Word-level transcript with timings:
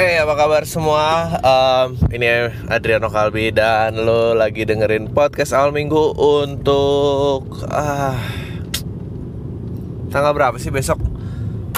Eh 0.00 0.16
apa 0.16 0.32
kabar 0.32 0.64
semua? 0.64 1.28
Um, 1.44 1.92
ini 2.08 2.24
Adriano 2.72 3.12
Kalbi 3.12 3.52
dan 3.52 4.00
lo 4.00 4.32
lagi 4.32 4.64
dengerin 4.64 5.12
podcast 5.12 5.52
awal 5.52 5.76
minggu 5.76 6.16
untuk 6.16 7.44
ah 7.68 8.16
tanggal 10.08 10.32
berapa 10.32 10.56
sih 10.56 10.72
besok? 10.72 11.04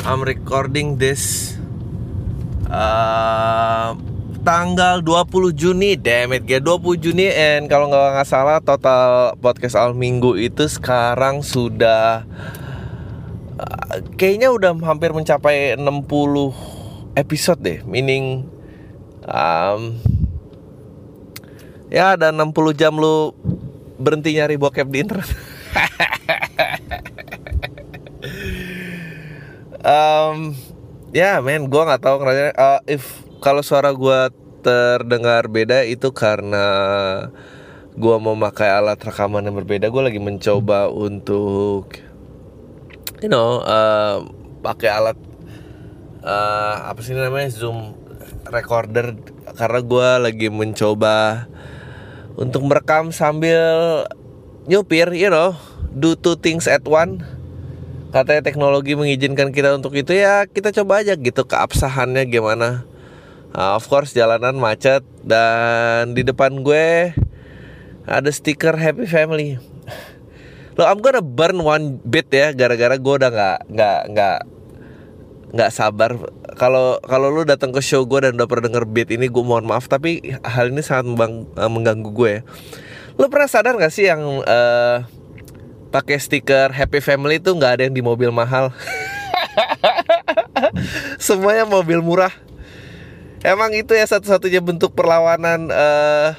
I'm 0.06 0.22
recording 0.22 1.02
this 1.02 1.58
uh, 2.70 3.98
tanggal 4.46 5.02
20 5.02 5.50
Juni, 5.58 5.98
damn 5.98 6.30
it, 6.30 6.46
20 6.46 6.62
Juni 7.02 7.26
and 7.26 7.66
kalau 7.66 7.90
nggak 7.90 8.22
nggak 8.22 8.28
salah 8.30 8.62
total 8.62 9.34
podcast 9.42 9.74
awal 9.74 9.98
minggu 9.98 10.38
itu 10.38 10.70
sekarang 10.70 11.42
sudah 11.42 12.22
uh, 13.58 13.98
kayaknya 14.14 14.54
udah 14.54 14.78
hampir 14.78 15.10
mencapai 15.10 15.74
60 15.74 16.71
episode 17.14 17.60
deh 17.60 17.78
meaning 17.84 18.48
um, 19.26 20.00
ya 21.92 22.16
ada 22.16 22.32
60 22.32 22.52
jam 22.74 22.96
lu 22.96 23.36
berhenti 24.00 24.34
nyari 24.34 24.56
bokep 24.58 24.88
di 24.88 24.98
internet. 25.04 25.30
Um, 29.82 30.54
ya 31.10 31.34
yeah, 31.34 31.36
men 31.42 31.66
gue 31.66 31.82
tahu 31.82 32.22
ngerasa 32.22 32.54
uh, 32.54 32.80
if 32.86 33.26
kalau 33.42 33.66
suara 33.66 33.90
gue 33.90 34.30
terdengar 34.62 35.50
beda 35.50 35.82
itu 35.82 36.14
karena 36.14 36.66
gue 37.98 38.16
mau 38.22 38.38
pakai 38.38 38.78
alat 38.78 39.02
rekaman 39.02 39.42
yang 39.42 39.58
berbeda. 39.58 39.90
Gue 39.90 40.06
lagi 40.06 40.22
mencoba 40.22 40.86
untuk 40.86 41.98
you 43.18 43.26
know 43.26 43.58
uh, 43.66 44.22
pakai 44.62 44.86
alat 44.86 45.18
uh, 46.22 46.74
apa 46.88 47.00
sih 47.02 47.12
namanya 47.12 47.50
zoom 47.50 47.98
recorder 48.48 49.18
karena 49.58 49.80
gue 49.82 50.08
lagi 50.30 50.48
mencoba 50.48 51.46
untuk 52.38 52.64
merekam 52.64 53.12
sambil 53.12 54.02
nyupir, 54.64 55.12
you 55.12 55.28
know, 55.28 55.58
do 55.92 56.16
two 56.16 56.38
things 56.38 56.64
at 56.70 56.82
one. 56.86 57.22
Katanya 58.12 58.44
teknologi 58.44 58.92
mengizinkan 58.92 59.56
kita 59.56 59.72
untuk 59.72 59.96
itu 59.96 60.12
ya 60.12 60.44
kita 60.44 60.68
coba 60.72 61.00
aja 61.00 61.16
gitu 61.16 61.48
keabsahannya 61.48 62.28
gimana. 62.28 62.84
Uh, 63.52 63.76
of 63.76 63.84
course 63.88 64.16
jalanan 64.16 64.56
macet 64.56 65.04
dan 65.20 66.16
di 66.16 66.24
depan 66.24 66.64
gue 66.64 67.12
ada 68.08 68.30
stiker 68.32 68.76
Happy 68.76 69.08
Family. 69.08 69.60
Lo 70.76 70.88
I'm 70.88 71.04
gonna 71.04 71.20
burn 71.20 71.60
one 71.60 72.00
bit 72.04 72.32
ya 72.32 72.52
gara-gara 72.56 72.96
gue 72.96 73.14
udah 73.16 73.30
nggak 73.32 73.58
nggak 73.72 74.00
nggak 74.12 74.38
nggak 75.52 75.70
sabar. 75.70 76.16
Kalau 76.56 76.96
kalau 77.04 77.28
lu 77.28 77.44
datang 77.44 77.70
ke 77.70 77.80
show 77.84 78.04
gue 78.08 78.24
dan 78.24 78.36
udah 78.40 78.48
pernah 78.48 78.72
denger 78.72 78.84
beat 78.88 79.08
ini 79.12 79.28
gue 79.28 79.44
mohon 79.44 79.68
maaf 79.68 79.86
tapi 79.88 80.36
hal 80.42 80.72
ini 80.72 80.80
sangat 80.80 81.12
membang, 81.12 81.32
uh, 81.56 81.70
mengganggu 81.70 82.10
gue 82.12 82.30
ya. 82.40 82.42
lu 83.20 83.28
pernah 83.28 83.44
sadar 83.44 83.76
gak 83.76 83.92
sih 83.92 84.08
yang 84.08 84.24
uh, 84.24 85.04
pakai 85.92 86.16
stiker 86.16 86.72
happy 86.72 87.04
family 87.04 87.36
itu 87.36 87.52
nggak 87.52 87.72
ada 87.76 87.82
yang 87.84 87.92
di 87.92 88.00
mobil 88.00 88.32
mahal? 88.32 88.72
Semuanya 91.20 91.68
mobil 91.68 92.00
murah. 92.00 92.32
Emang 93.44 93.76
itu 93.76 93.92
ya 93.92 94.08
satu-satunya 94.08 94.64
bentuk 94.64 94.96
perlawanan 94.96 95.68
uh, 95.68 96.32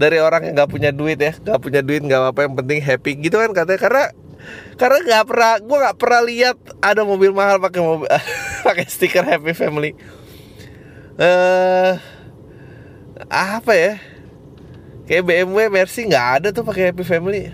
dari 0.00 0.22
orang 0.24 0.48
yang 0.48 0.54
nggak 0.56 0.72
punya 0.72 0.90
duit 0.94 1.20
ya. 1.20 1.36
Nggak 1.36 1.60
punya 1.60 1.80
duit 1.84 2.00
nggak 2.00 2.32
apa 2.32 2.48
yang 2.48 2.54
penting 2.56 2.80
happy. 2.80 3.12
Gitu 3.20 3.36
kan 3.36 3.52
katanya 3.52 3.80
karena 3.82 4.04
karena 4.80 4.98
nggak 5.04 5.24
pernah 5.28 5.52
gue 5.60 5.78
nggak 5.78 5.98
pernah 6.00 6.20
lihat 6.26 6.56
ada 6.82 7.02
mobil 7.06 7.30
mahal 7.30 7.62
pakai 7.62 7.80
mobil 7.84 8.08
pakai 8.66 8.84
stiker 8.88 9.22
Happy 9.22 9.54
Family. 9.54 9.94
Eh 11.18 11.22
uh, 11.22 11.92
apa 13.28 13.72
ya? 13.76 13.92
Kayak 15.06 15.24
BMW 15.28 15.68
Mercy 15.68 16.08
nggak 16.08 16.28
ada 16.40 16.48
tuh 16.50 16.64
pakai 16.64 16.90
Happy 16.90 17.04
Family. 17.04 17.52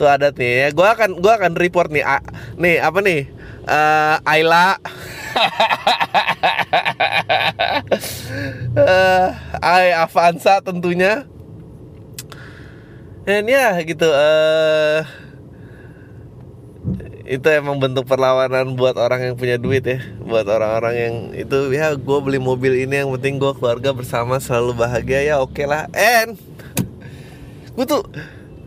Tuh 0.00 0.08
ada 0.08 0.32
nih 0.32 0.66
ya. 0.66 0.68
Gue 0.72 0.88
akan 0.88 1.20
gue 1.20 1.32
akan 1.32 1.52
report 1.58 1.92
nih 1.92 2.04
A, 2.04 2.18
nih 2.56 2.80
apa 2.80 2.98
nih? 3.04 3.28
Uh, 3.66 4.16
Ayla. 4.24 4.76
Uh, 8.72 9.28
Ay 9.60 9.92
Avanza 9.92 10.64
tentunya. 10.64 11.28
Dan 13.28 13.46
ya 13.46 13.76
gitu. 13.84 14.08
Uh, 14.08 15.04
itu 17.22 17.46
emang 17.46 17.78
bentuk 17.78 18.02
perlawanan 18.02 18.74
buat 18.74 18.98
orang 18.98 19.30
yang 19.30 19.34
punya 19.38 19.56
duit 19.58 19.86
ya. 19.86 20.02
Buat 20.22 20.50
orang-orang 20.50 20.94
yang 20.98 21.14
itu 21.38 21.70
ya 21.70 21.94
gue 21.94 22.18
beli 22.18 22.42
mobil 22.42 22.82
ini 22.82 23.02
yang 23.02 23.10
penting 23.14 23.38
gue 23.38 23.52
keluarga 23.54 23.94
bersama 23.94 24.42
selalu 24.42 24.74
bahagia 24.74 25.22
ya 25.22 25.34
oke 25.38 25.54
okay 25.54 25.66
lah. 25.70 25.86
And 25.94 26.34
gue 27.78 27.86
tuh 27.86 28.02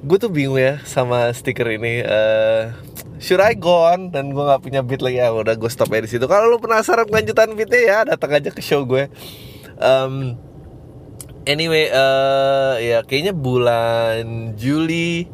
gue 0.05 0.17
tuh 0.17 0.31
bingung 0.31 0.61
ya 0.61 0.79
sama 0.87 1.27
stiker 1.35 1.67
ini 1.75 2.05
uh, 2.05 2.71
should 3.19 3.43
I 3.43 3.59
go 3.59 3.91
on? 3.91 4.15
Dan 4.15 4.31
gue 4.31 4.43
nggak 4.43 4.63
punya 4.63 4.81
beat 4.81 5.03
lagi. 5.03 5.19
Ya 5.19 5.35
udah 5.35 5.59
gue 5.59 5.71
stop 5.71 5.91
ya 5.91 5.99
di 5.99 6.09
situ. 6.09 6.23
Kalau 6.23 6.47
lu 6.47 6.57
penasaran 6.63 7.11
kelanjutan 7.11 7.51
beatnya 7.59 7.81
ya 7.83 7.97
datang 8.07 8.31
aja 8.39 8.49
ke 8.55 8.63
show 8.63 8.87
gue. 8.87 9.11
Um, 9.75 10.39
anyway 11.43 11.91
uh, 11.91 12.79
ya 12.79 13.03
kayaknya 13.03 13.35
bulan 13.35 14.55
Juli 14.55 15.27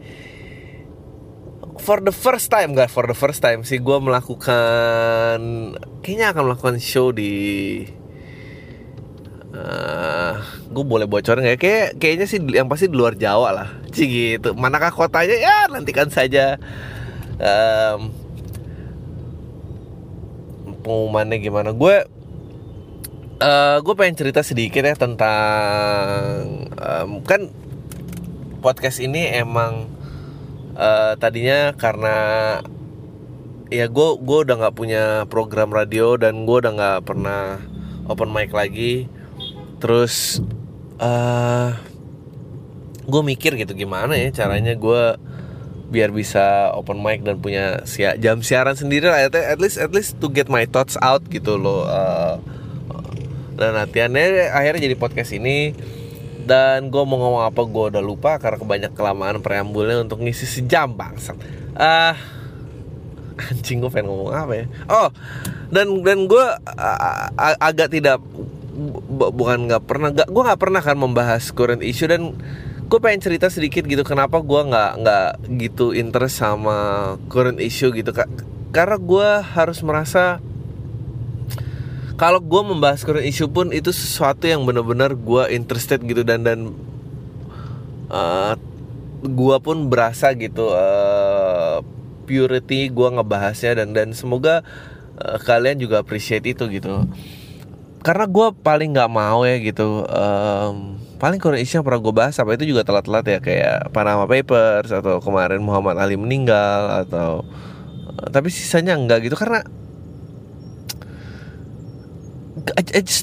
for 1.82 2.00
the 2.06 2.14
first 2.14 2.54
time 2.54 2.78
gak 2.78 2.94
for 2.94 3.10
the 3.10 3.18
first 3.18 3.42
time 3.42 3.66
sih 3.66 3.82
gue 3.82 3.98
melakukan 3.98 5.42
kayaknya 6.06 6.30
akan 6.30 6.44
melakukan 6.46 6.78
show 6.78 7.10
di 7.10 7.34
uh, 9.58 10.38
gue 10.72 10.84
boleh 10.86 11.10
bocor 11.10 11.42
nggak 11.42 11.58
ya? 11.58 11.60
kayak 11.60 11.88
kayaknya 12.00 12.26
sih 12.30 12.40
yang 12.54 12.70
pasti 12.72 12.88
di 12.88 12.96
luar 12.96 13.18
Jawa 13.20 13.50
lah. 13.52 13.70
Sih 13.92 14.08
gitu. 14.08 14.56
Manakah 14.56 14.94
kotanya? 14.94 15.36
Ya 15.36 15.68
nantikan 15.68 16.08
saja. 16.08 16.56
Um, 17.42 18.16
pengumumannya 20.82 21.38
gimana? 21.44 21.76
Gue 21.76 22.08
uh, 23.42 23.78
gue 23.84 23.94
pengen 23.98 24.16
cerita 24.18 24.42
sedikit 24.42 24.86
ya 24.86 24.96
tentang 24.96 26.70
um, 26.78 27.20
kan 27.26 27.52
podcast 28.62 29.02
ini 29.02 29.28
emang 29.34 29.90
uh, 30.76 31.14
tadinya 31.18 31.74
karena 31.76 32.18
ya 33.72 33.88
gue 33.88 34.10
gue 34.20 34.38
udah 34.44 34.56
nggak 34.60 34.76
punya 34.76 35.04
program 35.32 35.72
radio 35.72 36.20
dan 36.20 36.44
gue 36.44 36.58
udah 36.60 36.74
nggak 36.76 37.00
pernah 37.08 37.64
open 38.08 38.30
mic 38.32 38.52
lagi. 38.52 39.08
Terus 39.82 40.44
uh, 41.02 41.08
eh, 41.08 41.70
gue 43.08 43.22
mikir 43.26 43.58
gitu 43.58 43.74
gimana 43.74 44.14
ya 44.14 44.30
caranya 44.30 44.78
gue 44.78 45.04
biar 45.92 46.14
bisa 46.16 46.72
open 46.72 47.04
mic 47.04 47.24
dan 47.26 47.42
punya 47.44 47.84
sia 47.84 48.16
jam 48.20 48.44
siaran 48.44 48.76
sendiri 48.76 49.08
lah. 49.08 49.28
At 49.28 49.60
least 49.60 49.80
at 49.80 49.92
least 49.92 50.20
to 50.20 50.28
get 50.28 50.52
my 50.52 50.68
thoughts 50.68 51.00
out 51.00 51.24
gitu 51.32 51.56
loh 51.58 51.88
uh, 51.88 52.40
dan 53.62 53.78
latihannya 53.78 54.50
akhirnya 54.50 54.90
jadi 54.90 54.96
podcast 54.98 55.38
ini 55.38 55.78
dan 56.46 56.90
gue 56.90 57.04
mau 57.06 57.18
ngomong 57.18 57.44
apa 57.48 57.62
gue 57.64 57.84
udah 57.96 58.04
lupa 58.04 58.38
karena 58.42 58.58
kebanyak 58.58 58.92
kelamaan 58.98 59.38
preambulnya 59.40 60.02
untuk 60.02 60.22
ngisi 60.24 60.46
sejam 60.46 60.94
bangsat. 60.94 61.38
Ah 61.78 62.14
uh, 62.14 62.16
anjing 63.52 63.82
gue 63.82 63.92
pengen 63.92 64.12
ngomong 64.12 64.34
apa 64.34 64.54
ya? 64.54 64.66
Oh 64.90 65.10
dan 65.72 66.04
dan 66.04 66.28
gue 66.28 66.46
uh, 66.78 67.28
agak 67.58 67.94
tidak 67.94 68.20
bukan 69.12 69.68
nggak 69.68 69.84
pernah 69.84 70.10
gak, 70.12 70.30
gue 70.32 70.44
nggak 70.44 70.62
pernah 70.62 70.82
kan 70.82 70.98
membahas 70.98 71.52
current 71.52 71.84
issue 71.84 72.08
dan 72.08 72.36
gue 72.92 73.00
pengen 73.00 73.24
cerita 73.24 73.48
sedikit 73.48 73.88
gitu 73.88 74.04
kenapa 74.04 74.44
gue 74.44 74.62
nggak 74.68 74.92
nggak 75.00 75.30
gitu 75.64 75.96
interest 75.96 76.44
sama 76.44 77.16
current 77.32 77.60
issue 77.64 77.92
gitu 77.96 78.12
kak. 78.12 78.28
Karena 78.76 79.00
gue 79.00 79.30
harus 79.56 79.80
merasa 79.84 80.44
kalau 82.22 82.38
gue 82.38 82.62
membahas 82.62 83.02
current 83.02 83.26
issue 83.26 83.50
pun 83.50 83.74
itu 83.74 83.90
sesuatu 83.90 84.46
yang 84.46 84.62
benar-benar 84.62 85.18
gue 85.18 85.50
interested 85.58 86.06
gitu 86.06 86.22
dan 86.22 86.46
dan 86.46 86.70
uh, 88.14 88.54
eh, 88.54 88.56
gue 89.26 89.58
pun 89.58 89.90
berasa 89.90 90.30
gitu 90.38 90.70
uh, 90.70 91.82
purity 92.30 92.94
gue 92.94 93.10
ngebahasnya 93.18 93.82
dan 93.82 93.98
dan 93.98 94.14
semoga 94.14 94.62
uh, 95.18 95.42
kalian 95.42 95.82
juga 95.82 96.06
appreciate 96.06 96.46
itu 96.46 96.70
gitu. 96.70 97.10
Karena 98.06 98.30
gue 98.30 98.48
paling 98.54 98.94
nggak 98.94 99.10
mau 99.10 99.42
ya 99.42 99.58
gitu 99.58 100.06
um, 100.06 101.02
paling 101.18 101.42
current 101.42 101.58
issue 101.58 101.82
yang 101.82 101.86
pernah 101.90 102.06
gue 102.06 102.14
bahas 102.14 102.38
apa 102.38 102.54
itu 102.54 102.70
juga 102.70 102.86
telat-telat 102.86 103.26
ya 103.26 103.40
kayak 103.42 103.90
Panama 103.90 104.30
Papers 104.30 104.94
atau 104.94 105.18
kemarin 105.26 105.58
Muhammad 105.58 105.98
Ali 105.98 106.22
meninggal 106.22 107.02
atau 107.02 107.42
tapi 108.30 108.54
sisanya 108.54 108.94
enggak 108.94 109.26
gitu. 109.26 109.34
Karena 109.34 109.66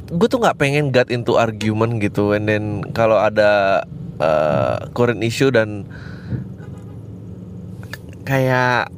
gue 0.08 0.28
tuh 0.28 0.40
nggak 0.42 0.58
pengen 0.58 0.90
get 0.90 1.08
into 1.08 1.38
argument 1.38 2.02
gitu. 2.02 2.34
And 2.34 2.48
then 2.50 2.64
kalau 2.92 3.18
ada 3.18 3.84
uh, 4.18 4.90
current 4.92 5.22
issue 5.22 5.54
dan 5.54 5.86
kayak 8.26 8.92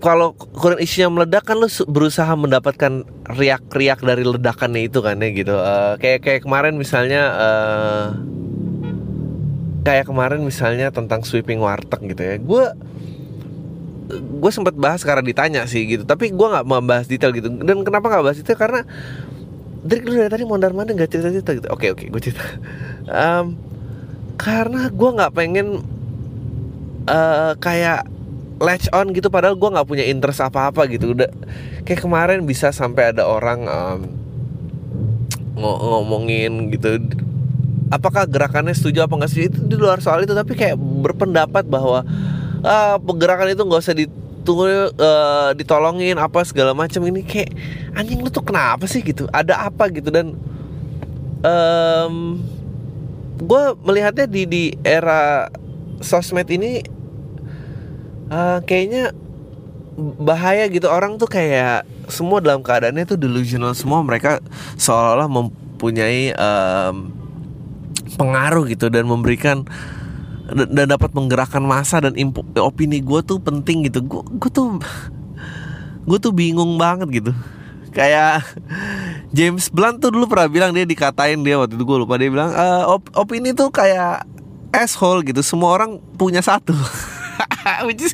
kalau 0.00 0.32
kurang 0.32 0.80
isunya 0.80 1.12
meledak 1.12 1.44
kan 1.44 1.60
lu 1.60 1.68
berusaha 1.68 2.32
mendapatkan 2.32 3.04
riak-riak 3.36 4.00
dari 4.00 4.24
ledakannya 4.24 4.88
itu 4.88 5.04
kan 5.04 5.20
ya 5.20 5.28
gitu. 5.30 5.54
Uh, 5.54 5.94
kayak 6.00 6.24
kayak 6.24 6.40
kemarin 6.48 6.80
misalnya 6.80 7.22
uh, 7.36 8.04
kayak 9.84 10.08
kemarin 10.08 10.40
misalnya 10.40 10.88
tentang 10.88 11.20
sweeping 11.20 11.60
warteg 11.60 12.00
gitu 12.16 12.22
ya. 12.24 12.34
Gue 12.40 12.64
gue 14.18 14.50
sempat 14.50 14.74
bahas 14.74 15.00
karena 15.06 15.22
ditanya 15.22 15.62
sih 15.70 15.86
gitu. 15.86 16.02
Tapi 16.02 16.34
gue 16.34 16.46
nggak 16.50 16.66
membahas 16.66 17.06
detail 17.06 17.30
gitu. 17.30 17.48
Dan 17.50 17.86
kenapa 17.86 18.10
nggak 18.10 18.24
bahas 18.26 18.38
detail? 18.38 18.58
Karena 18.58 18.80
dari 19.80 20.00
dulu 20.04 20.14
dari 20.20 20.30
tadi 20.30 20.44
mondar 20.44 20.76
mandir 20.76 20.98
nggak 20.98 21.10
cerita 21.10 21.28
cerita 21.32 21.50
gitu. 21.56 21.68
Oke 21.72 21.92
oke 21.94 22.04
gue 22.10 22.20
cerita. 22.20 22.44
Um, 23.10 23.58
karena 24.38 24.86
gue 24.86 25.10
nggak 25.10 25.34
pengen 25.34 25.82
uh, 27.10 27.58
kayak 27.58 28.06
latch 28.62 28.86
on 28.94 29.10
gitu. 29.10 29.26
Padahal 29.32 29.58
gue 29.58 29.66
nggak 29.66 29.88
punya 29.88 30.06
interest 30.06 30.46
apa 30.46 30.70
apa 30.70 30.86
gitu. 30.86 31.18
Udah 31.18 31.26
kayak 31.82 32.06
kemarin 32.06 32.46
bisa 32.46 32.70
sampai 32.70 33.10
ada 33.10 33.26
orang 33.26 33.66
um, 33.66 34.00
ngomongin 35.58 36.70
gitu 36.70 37.02
apakah 37.90 38.24
gerakannya 38.30 38.72
setuju 38.78 39.10
apa 39.10 39.18
nggak 39.18 39.30
setuju. 39.32 39.46
Itu 39.50 39.58
di 39.66 39.76
luar 39.80 39.98
soal 39.98 40.22
itu. 40.22 40.38
Tapi 40.38 40.54
kayak 40.54 40.78
berpendapat 40.78 41.66
bahwa 41.66 42.06
uh, 42.64 42.96
pergerakan 43.00 43.52
itu 43.52 43.62
nggak 43.64 43.82
usah 43.82 43.96
ditunggu 43.96 44.64
uh, 44.96 45.50
ditolongin 45.56 46.16
apa 46.16 46.44
segala 46.44 46.72
macam. 46.72 47.04
Ini 47.04 47.20
kayak 47.24 47.50
anjing 47.96 48.20
lu 48.20 48.30
tuh 48.32 48.44
kenapa 48.44 48.84
sih? 48.88 49.04
Gitu. 49.04 49.28
Ada 49.30 49.68
apa? 49.68 49.88
Gitu. 49.92 50.08
Dan 50.08 50.36
um, 51.44 52.40
gue 53.40 53.62
melihatnya 53.84 54.28
di 54.28 54.42
di 54.44 54.64
era 54.84 55.48
sosmed 56.00 56.48
ini 56.48 56.84
uh, 58.32 58.60
kayaknya 58.64 59.12
bahaya 60.20 60.64
gitu. 60.72 60.88
Orang 60.88 61.20
tuh 61.20 61.28
kayak 61.28 61.84
semua 62.08 62.40
dalam 62.40 62.64
keadaannya 62.64 63.04
tuh 63.04 63.18
delusional 63.20 63.76
semua. 63.76 64.00
Mereka 64.00 64.40
seolah-olah 64.80 65.28
mempunyai 65.28 66.32
um, 66.36 67.12
pengaruh 68.16 68.66
gitu 68.68 68.90
dan 68.90 69.06
memberikan 69.06 69.64
dan 70.50 70.86
dapat 70.90 71.10
menggerakkan 71.14 71.62
masa 71.62 72.02
dan 72.02 72.18
impu, 72.18 72.42
opini 72.58 72.98
gue 72.98 73.20
tuh 73.22 73.38
penting 73.38 73.86
gitu. 73.86 74.02
Gue 74.02 74.22
gue 74.26 74.50
tuh 74.50 74.78
gue 76.08 76.18
tuh 76.18 76.32
bingung 76.34 76.74
banget 76.76 77.22
gitu. 77.22 77.32
Kayak 77.94 78.46
James 79.36 79.70
Blunt 79.70 80.02
tuh 80.02 80.10
dulu 80.10 80.26
pernah 80.26 80.50
bilang 80.50 80.70
dia 80.74 80.86
dikatain 80.86 81.38
dia 81.42 81.58
waktu 81.58 81.78
itu 81.78 81.84
gue 81.86 81.98
lupa 82.02 82.18
dia 82.18 82.30
bilang 82.30 82.50
e, 82.50 82.66
op, 82.86 83.02
opini 83.14 83.54
tuh 83.54 83.70
kayak 83.70 84.26
asshole 84.74 85.22
gitu. 85.22 85.42
Semua 85.42 85.74
orang 85.74 86.02
punya 86.18 86.42
satu. 86.42 86.74
Which 87.86 88.10
is 88.10 88.12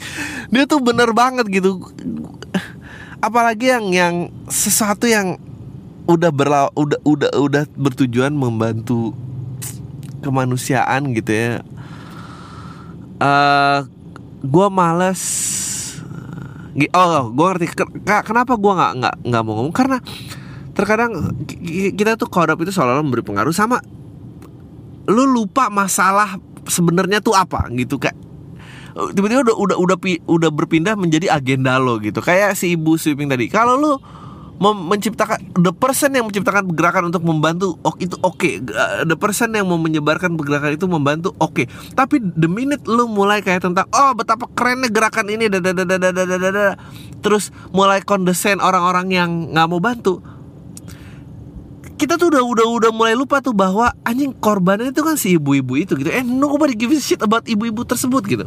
dia 0.53 0.69
tuh 0.69 0.85
bener 0.85 1.13
banget 1.17 1.49
gitu. 1.49 1.81
Apalagi 3.25 3.73
yang 3.73 3.85
yang 3.91 4.15
sesuatu 4.47 5.09
yang 5.09 5.41
udah 6.07 6.31
berla 6.31 6.71
udah 6.79 7.01
udah 7.03 7.31
udah 7.35 7.65
bertujuan 7.75 8.31
membantu 8.31 9.11
kemanusiaan 10.23 11.11
gitu 11.15 11.31
ya 11.35 11.51
eh, 13.21 13.79
gue 14.45 14.67
males. 14.69 15.23
Oh 16.93 17.33
gue 17.33 17.47
ngerti. 17.57 17.67
Kenapa 18.05 18.53
gue 18.61 18.73
nggak 18.77 18.93
nggak 19.01 19.15
nggak 19.25 19.43
mau 19.43 19.53
ngomong? 19.61 19.73
Karena 19.73 19.97
terkadang 20.77 21.33
kita 21.97 22.21
tuh 22.21 22.29
kodap 22.29 22.61
itu 22.61 22.69
seolah-olah 22.69 23.01
memberi 23.01 23.25
pengaruh 23.25 23.57
sama 23.57 23.81
lu 25.09 25.25
lupa 25.25 25.73
masalah 25.73 26.37
sebenarnya 26.67 27.25
tuh 27.25 27.33
apa 27.33 27.71
gitu 27.73 27.97
kayak 27.97 28.19
tiba-tiba 29.15 29.47
udah 29.47 29.57
udah 29.57 29.77
udah 29.79 29.97
udah 30.25 30.51
berpindah 30.53 30.97
menjadi 30.97 31.33
agenda 31.33 31.77
lo 31.77 32.01
gitu. 32.01 32.25
Kayak 32.25 32.57
si 32.57 32.77
ibu 32.77 32.97
sweeping 32.97 33.29
tadi. 33.29 33.49
Kalau 33.53 33.77
lo 33.77 34.01
menciptakan 34.61 35.53
the 35.61 35.73
person 35.73 36.17
yang 36.17 36.25
menciptakan 36.25 36.73
gerakan 36.73 37.13
untuk 37.13 37.21
membantu 37.29 37.77
oh 37.85 37.93
itu 38.01 38.17
oke 38.25 38.41
okay. 38.41 38.57
the 39.05 39.17
person 39.17 39.53
yang 39.53 39.69
mau 39.69 39.77
menyebarkan 39.77 40.33
gerakan 40.41 40.73
itu 40.73 40.89
membantu 40.89 41.37
oke 41.37 41.53
okay. 41.53 41.67
tapi 41.93 42.21
the 42.21 42.49
minute 42.49 42.81
lo 42.89 43.05
mulai 43.05 43.45
kayak 43.45 43.69
tentang 43.69 43.85
oh 43.93 44.17
betapa 44.17 44.49
kerennya 44.57 44.89
gerakan 44.89 45.29
ini 45.29 45.53
dadadadadadadada 45.53 46.81
terus 47.21 47.53
mulai 47.77 48.01
kondesen 48.01 48.65
orang-orang 48.65 49.13
yang 49.13 49.31
nggak 49.53 49.69
mau 49.69 49.81
bantu 49.81 50.25
kita 51.97 52.21
tuh 52.21 52.29
udah 52.33 52.45
udah 52.45 52.67
udah 52.69 52.91
mulai 52.93 53.17
lupa 53.17 53.41
tuh 53.41 53.57
bahwa 53.57 53.93
anjing 54.05 54.33
korbannya 54.33 54.93
itu 54.93 55.01
kan 55.01 55.17
si 55.17 55.37
ibu-ibu 55.37 55.81
itu 55.81 55.97
gitu 55.97 56.13
eh 56.13 56.25
nobody 56.25 56.77
gives 56.77 57.01
a 57.01 57.05
shit 57.05 57.21
about 57.21 57.45
ibu-ibu 57.45 57.85
tersebut 57.85 58.25
gitu 58.25 58.47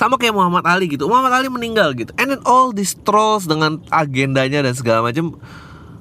sama 0.00 0.16
kayak 0.16 0.32
Muhammad 0.32 0.64
Ali 0.64 0.88
gitu. 0.88 1.04
Muhammad 1.04 1.36
Ali 1.36 1.52
meninggal 1.52 1.92
gitu. 1.92 2.08
And 2.16 2.32
then 2.32 2.40
all 2.48 2.72
these 2.72 2.96
trolls 3.04 3.44
dengan 3.44 3.84
agendanya 3.92 4.64
dan 4.64 4.72
segala 4.72 5.04
macam 5.04 5.36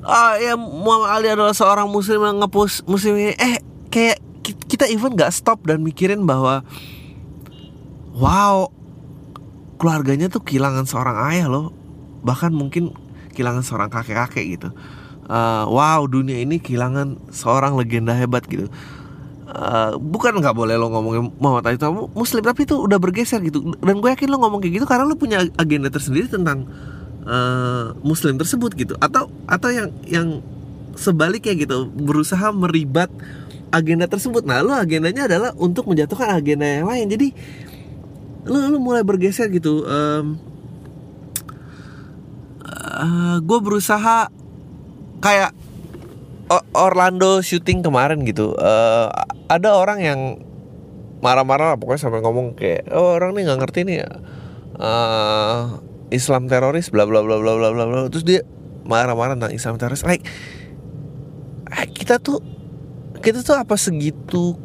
ah 0.07 0.40
ya 0.40 0.56
Muhammad 0.56 1.19
Ali 1.19 1.28
adalah 1.28 1.51
seorang 1.51 1.92
muslim 1.92 2.24
yang 2.24 2.40
ngepush 2.40 2.88
muslim 2.88 3.19
ini. 3.19 3.36
Eh 3.36 3.60
kayak 3.92 4.24
kita 4.72 4.88
even 4.88 5.19
gak 5.19 5.36
stop 5.36 5.68
dan 5.68 5.84
mikirin 5.84 6.24
bahwa 6.24 6.63
wow 8.16 8.72
keluarganya 9.75 10.31
tuh 10.31 10.48
kehilangan 10.48 10.88
seorang 10.88 11.19
ayah 11.36 11.52
loh. 11.52 11.75
Bahkan 12.24 12.56
mungkin 12.56 12.95
kehilangan 13.36 13.68
seorang 13.68 13.92
kakek-kakek 13.92 14.45
gitu. 14.48 14.72
Uh, 15.28 15.68
wow 15.68 16.07
dunia 16.07 16.40
ini 16.40 16.57
kehilangan 16.57 17.19
seorang 17.36 17.75
legenda 17.75 18.16
hebat 18.16 18.48
gitu 18.48 18.72
Uh, 19.50 19.98
bukan 19.98 20.38
nggak 20.38 20.54
boleh 20.54 20.78
lo 20.78 20.94
ngomongin 20.94 21.34
Muhammad 21.42 21.66
Ali 21.66 21.81
itu 21.81 21.90
Muslim 22.13 22.46
tapi 22.46 22.69
itu 22.69 22.78
udah 22.78 23.01
bergeser 23.01 23.42
gitu. 23.42 23.74
Dan 23.81 23.98
gue 23.98 24.10
yakin 24.13 24.30
lo 24.30 24.38
ngomong 24.46 24.62
kayak 24.62 24.78
gitu 24.78 24.86
karena 24.86 25.10
lo 25.10 25.18
punya 25.18 25.42
agenda 25.57 25.90
tersendiri 25.90 26.30
tentang 26.30 26.69
uh, 27.25 27.98
Muslim 28.06 28.38
tersebut 28.38 28.78
gitu. 28.78 28.94
Atau 29.01 29.34
atau 29.50 29.69
yang 29.74 29.90
yang 30.06 30.46
sebaliknya 30.94 31.57
gitu 31.57 31.90
berusaha 31.90 32.54
meribat 32.54 33.10
agenda 33.74 34.06
tersebut. 34.06 34.46
Nah 34.46 34.62
lo 34.62 34.78
agendanya 34.78 35.25
adalah 35.25 35.50
untuk 35.57 35.90
menjatuhkan 35.90 36.30
agenda 36.30 36.69
yang 36.69 36.86
lain. 36.86 37.10
Jadi 37.10 37.28
lo 38.45 38.69
lo 38.69 38.78
mulai 38.78 39.02
bergeser 39.02 39.50
gitu 39.50 39.81
um, 39.81 40.38
uh, 42.69 43.38
gue 43.42 43.60
berusaha 43.66 44.30
kayak 45.19 45.52
Orlando 46.74 47.46
syuting 47.46 47.86
kemarin 47.86 48.25
gitu 48.25 48.57
uh, 48.57 49.13
ada 49.46 49.78
orang 49.78 50.00
yang 50.01 50.19
marah-marah 51.19 51.78
pokoknya 51.78 52.10
sampai 52.10 52.24
ngomong 52.25 52.57
kayak 52.57 52.90
oh 52.96 53.19
orang 53.19 53.36
nih 53.38 53.44
nggak 53.46 53.60
ngerti 53.62 53.80
nih 53.86 53.98
uh, 54.80 55.84
Islam 56.10 56.50
teroris 56.50 56.90
bla 56.90 57.06
bla 57.06 57.22
bla 57.22 57.38
bla 57.38 57.54
bla 57.56 57.69
bla 57.69 57.86
bla. 57.86 58.00
Terus 58.10 58.25
dia 58.25 58.42
marah-marah 58.86 59.38
tentang 59.38 59.54
Islam 59.54 59.78
teroris. 59.78 60.01
Like 60.01 60.25
eh, 61.69 61.88
kita 61.94 62.18
tuh 62.18 62.42
kita 63.21 63.45
tuh 63.45 63.56
apa 63.59 63.78
segitu 63.78 64.57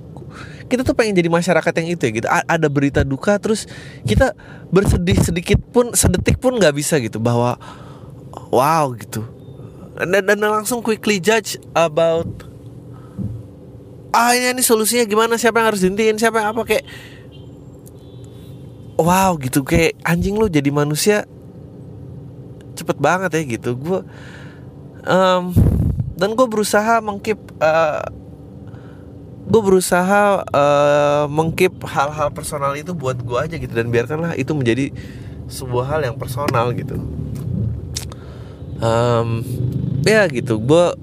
kita 0.64 0.80
tuh 0.80 0.96
pengen 0.96 1.20
jadi 1.20 1.28
masyarakat 1.28 1.72
yang 1.84 1.88
itu 1.92 2.02
ya 2.08 2.12
gitu. 2.16 2.28
Ada 2.30 2.68
berita 2.72 3.00
duka 3.04 3.36
terus 3.36 3.68
kita 4.08 4.32
bersedih 4.72 5.20
sedikit 5.20 5.60
pun 5.60 5.92
sedetik 5.92 6.40
pun 6.40 6.56
nggak 6.56 6.74
bisa 6.74 6.96
gitu. 6.98 7.20
Bahwa 7.20 7.60
wow 8.48 8.88
gitu 8.96 9.28
dan, 9.94 10.22
dan 10.26 10.38
langsung 10.42 10.82
quickly 10.82 11.22
judge 11.22 11.54
about 11.78 12.26
ah 14.14 14.30
ini, 14.34 14.54
ini 14.54 14.62
solusinya 14.62 15.02
gimana? 15.10 15.34
Siapa 15.34 15.58
yang 15.58 15.74
harus 15.74 15.82
dihentiin? 15.82 16.16
Siapa 16.22 16.38
yang 16.38 16.54
apa? 16.54 16.62
Kayak 16.62 16.86
wow 18.94 19.34
gitu. 19.42 19.66
Kayak 19.66 19.98
anjing 20.06 20.38
lu 20.38 20.46
jadi 20.46 20.70
manusia 20.70 21.26
cepet 22.78 22.96
banget 23.02 23.34
ya 23.34 23.42
gitu. 23.58 23.74
Gue 23.74 24.06
um, 25.06 25.50
dan 26.14 26.30
gue 26.38 26.46
berusaha 26.46 27.02
mengkip 27.02 27.42
uh, 27.58 28.06
gue 29.44 29.60
berusaha 29.60 30.46
uh, 30.46 31.26
mengkip 31.26 31.74
hal-hal 31.84 32.30
personal 32.30 32.72
itu 32.78 32.94
buat 32.94 33.18
gue 33.18 33.38
aja 33.38 33.58
gitu. 33.58 33.74
Dan 33.74 33.90
biarkanlah 33.90 34.38
itu 34.38 34.54
menjadi 34.54 34.94
sebuah 35.50 35.90
hal 35.90 36.00
yang 36.06 36.16
personal 36.16 36.70
gitu. 36.70 37.02
Um, 38.78 39.42
ya 40.02 40.26
gitu 40.26 40.58
gue 40.58 40.98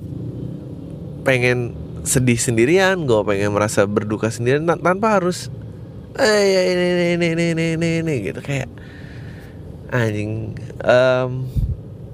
pengen 1.24 1.72
sedih 2.02 2.38
sendirian 2.38 3.06
gue 3.06 3.22
pengen 3.24 3.54
merasa 3.54 3.86
berduka 3.88 4.28
sendirian 4.28 4.68
tanpa 4.68 5.22
harus 5.22 5.54
eh 6.18 6.44
ya 6.44 6.62
ini 6.68 6.86
ini 6.92 7.28
ini 7.32 7.46
ini 7.56 7.66
ini 7.80 7.90
ini, 8.04 8.14
gitu. 8.20 8.44
Kayak 8.44 8.68
anjing 9.92 10.56
um, 10.84 11.48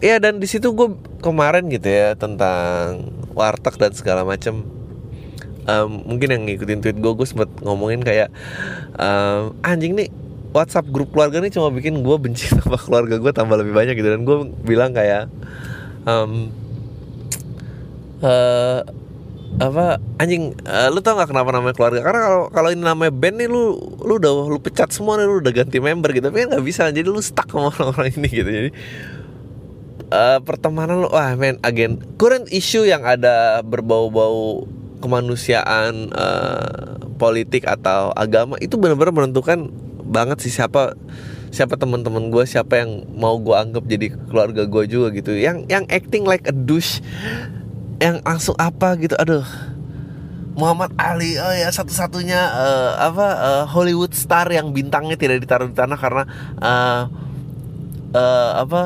ya 0.02 0.22
dan 0.22 0.38
di 0.38 0.46
situ 0.46 0.74
gue 0.74 0.94
kemarin 1.22 1.66
gitu 1.70 1.90
ya 1.90 2.14
tentang 2.14 3.10
warteg 3.34 3.74
dan 3.78 3.94
segala 3.94 4.22
macam 4.26 4.66
um, 5.66 5.90
mungkin 6.06 6.30
yang 6.34 6.44
ngikutin 6.46 6.82
tweet 6.82 6.98
gue 6.98 7.14
gue 7.14 7.28
sempet 7.30 7.50
ngomongin 7.62 8.02
kayak 8.02 8.30
um, 8.98 9.54
anjing 9.62 9.94
nih 9.94 10.10
WhatsApp 10.54 10.90
grup 10.90 11.14
keluarga 11.14 11.38
nih 11.38 11.54
cuma 11.54 11.70
bikin 11.70 12.02
gue 12.02 12.16
benci 12.18 12.50
sama 12.54 12.78
keluarga 12.82 13.18
gue 13.22 13.32
tambah 13.34 13.58
lebih 13.58 13.74
banyak 13.74 13.94
gitu. 13.98 14.10
Dan 14.10 14.26
gue 14.26 14.38
bilang 14.66 14.94
kayak 14.94 15.30
um, 16.06 16.50
uh, 18.24 18.82
apa 19.58 19.98
anjing 20.22 20.54
uh, 20.70 20.94
lu 20.94 21.02
tau 21.02 21.18
gak 21.18 21.34
kenapa 21.34 21.50
namanya 21.50 21.74
keluarga? 21.74 22.06
Karena 22.06 22.20
kalau 22.30 22.42
kalau 22.54 22.70
ini 22.70 22.84
namanya 22.84 23.10
band 23.10 23.42
nih 23.42 23.50
lu 23.50 23.80
lu 24.06 24.22
udah 24.22 24.32
lu 24.46 24.60
pecat 24.62 24.94
semua 24.94 25.18
nih 25.18 25.26
lu 25.26 25.42
udah 25.42 25.54
ganti 25.54 25.82
member 25.82 26.14
gitu. 26.14 26.30
Tapi 26.30 26.46
kan 26.46 26.48
nggak 26.54 26.66
bisa 26.66 26.94
jadi 26.94 27.08
lu 27.10 27.22
stuck 27.24 27.50
sama 27.50 27.74
orang-orang 27.74 28.14
ini 28.22 28.30
gitu. 28.30 28.50
Jadi 28.50 28.70
uh, 30.14 30.40
pertemanan 30.44 31.02
lu 31.02 31.10
wah 31.10 31.34
men 31.34 31.58
again 31.66 31.98
current 32.22 32.46
issue 32.54 32.86
yang 32.86 33.02
ada 33.02 33.66
berbau-bau 33.66 34.68
kemanusiaan 35.02 36.10
uh, 36.14 37.02
politik 37.18 37.66
atau 37.66 38.14
agama 38.14 38.58
itu 38.62 38.78
benar-benar 38.78 39.14
menentukan 39.14 39.70
banget 40.06 40.42
sih 40.42 40.54
siapa 40.54 40.94
siapa 41.50 41.80
teman-teman 41.80 42.30
gue 42.30 42.44
siapa 42.46 42.82
yang 42.82 43.06
mau 43.18 43.40
gue 43.42 43.56
anggap 43.56 43.84
jadi 43.90 44.14
keluarga 44.30 44.70
gue 44.70 44.84
juga 44.86 45.08
gitu. 45.16 45.34
Yang 45.34 45.66
yang 45.72 45.86
acting 45.90 46.28
like 46.28 46.46
a 46.46 46.54
douche 46.54 47.02
yang 47.98 48.22
langsung 48.22 48.56
apa 48.58 48.98
gitu 48.98 49.18
aduh. 49.18 49.46
Muhammad 50.58 50.90
Ali 50.98 51.38
oh 51.38 51.54
ya 51.54 51.70
satu-satunya 51.70 52.42
uh, 52.50 52.92
apa 52.98 53.28
uh, 53.38 53.64
Hollywood 53.70 54.18
star 54.18 54.50
yang 54.50 54.74
bintangnya 54.74 55.14
tidak 55.14 55.46
ditaruh 55.46 55.70
di 55.70 55.78
tanah 55.78 55.98
karena 56.02 56.24
uh, 56.58 57.02
uh, 58.18 58.52
apa 58.66 58.84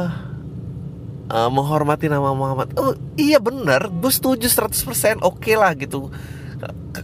uh, 1.31 1.47
menghormati 1.47 2.11
nama 2.11 2.35
Muhammad. 2.35 2.75
Oh 2.75 2.91
iya 3.15 3.39
benar 3.39 3.87
gue 3.87 4.11
setuju 4.11 4.51
100% 4.51 5.23
oke 5.23 5.39
okay 5.39 5.55
lah 5.55 5.71
gitu. 5.79 6.11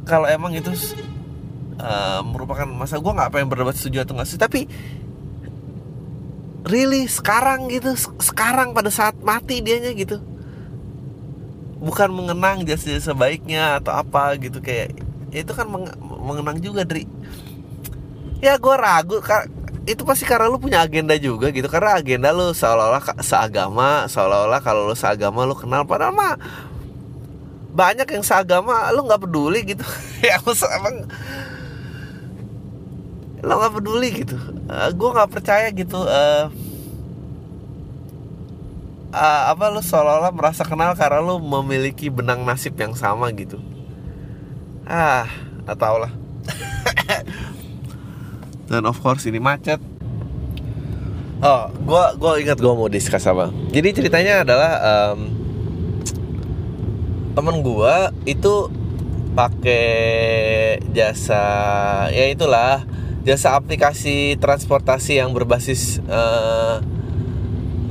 Kalau 0.03 0.27
emang 0.27 0.51
itu 0.51 0.67
uh, 1.79 2.21
merupakan 2.27 2.67
masa 2.67 2.99
gue 2.99 3.11
nggak 3.11 3.31
pengen 3.31 3.47
berdebat 3.47 3.79
setuju 3.79 4.03
atau 4.03 4.19
nggak 4.19 4.29
sih 4.29 4.39
tapi 4.39 4.67
really 6.67 7.07
sekarang 7.07 7.71
gitu 7.71 7.95
sekarang 8.19 8.75
pada 8.75 8.91
saat 8.91 9.15
mati 9.23 9.63
dianya 9.63 9.95
gitu 9.95 10.19
bukan 11.77 12.09
mengenang 12.09 12.65
jasa 12.65 12.97
sebaiknya 12.97 13.77
atau 13.81 13.93
apa 13.93 14.33
gitu 14.41 14.57
kayak 14.61 14.97
ya 15.29 15.45
itu 15.45 15.53
kan 15.53 15.69
mengenang 16.01 16.57
juga 16.57 16.81
dari 16.87 17.05
ya 18.41 18.57
gue 18.57 18.75
ragu 18.75 19.21
itu 19.87 20.03
pasti 20.03 20.27
karena 20.27 20.51
lu 20.51 20.59
punya 20.59 20.83
agenda 20.83 21.15
juga 21.15 21.47
gitu 21.53 21.69
karena 21.71 21.95
agenda 21.95 22.35
lu 22.35 22.51
seolah-olah 22.51 23.23
seagama 23.23 24.09
seolah-olah 24.11 24.59
kalau 24.59 24.89
lu 24.89 24.95
seagama 24.97 25.47
lu 25.47 25.55
kenal 25.55 25.87
padahal 25.87 26.11
mah 26.11 26.35
banyak 27.77 28.09
yang 28.09 28.25
seagama 28.25 28.89
lu 28.89 29.05
nggak 29.05 29.21
peduli 29.21 29.61
gitu. 29.61 29.85
Ya 30.25 30.41
emang 30.41 31.05
lo 33.45 33.53
nggak 33.61 33.73
peduli 33.77 34.09
gitu. 34.25 34.33
Uh, 34.65 34.89
eh, 34.89 34.89
gue 34.97 35.09
nggak 35.13 35.29
percaya 35.29 35.69
gitu 35.69 36.01
uh, 36.01 36.49
uh, 39.13 39.43
apa 39.51 39.71
lu 39.71 39.81
seolah-olah 39.83 40.33
merasa 40.33 40.63
kenal 40.67 40.95
karena 40.97 41.23
lu 41.23 41.39
memiliki 41.39 42.11
benang 42.11 42.43
nasib 42.43 42.75
yang 42.79 42.95
sama 42.97 43.31
gitu. 43.35 43.59
Ah 44.87 45.27
nggak 45.67 45.77
tau 45.77 45.97
lah. 45.99 46.11
Dan 48.71 48.83
of 48.87 48.99
course 48.99 49.27
ini 49.27 49.39
macet. 49.39 49.79
Oh 51.43 51.69
gue 51.71 52.03
gue 52.17 52.31
ingat 52.47 52.57
gue 52.57 52.73
mau 52.73 52.89
diskus 52.89 53.27
apa. 53.27 53.51
Jadi 53.71 53.89
ceritanya 53.93 54.43
adalah 54.43 54.71
um, 54.81 55.19
temen 57.37 57.61
gue 57.61 57.95
itu 58.25 58.53
pakai 59.37 59.85
jasa 60.97 61.45
ya 62.09 62.33
itulah 62.33 62.81
jasa 63.21 63.53
aplikasi 63.53 64.33
transportasi 64.41 65.21
yang 65.21 65.29
berbasis 65.29 66.01
uh, 66.09 66.81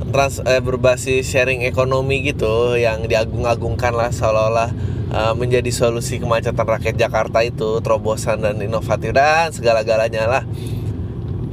trans 0.09 0.39
eh, 0.43 0.63
berbasis 0.63 1.27
sharing 1.27 1.67
ekonomi 1.67 2.23
gitu 2.23 2.79
yang 2.79 3.05
diagung-agungkan 3.05 3.91
lah 3.91 4.09
seolah-olah 4.09 4.69
uh, 5.11 5.33
menjadi 5.35 5.67
solusi 5.71 6.19
kemacetan 6.19 6.67
rakyat 6.67 6.95
Jakarta 6.95 7.43
itu 7.43 7.79
terobosan 7.83 8.43
dan 8.43 8.59
inovatif 8.59 9.11
dan 9.11 9.51
segala-galanya 9.51 10.23
lah. 10.27 10.43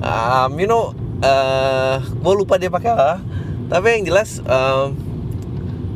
Um, 0.05 0.61
you 0.61 0.69
know 0.69 0.93
uh, 1.25 1.97
gue 2.03 2.35
lupa 2.35 2.61
dia 2.61 2.69
pakai 2.69 2.93
apa 2.93 3.23
tapi 3.73 4.01
yang 4.01 4.05
jelas 4.13 4.45
um, 4.45 4.93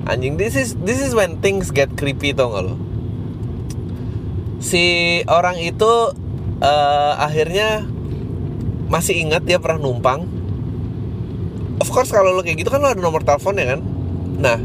anjing 0.09 0.41
this 0.41 0.57
is 0.57 0.73
this 0.81 1.05
is 1.05 1.13
when 1.13 1.37
things 1.45 1.69
get 1.69 1.93
creepy 2.01 2.33
tau 2.33 2.49
gak 2.49 2.73
si 4.59 5.21
orang 5.29 5.61
itu 5.61 5.93
uh, 6.65 7.13
akhirnya 7.21 7.85
masih 8.89 9.21
ingat 9.21 9.45
dia 9.45 9.61
pernah 9.61 9.85
numpang 9.85 10.38
of 11.79 11.89
course 11.91 12.11
kalau 12.11 12.35
lo 12.35 12.43
kayak 12.43 12.63
gitu 12.63 12.71
kan 12.71 12.83
lo 12.83 12.91
ada 12.91 13.01
nomor 13.01 13.23
teleponnya 13.23 13.77
kan? 13.77 13.81
Nah 14.39 14.59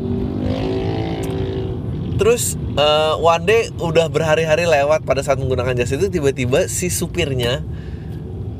terus 2.13 2.55
uh, 2.77 3.17
one 3.17 3.43
day 3.43 3.73
udah 3.81 4.07
berhari-hari 4.07 4.69
lewat 4.69 5.01
pada 5.03 5.25
saat 5.25 5.41
menggunakan 5.41 5.73
jasa 5.73 5.97
itu 5.97 6.13
tiba-tiba 6.13 6.69
si 6.69 6.93
supirnya 6.93 7.65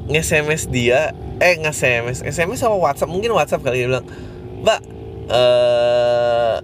nge-SMS 0.09 0.67
dia 0.67 1.13
eh 1.39 1.55
nge-SMS 1.61 2.25
SMS 2.25 2.59
sama 2.59 2.75
WhatsApp 2.75 3.13
mungkin 3.13 3.31
WhatsApp 3.31 3.63
kali 3.63 3.85
dia 3.85 3.87
bilang 3.87 4.07
mbak 4.65 4.79
uh, 5.29 6.57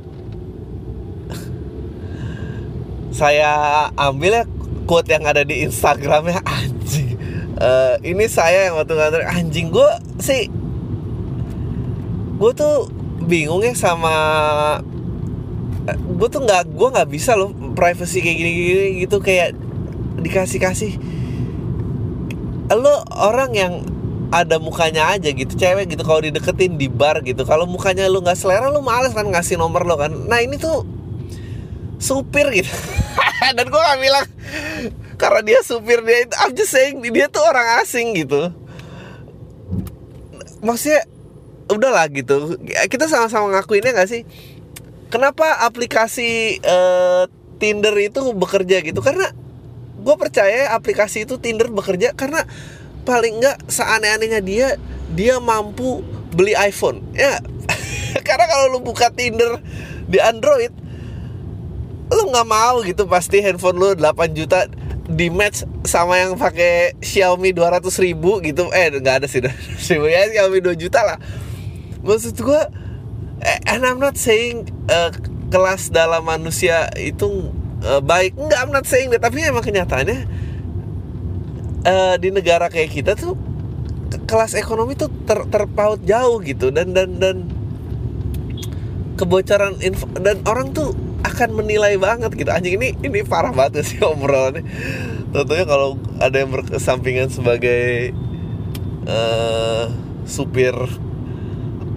saya 3.19 3.51
ambil 3.95 4.43
ya 4.43 4.43
quote 4.89 5.05
yang 5.13 5.21
ada 5.29 5.45
di 5.45 5.61
Instagramnya 5.61 6.41
anjing. 6.49 7.13
Uh, 7.61 8.01
ini 8.01 8.25
saya 8.25 8.71
yang 8.71 8.81
waktu 8.81 8.97
nganter 8.97 9.21
anjing 9.29 9.69
gue 9.69 9.91
sih 10.17 10.49
gue 12.39 12.51
tuh 12.55 12.87
bingung 13.27 13.61
ya 13.61 13.75
sama 13.75 14.15
gue 15.89 16.29
tuh 16.31 16.41
nggak 16.45 16.71
gue 16.71 16.87
nggak 16.95 17.09
bisa 17.11 17.35
loh 17.35 17.51
privacy 17.75 18.23
kayak 18.23 18.37
gini, 18.39 18.51
gini 18.51 18.85
gitu. 19.03 19.19
Kayak 19.19 19.59
dikasih 20.19 20.59
kasih 20.59 20.91
lo 22.69 23.01
orang 23.17 23.51
yang 23.57 23.73
ada 24.29 24.61
mukanya 24.61 25.17
aja 25.17 25.33
gitu 25.33 25.57
cewek 25.57 25.89
gitu 25.89 26.05
kalau 26.05 26.21
dideketin 26.21 26.77
di 26.77 26.85
bar 26.85 27.25
gitu 27.25 27.41
kalau 27.49 27.65
mukanya 27.65 28.05
lo 28.05 28.21
nggak 28.21 28.37
selera 28.37 28.69
lo 28.69 28.85
males 28.85 29.09
kan 29.17 29.25
ngasih 29.25 29.57
nomor 29.57 29.83
lo 29.83 29.97
kan. 29.97 30.13
Nah 30.13 30.39
ini 30.39 30.55
tuh 30.55 30.85
supir 31.99 32.47
gitu. 32.53 32.69
Dan 33.57 33.67
gue 33.67 33.81
gak 33.81 33.99
bilang 33.99 34.27
karena 35.19 35.41
dia 35.43 35.59
supir 35.65 35.99
dia 36.05 36.29
I'm 36.39 36.55
just 36.55 36.71
saying 36.71 37.01
dia 37.01 37.27
tuh 37.27 37.43
orang 37.43 37.83
asing 37.83 38.15
gitu. 38.15 38.53
Maksudnya 40.63 41.07
udahlah 41.69 42.09
gitu. 42.09 42.57
Kita 42.89 43.05
sama-sama 43.05 43.53
ngakuinnya 43.57 43.93
nggak 43.95 44.09
sih? 44.09 44.23
Kenapa 45.09 45.65
aplikasi 45.65 46.61
uh, 46.61 47.25
Tinder 47.57 47.93
itu 47.97 48.21
bekerja 48.37 48.81
gitu? 48.85 49.01
Karena 49.01 49.29
gue 49.99 50.15
percaya 50.15 50.71
aplikasi 50.73 51.27
itu 51.27 51.37
Tinder 51.37 51.67
bekerja 51.67 52.15
karena 52.15 52.47
paling 53.03 53.41
nggak 53.43 53.67
seaneh-anehnya 53.67 54.39
dia 54.39 54.67
dia 55.11 55.41
mampu 55.43 55.99
beli 56.31 56.53
iPhone 56.55 57.03
ya 57.17 57.41
karena 58.27 58.45
kalau 58.47 58.77
lu 58.77 58.79
buka 58.79 59.11
Tinder 59.11 59.59
di 60.07 60.21
Android 60.23 60.71
lu 62.09 62.23
nggak 62.31 62.47
mau 62.47 62.81
gitu 62.81 63.05
pasti 63.05 63.43
handphone 63.43 63.77
lu 63.77 63.89
8 63.93 64.33
juta 64.33 64.65
di 65.09 65.33
match 65.33 65.65
sama 65.85 66.21
yang 66.21 66.37
pakai 66.37 66.93
Xiaomi 67.01 67.49
200 67.53 67.81
ribu 68.05 68.37
gitu. 68.45 68.69
Eh 68.69 68.93
nggak 68.93 69.25
ada 69.25 69.27
sih 69.29 69.41
ribu. 69.41 70.05
Ya 70.05 70.29
Xiaomi 70.29 70.61
2 70.61 70.73
juta 70.77 71.01
lah 71.01 71.17
maksud 72.03 72.35
gue 72.39 72.61
eh, 73.43 73.59
and 73.67 73.83
I'm 73.83 73.99
not 73.99 74.15
saying 74.15 74.71
uh, 74.87 75.11
kelas 75.49 75.89
dalam 75.89 76.23
manusia 76.23 76.87
itu 76.95 77.51
uh, 77.83 78.01
baik. 78.01 78.37
Enggak 78.37 78.59
I'm 78.63 78.73
not 78.73 78.85
saying 78.85 79.09
that. 79.11 79.21
Tapi 79.25 79.43
emang 79.43 79.65
kenyataannya 79.65 80.19
uh, 81.83 82.15
di 82.21 82.29
negara 82.29 82.69
kayak 82.69 82.91
kita 82.93 83.11
tuh 83.17 83.35
kelas 84.29 84.53
ekonomi 84.57 84.93
tuh 84.93 85.09
ter, 85.25 85.41
terpaut 85.49 85.99
jauh 86.05 86.39
gitu. 86.45 86.69
Dan 86.69 86.93
dan 86.93 87.17
dan 87.17 87.49
kebocoran 89.19 89.75
info 89.83 90.07
dan 90.21 90.39
orang 90.47 90.71
tuh 90.71 90.95
akan 91.25 91.59
menilai 91.59 91.99
banget 91.99 92.31
gitu. 92.37 92.49
Anjing 92.53 92.79
ini 92.79 92.95
ini 93.03 93.25
parah 93.27 93.51
banget 93.51 93.83
sih 93.83 93.99
obrolannya. 93.99 94.63
Tentunya 95.29 95.65
kalau 95.67 95.99
ada 96.17 96.35
yang 96.41 96.49
berkesampingan 96.49 97.29
sebagai 97.29 98.15
uh, 99.05 99.91
supir 100.25 100.73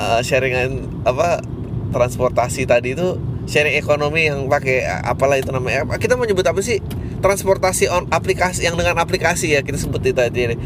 uh, 0.02 0.21
sharingan 0.26 0.90
apa 1.06 1.38
transportasi 1.94 2.66
tadi 2.66 2.99
itu 2.99 3.14
sharing 3.47 3.78
ekonomi 3.78 4.26
yang 4.26 4.50
pakai 4.50 4.82
apalah 5.06 5.38
itu 5.38 5.54
namanya. 5.54 5.87
Kita 5.99 6.18
menyebut 6.18 6.42
apa 6.42 6.59
sih? 6.59 6.82
Transportasi 7.23 7.87
on 7.87 8.11
aplikasi 8.11 8.66
yang 8.66 8.75
dengan 8.75 8.99
aplikasi 8.99 9.54
ya 9.54 9.62
kita 9.62 9.78
sebut 9.78 10.02
itu 10.02 10.18
tadi 10.18 10.59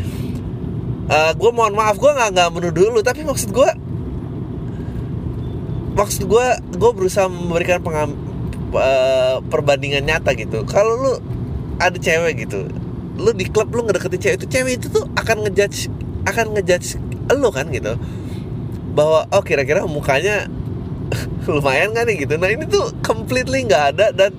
uh, 1.13 1.33
gue 1.37 1.51
mohon 1.53 1.77
maaf 1.77 2.01
gue 2.01 2.09
nggak 2.09 2.33
nggak 2.33 2.49
menuduh 2.49 2.89
dulu 2.89 2.99
tapi 3.05 3.29
maksud 3.29 3.53
gue 3.53 3.71
maksud 6.01 6.25
gue 6.25 6.47
gue 6.77 6.91
berusaha 6.97 7.29
memberikan 7.29 7.85
pengam, 7.85 8.17
uh, 8.73 9.45
perbandingan 9.53 10.09
nyata 10.09 10.33
gitu. 10.33 10.65
Kalau 10.65 10.97
lu 10.97 11.13
ada 11.77 11.97
cewek 12.01 12.49
gitu 12.49 12.69
lu 13.17 13.33
di 13.33 13.49
klub 13.49 13.73
lu 13.73 13.85
ngedeketin 13.89 14.21
cewek 14.21 14.37
itu 14.45 14.47
cewek 14.49 14.73
itu 14.77 14.87
tuh 14.93 15.05
akan 15.17 15.49
ngejudge 15.49 15.89
akan 16.29 16.53
ngejudge 16.57 17.01
lu 17.33 17.49
kan 17.49 17.69
gitu 17.73 17.97
bahwa 18.97 19.29
oh 19.29 19.45
kira-kira 19.45 19.85
mukanya 19.85 20.49
lumayan 21.45 21.93
kan 21.93 22.09
nih 22.09 22.25
gitu. 22.25 22.41
Nah 22.41 22.49
ini 22.49 22.65
tuh 22.65 22.97
completely 23.05 23.69
nggak 23.69 23.85
ada 23.95 24.07
dan 24.17 24.33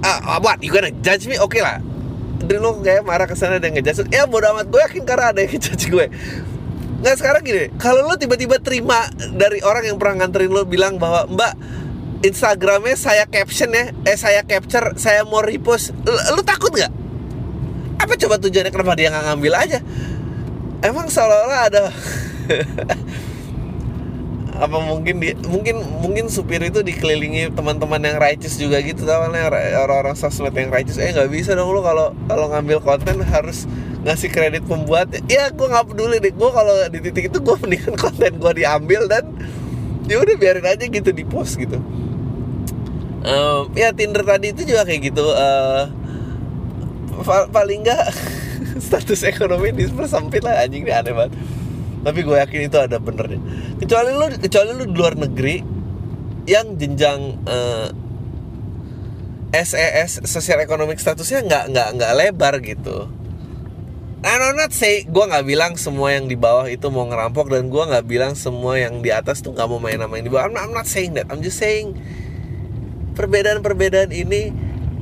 ah, 0.00 0.40
what 0.40 0.56
you 0.64 0.72
gonna 0.72 0.88
judge 1.04 1.28
me? 1.28 1.36
Oke 1.36 1.60
okay 1.60 1.62
lah 1.62 1.78
dulu 2.40 2.80
kayak 2.80 3.04
marah 3.04 3.28
ke 3.28 3.36
sana 3.36 3.60
dan 3.60 3.76
ngejudge. 3.76 4.08
Ya 4.08 4.24
bodo 4.24 4.48
amat. 4.56 4.72
Gue 4.72 4.80
yakin 4.80 5.04
karena 5.04 5.32
ada 5.32 5.38
yang 5.44 5.52
ngejudge 5.54 5.84
gue. 5.92 6.06
Nggak 7.00 7.16
sekarang 7.16 7.42
gini 7.44 7.64
kalau 7.80 8.04
lo 8.04 8.16
tiba-tiba 8.16 8.60
terima 8.60 9.08
dari 9.32 9.64
orang 9.64 9.88
yang 9.88 9.96
pernah 9.96 10.24
nganterin 10.24 10.52
lo 10.52 10.68
bilang 10.68 11.00
bahwa 11.00 11.24
mbak 11.32 11.52
Instagramnya 12.20 13.00
saya 13.00 13.24
caption 13.24 13.72
ya 13.72 13.96
eh 14.04 14.16
saya 14.16 14.44
capture 14.44 14.96
saya 15.00 15.24
mau 15.24 15.40
repost. 15.40 15.96
Lo, 16.04 16.40
takut 16.44 16.72
nggak? 16.72 16.92
Apa 18.00 18.12
coba 18.16 18.36
tujuannya 18.40 18.72
kenapa 18.72 18.92
dia 18.96 19.08
nggak 19.08 19.24
ngambil 19.32 19.52
aja? 19.56 19.78
Emang 20.84 21.08
seolah-olah 21.08 21.60
ada 21.72 21.82
apa 24.60 24.76
mungkin 24.76 25.24
dia 25.24 25.32
mungkin 25.48 25.80
mungkin 26.04 26.28
supir 26.28 26.60
itu 26.60 26.84
dikelilingi 26.84 27.56
teman-teman 27.56 27.96
yang 28.04 28.20
righteous 28.20 28.60
juga 28.60 28.76
gitu 28.84 29.08
tahunya 29.08 29.48
orang-orang 29.80 30.12
sosmed 30.12 30.52
yang 30.52 30.68
righteous. 30.68 31.00
Eh 31.00 31.16
nggak 31.16 31.32
bisa 31.32 31.56
dong 31.56 31.72
lo 31.72 31.80
kalau 31.80 32.12
kalau 32.28 32.52
ngambil 32.52 32.84
konten 32.84 33.24
harus 33.24 33.64
ngasih 34.04 34.28
kredit 34.28 34.68
pembuat. 34.68 35.08
Ya 35.32 35.48
gue 35.48 35.64
nggak 35.64 35.88
peduli 35.88 36.20
deh. 36.20 36.36
Gue 36.36 36.52
kalau 36.52 36.76
di 36.92 37.00
titik 37.00 37.32
itu 37.32 37.38
gue 37.40 37.56
mendingan 37.56 37.96
konten 38.04 38.36
gue 38.36 38.52
diambil 38.52 39.08
dan 39.08 39.32
ya 40.04 40.20
udah 40.20 40.36
biarin 40.36 40.66
aja 40.68 40.84
gitu 40.84 41.08
di 41.08 41.24
post 41.24 41.56
gitu. 41.56 41.80
Um, 43.20 43.68
ya 43.76 43.92
Tinder 43.92 44.24
tadi 44.24 44.52
itu 44.52 44.64
juga 44.64 44.84
kayak 44.88 45.12
gitu 45.12 45.24
uh, 45.24 45.92
paling 47.52 47.84
nggak 47.84 48.04
status 48.88 49.28
ekonomi 49.28 49.76
dipersempit 49.76 50.40
lah 50.40 50.64
anjing 50.64 50.88
ini 50.88 50.92
aneh 50.92 51.12
banget 51.12 51.36
tapi 52.00 52.24
gue 52.24 52.36
yakin 52.36 52.60
itu 52.68 52.78
ada 52.80 52.96
benernya 52.96 53.40
kecuali 53.76 54.10
lu 54.16 54.26
kecuali 54.40 54.70
lu 54.72 54.84
di 54.88 54.96
luar 54.96 55.14
negeri 55.16 55.56
yang 56.48 56.74
jenjang 56.80 57.20
uh, 57.44 57.88
eh, 59.52 59.62
SES 59.66 60.24
sosial 60.24 60.62
ekonomi 60.64 60.96
statusnya 60.96 61.44
nggak 61.44 61.64
nggak 61.74 61.88
nggak 62.00 62.12
lebar 62.16 62.54
gitu 62.64 63.20
I'm 64.20 64.52
not 64.52 64.76
say 64.76 65.08
gue 65.08 65.24
nggak 65.24 65.48
bilang 65.48 65.72
semua 65.80 66.12
yang 66.12 66.28
di 66.28 66.36
bawah 66.36 66.68
itu 66.68 66.92
mau 66.92 67.08
ngerampok 67.08 67.48
dan 67.56 67.72
gue 67.72 67.80
nggak 67.80 68.04
bilang 68.04 68.36
semua 68.36 68.76
yang 68.76 69.00
di 69.00 69.08
atas 69.08 69.40
tuh 69.40 69.56
nggak 69.56 69.64
mau 69.64 69.80
main 69.80 69.96
yang 69.96 70.12
di 70.12 70.28
bawah. 70.28 70.44
I'm 70.44 70.52
not, 70.52 70.68
I'm 70.68 70.76
not 70.76 70.84
saying 70.84 71.16
that. 71.16 71.32
I'm 71.32 71.40
just 71.40 71.56
saying 71.56 71.96
perbedaan-perbedaan 73.16 74.12
ini, 74.12 74.52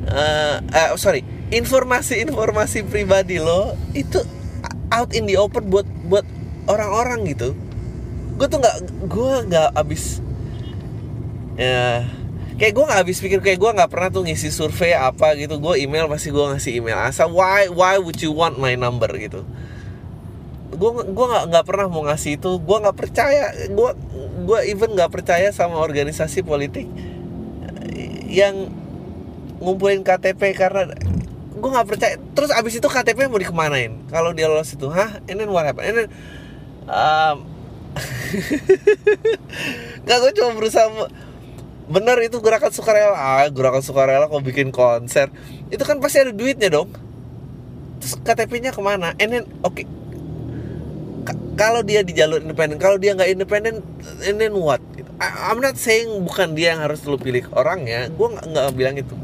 uh, 0.06 0.62
uh, 0.70 0.94
sorry, 0.94 1.26
informasi-informasi 1.50 2.86
pribadi 2.86 3.42
lo 3.42 3.74
itu 3.90 4.22
out 4.94 5.10
in 5.10 5.26
the 5.26 5.34
open 5.34 5.66
buat 5.66 5.86
buat 6.06 6.22
orang-orang 6.68 7.24
gitu. 7.26 7.56
Gue 8.38 8.46
tuh 8.46 8.62
nggak 8.62 8.76
gue 9.10 9.32
nggak 9.50 9.74
abis 9.74 10.22
ya 11.58 12.06
kayak 12.54 12.70
gue 12.70 12.84
nggak 12.86 13.00
habis 13.02 13.18
pikir 13.18 13.42
kayak 13.42 13.58
gue 13.58 13.70
nggak 13.70 13.90
pernah 13.90 14.14
tuh 14.14 14.22
ngisi 14.22 14.54
survei 14.54 14.94
apa 14.94 15.34
gitu. 15.34 15.58
Gue 15.58 15.82
email 15.82 16.06
pasti 16.06 16.30
gue 16.30 16.44
ngasih 16.44 16.78
email. 16.78 17.02
Asal 17.02 17.34
why 17.34 17.66
why 17.66 17.98
would 17.98 18.22
you 18.22 18.30
want 18.30 18.54
my 18.60 18.78
number 18.78 19.10
gitu? 19.18 19.42
Gue 20.70 20.90
gue 21.02 21.26
nggak 21.26 21.44
nggak 21.50 21.64
pernah 21.66 21.90
mau 21.90 22.06
ngasih 22.06 22.38
itu. 22.38 22.62
Gue 22.62 22.78
nggak 22.78 22.94
percaya 22.94 23.50
gue 23.66 23.90
gue 24.46 24.58
even 24.70 24.94
nggak 24.94 25.10
percaya 25.10 25.50
sama 25.50 25.82
organisasi 25.82 26.46
politik 26.46 26.86
yang 28.30 28.70
ngumpulin 29.58 30.06
KTP 30.06 30.54
karena 30.54 30.94
gue 31.58 31.70
nggak 31.74 31.88
percaya. 31.90 32.14
Terus 32.38 32.54
abis 32.54 32.78
itu 32.78 32.86
KTP 32.86 33.26
mau 33.26 33.42
dikemanain? 33.42 34.06
Kalau 34.14 34.30
dia 34.30 34.46
lolos 34.46 34.70
itu 34.70 34.86
hah? 34.94 35.18
Ini 35.26 35.42
what 35.50 35.66
happened? 35.66 35.90
Ini 35.90 36.04
um, 36.88 37.36
nggak 40.04 40.18
gue 40.20 40.32
cuma 40.40 40.50
berusaha 40.56 40.88
bener 41.88 42.16
itu 42.20 42.38
gerakan 42.44 42.72
sukarela. 42.72 43.16
Ah, 43.16 43.48
gerakan 43.48 43.80
sukarela 43.80 44.28
kok 44.28 44.44
bikin 44.44 44.68
konser. 44.68 45.32
Itu 45.72 45.82
kan 45.88 45.98
pasti 45.98 46.20
ada 46.20 46.32
duitnya 46.32 46.68
dong. 46.68 46.92
Terus 47.98 48.20
KTP-nya 48.20 48.76
ke 48.76 48.80
mana? 48.84 49.16
And 49.16 49.30
then 49.32 49.44
oke. 49.64 49.74
Okay. 49.74 49.86
kalau 51.58 51.84
dia 51.84 52.06
di 52.06 52.16
jalur 52.16 52.40
independen 52.40 52.78
kalau 52.78 52.96
dia 52.96 53.12
nggak 53.12 53.34
independen 53.34 53.82
and 54.24 54.38
then 54.38 54.54
what? 54.56 54.80
Gitu. 54.94 55.10
I'm 55.18 55.58
not 55.58 55.74
saying 55.74 56.06
bukan 56.22 56.54
dia 56.54 56.72
yang 56.72 56.86
harus 56.86 57.02
lu 57.02 57.18
pilih 57.18 57.50
orang 57.52 57.84
ya 57.84 58.06
gue 58.08 58.28
nggak 58.32 58.72
bilang 58.78 58.96
itu. 58.96 59.16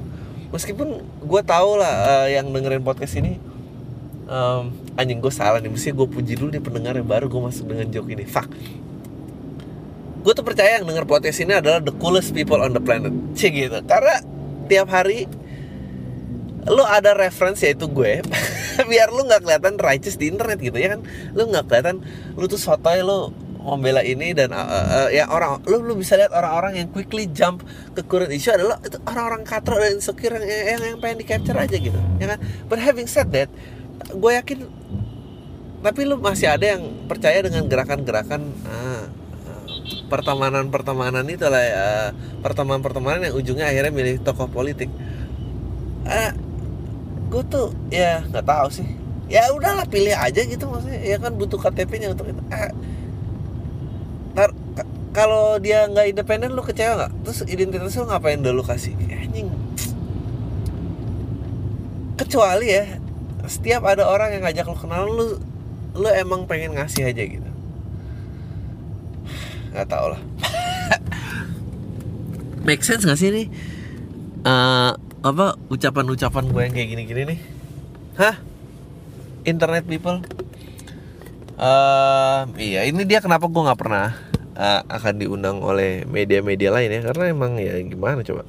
Meskipun 0.51 1.01
gue 1.01 1.43
tau 1.47 1.79
lah 1.79 1.95
uh, 2.05 2.29
yang 2.29 2.51
dengerin 2.51 2.83
podcast 2.83 3.23
ini 3.23 3.39
um, 4.27 4.75
anjing 4.95 5.19
gue 5.19 5.33
salah 5.33 5.59
nih. 5.61 5.71
Mesti 5.71 5.95
gue 5.95 6.07
puji 6.09 6.39
dulu 6.39 6.55
nih 6.55 6.63
pendengar 6.63 6.95
yang 6.99 7.09
baru 7.09 7.27
gue 7.31 7.41
masuk 7.41 7.71
dengan 7.71 7.87
joke 7.91 8.11
ini. 8.11 8.25
Fuck. 8.27 8.51
Gue 10.25 10.33
tuh 10.33 10.47
percaya 10.47 10.81
yang 10.81 10.89
denger 10.89 11.05
podcast 11.05 11.45
ini 11.45 11.53
adalah 11.61 11.85
the 11.85 11.93
coolest 12.01 12.33
people 12.33 12.59
on 12.59 12.73
the 12.73 12.81
planet. 12.81 13.13
Cik 13.37 13.53
gitu. 13.53 13.79
Karena 13.85 14.25
tiap 14.71 14.89
hari 14.89 15.29
lo 16.65 16.81
ada 16.89 17.13
reference 17.13 17.61
yaitu 17.61 17.85
gue 17.93 18.25
biar 18.91 19.13
lo 19.13 19.29
nggak 19.29 19.45
kelihatan 19.45 19.77
righteous 19.77 20.17
di 20.17 20.33
internet 20.33 20.59
gitu 20.63 20.77
ya 20.81 20.97
kan? 20.97 21.05
Lo 21.37 21.45
nggak 21.45 21.69
kelihatan 21.69 22.01
lo 22.35 22.49
tuh 22.49 22.57
sotoy 22.57 23.05
lo 23.05 23.37
membela 23.65 24.05
ini 24.05 24.37
dan 24.37 24.53
uh, 24.53 24.61
uh, 24.61 25.09
ya 25.09 25.25
orang 25.33 25.65
lo 25.65 25.81
lo 25.81 25.97
bisa 25.97 26.21
lihat 26.21 26.37
orang-orang 26.37 26.85
yang 26.85 26.89
quickly 26.93 27.25
jump 27.33 27.65
ke 27.97 28.05
current 28.05 28.29
issue 28.29 28.53
adalah 28.53 28.77
itu 28.85 29.01
orang-orang 29.09 29.41
katro 29.49 29.81
dan 29.81 29.97
insecure 29.97 30.37
yang, 30.37 30.45
yang 30.45 30.81
yang 30.85 30.99
pengen 31.01 31.25
di 31.25 31.27
capture 31.27 31.57
aja 31.57 31.77
gitu 31.77 31.97
ya 32.21 32.37
kan? 32.37 32.39
But 32.69 32.85
having 32.85 33.09
said 33.09 33.33
that 33.33 33.49
gue 34.13 34.31
yakin 34.37 34.69
tapi 35.85 36.09
lu 36.09 36.17
masih 36.17 36.49
ada 36.49 36.65
yang 36.65 37.05
percaya 37.05 37.45
dengan 37.45 37.69
gerakan-gerakan 37.69 38.41
ah, 38.65 39.05
pertemanan-pertemanan 40.09 41.29
itu 41.29 41.45
lah 41.45 41.61
ya, 41.61 41.89
pertemanan-pertemanan 42.41 43.29
yang 43.29 43.37
ujungnya 43.37 43.69
akhirnya 43.69 43.93
milih 43.93 44.17
tokoh 44.25 44.49
politik. 44.49 44.89
Ah, 46.09 46.33
gue 47.29 47.43
tuh 47.53 47.77
ya 47.93 48.25
nggak 48.33 48.49
tahu 48.49 48.69
sih. 48.73 48.89
Ya 49.29 49.49
udahlah 49.53 49.85
pilih 49.85 50.17
aja 50.17 50.41
gitu 50.41 50.65
maksudnya. 50.69 51.05
Ya 51.05 51.21
kan 51.21 51.37
butuh 51.37 51.61
KTP-nya 51.61 52.17
untuk 52.17 52.33
itu. 52.33 52.41
Ah, 52.49 52.73
kalau 55.13 55.61
dia 55.61 55.85
nggak 55.85 56.17
independen 56.17 56.57
lu 56.57 56.65
kecewa 56.65 57.05
nggak? 57.05 57.13
Terus 57.29 57.39
identitas 57.45 57.93
lu 58.01 58.09
ngapain 58.09 58.41
dulu 58.41 58.65
kasih? 58.65 58.97
Anjing. 59.13 59.53
Kecuali 62.17 62.73
ya 62.73 62.85
setiap 63.45 63.85
ada 63.85 64.09
orang 64.09 64.33
yang 64.33 64.49
ngajak 64.49 64.65
lo 64.65 64.77
kenal 64.81 65.05
lu 65.05 65.37
lu 65.95 66.11
emang 66.11 66.47
pengen 66.51 66.75
ngasih 66.75 67.07
aja 67.11 67.23
gitu? 67.23 67.51
Nggak 69.75 69.87
tau 69.91 70.15
lah. 70.15 70.21
Make 72.67 72.83
sense 72.83 73.05
gak 73.05 73.21
sih 73.21 73.29
nih 73.31 73.47
uh, 74.45 74.93
apa 75.25 75.57
ucapan-ucapan 75.73 76.45
gue 76.53 76.63
yang 76.69 76.75
kayak 76.77 76.89
gini-gini 76.93 77.23
nih? 77.35 77.39
Hah? 78.21 78.37
Internet 79.45 79.89
people? 79.89 80.21
Uh, 81.55 82.51
iya 82.59 82.83
ini 82.85 83.07
dia 83.07 83.23
kenapa 83.23 83.47
gue 83.47 83.63
nggak 83.63 83.79
pernah 83.79 84.11
uh, 84.59 84.81
akan 84.91 85.15
diundang 85.23 85.63
oleh 85.65 86.05
media-media 86.05 86.71
lain 86.73 86.93
ya? 86.93 87.01
Karena 87.09 87.25
emang 87.33 87.57
ya 87.57 87.81
gimana 87.81 88.21
coba 88.21 88.45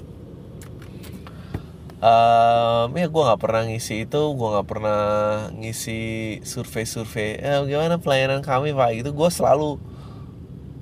um, 1.99 2.89
ya 2.91 3.07
gue 3.07 3.23
nggak 3.23 3.41
pernah 3.41 3.61
ngisi 3.67 4.07
itu 4.07 4.21
gue 4.35 4.47
nggak 4.51 4.67
pernah 4.67 5.01
ngisi 5.55 5.99
survei-survei 6.43 7.39
eh, 7.39 7.59
gimana 7.67 8.01
pelayanan 8.01 8.41
kami 8.43 8.75
pak? 8.75 8.89
Gitu 8.99 9.09
gue 9.15 9.29
selalu 9.31 9.79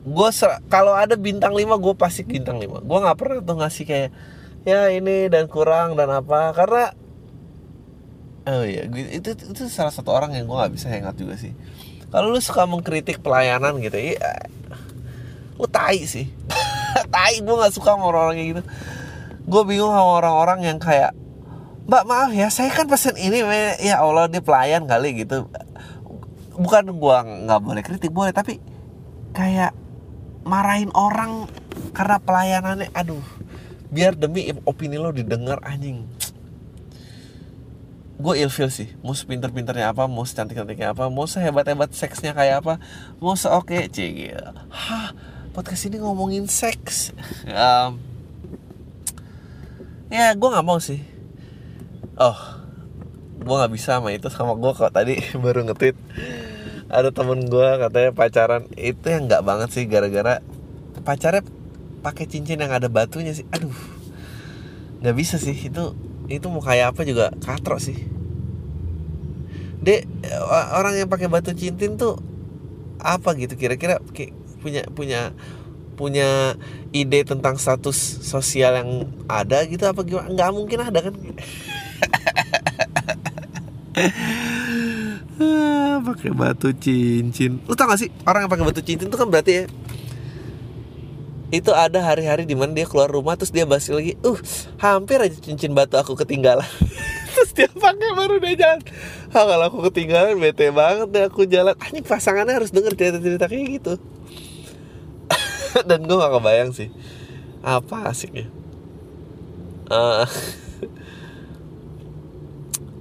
gue 0.03 0.29
kalau 0.67 0.91
ada 0.91 1.15
bintang 1.15 1.55
5 1.55 1.63
gue 1.79 1.93
pasti 1.95 2.27
bintang 2.27 2.59
5 2.59 2.83
gue 2.83 2.99
nggak 3.07 3.17
pernah 3.17 3.39
tuh 3.39 3.55
ngasih 3.63 3.85
kayak 3.87 4.09
ya 4.63 4.89
ini 4.89 5.29
dan 5.29 5.45
kurang 5.45 5.95
dan 5.99 6.09
apa. 6.09 6.55
Karena 6.55 6.93
oh 8.43 8.63
iya 8.65 8.87
itu 8.89 9.35
itu 9.37 9.63
salah 9.71 9.93
satu 9.93 10.11
orang 10.11 10.35
yang 10.35 10.49
gue 10.49 10.57
nggak 10.57 10.73
bisa 10.73 10.89
hangat 10.89 11.15
juga 11.15 11.37
sih. 11.37 11.53
Kalau 12.13 12.29
lu 12.29 12.37
suka 12.37 12.69
mengkritik 12.69 13.25
pelayanan 13.25 13.77
gitu 13.81 13.97
ya 13.97 14.49
lu 15.57 15.69
tai 15.69 16.01
sih. 16.03 16.27
Tai 17.13 17.33
gue 17.41 17.55
nggak 17.57 17.73
suka 17.73 17.97
sama 17.97 18.05
orang-orang 18.09 18.37
kayak 18.37 18.49
gitu 18.53 18.63
gue 19.43 19.61
bingung 19.67 19.91
sama 19.91 20.23
orang-orang 20.23 20.63
yang 20.63 20.79
kayak 20.79 21.11
mbak 21.83 22.07
maaf 22.07 22.31
ya 22.31 22.47
saya 22.47 22.71
kan 22.71 22.87
pesen 22.87 23.19
ini 23.19 23.43
ya 23.83 23.99
Allah 23.99 24.31
dia 24.31 24.39
pelayan 24.39 24.87
kali 24.87 25.23
gitu. 25.25 25.51
Bukan 26.55 26.95
gue 26.95 27.17
nggak 27.47 27.59
boleh 27.59 27.81
kritik 27.83 28.13
boleh 28.13 28.31
tapi 28.31 28.63
kayak 29.35 29.75
marahin 30.47 30.93
orang 30.95 31.51
karena 31.91 32.17
pelayanannya. 32.23 32.87
Aduh 32.95 33.23
biar 33.91 34.15
demi 34.15 34.49
opini 34.63 34.95
lo 34.95 35.11
didengar 35.11 35.59
anjing. 35.61 36.07
Gue 38.15 38.39
ilfil 38.39 38.71
sih 38.71 38.87
mau 39.03 39.11
sepinter-pinternya 39.11 39.91
apa 39.91 40.07
mau 40.07 40.23
secantik-cantiknya 40.23 40.95
apa 40.95 41.11
mau 41.11 41.27
sehebat-hebat 41.27 41.91
seksnya 41.91 42.31
kayak 42.31 42.63
apa 42.63 42.79
mau 43.19 43.35
seoke 43.35 43.91
cg 43.91 44.39
hah 44.71 45.11
podcast 45.51 45.91
ini 45.91 45.99
ngomongin 45.99 46.47
seks? 46.47 47.11
Um, 47.43 48.12
ya 50.13 50.37
gue 50.37 50.45
nggak 50.45 50.65
mau 50.65 50.77
sih. 50.77 51.01
Oh 52.21 52.37
gue 53.43 53.55
nggak 53.59 53.73
bisa 53.73 53.97
sama 53.97 54.13
itu 54.13 54.29
sama 54.29 54.53
gue 54.53 54.71
kok. 54.77 54.93
Tadi 54.93 55.17
baru 55.43 55.65
ngetit 55.65 55.97
ada 56.93 57.09
temen 57.09 57.49
gue 57.49 57.69
katanya 57.81 58.11
pacaran. 58.13 58.69
Itu 58.77 59.09
yang 59.09 59.25
nggak 59.25 59.41
banget 59.41 59.69
sih 59.73 59.89
gara-gara 59.89 60.45
pacarnya 61.01 61.41
pakai 62.05 62.29
cincin 62.29 62.61
yang 62.61 62.69
ada 62.69 62.93
batunya 62.93 63.33
sih. 63.33 63.49
Aduh. 63.49 63.73
Nggak 65.01 65.15
bisa 65.17 65.41
sih. 65.41 65.57
Itu 65.57 65.97
itu 66.29 66.45
mau 66.47 66.61
kayak 66.61 66.93
apa 66.93 67.01
juga 67.09 67.33
katrok 67.41 67.81
sih. 67.81 67.97
Dek 69.81 70.05
orang 70.77 70.95
yang 70.95 71.09
pakai 71.09 71.27
batu 71.27 71.57
cincin 71.57 71.97
tuh 71.97 72.21
apa 73.01 73.33
gitu? 73.33 73.57
Kira-kira 73.57 73.97
punya 74.61 74.85
punya 74.93 75.35
punya 75.93 76.57
ide 76.91 77.23
tentang 77.23 77.55
status 77.61 77.95
sosial 78.25 78.81
yang 78.81 78.89
ada 79.29 79.63
gitu 79.69 79.85
apa 79.85 80.01
gimana? 80.01 80.27
Nggak 80.29 80.51
mungkin 80.53 80.79
ada 80.81 80.99
kan? 81.09 81.13
Pakai 86.03 86.31
batu 86.35 86.73
cincin. 86.75 87.63
Lu 87.63 87.73
tau 87.77 87.87
gak 87.87 88.01
sih 88.01 88.09
orang 88.27 88.45
yang 88.45 88.51
pakai 88.51 88.65
batu 88.67 88.81
cincin 88.83 89.07
itu 89.07 89.17
kan 89.17 89.29
berarti 89.29 89.51
ya 89.53 89.65
itu 91.53 91.69
ada 91.69 92.01
hari-hari 92.01 92.49
di 92.49 92.57
mana 92.57 92.73
dia 92.73 92.89
keluar 92.89 93.05
rumah 93.05 93.37
terus 93.37 93.53
dia 93.53 93.61
basi 93.61 93.93
lagi 93.93 94.17
uh 94.25 94.41
hampir 94.81 95.21
aja 95.21 95.37
cincin 95.37 95.77
batu 95.77 96.01
aku 96.01 96.17
ketinggalan. 96.17 96.65
Terus 97.33 97.49
dia 97.53 97.69
pakai 97.69 98.09
baru 98.13 98.41
dia 98.41 98.53
jalan. 98.57 98.81
Ah, 99.33 99.45
kalau 99.45 99.65
aku 99.69 99.79
ketinggalan 99.89 100.37
bete 100.41 100.73
banget 100.73 101.13
deh 101.13 101.25
aku 101.29 101.45
jalan. 101.45 101.77
Ah, 101.77 101.93
ini 101.93 102.01
pasangannya 102.01 102.57
harus 102.57 102.73
denger 102.73 102.97
cerita-cerita 102.97 103.45
kayak 103.45 103.65
gitu 103.81 103.93
dan 105.89 106.05
gue 106.05 106.15
gak 106.15 106.33
kebayang 106.33 106.71
sih. 106.73 106.89
Apa 107.63 108.11
asiknya? 108.11 108.47
Uh, 109.89 110.25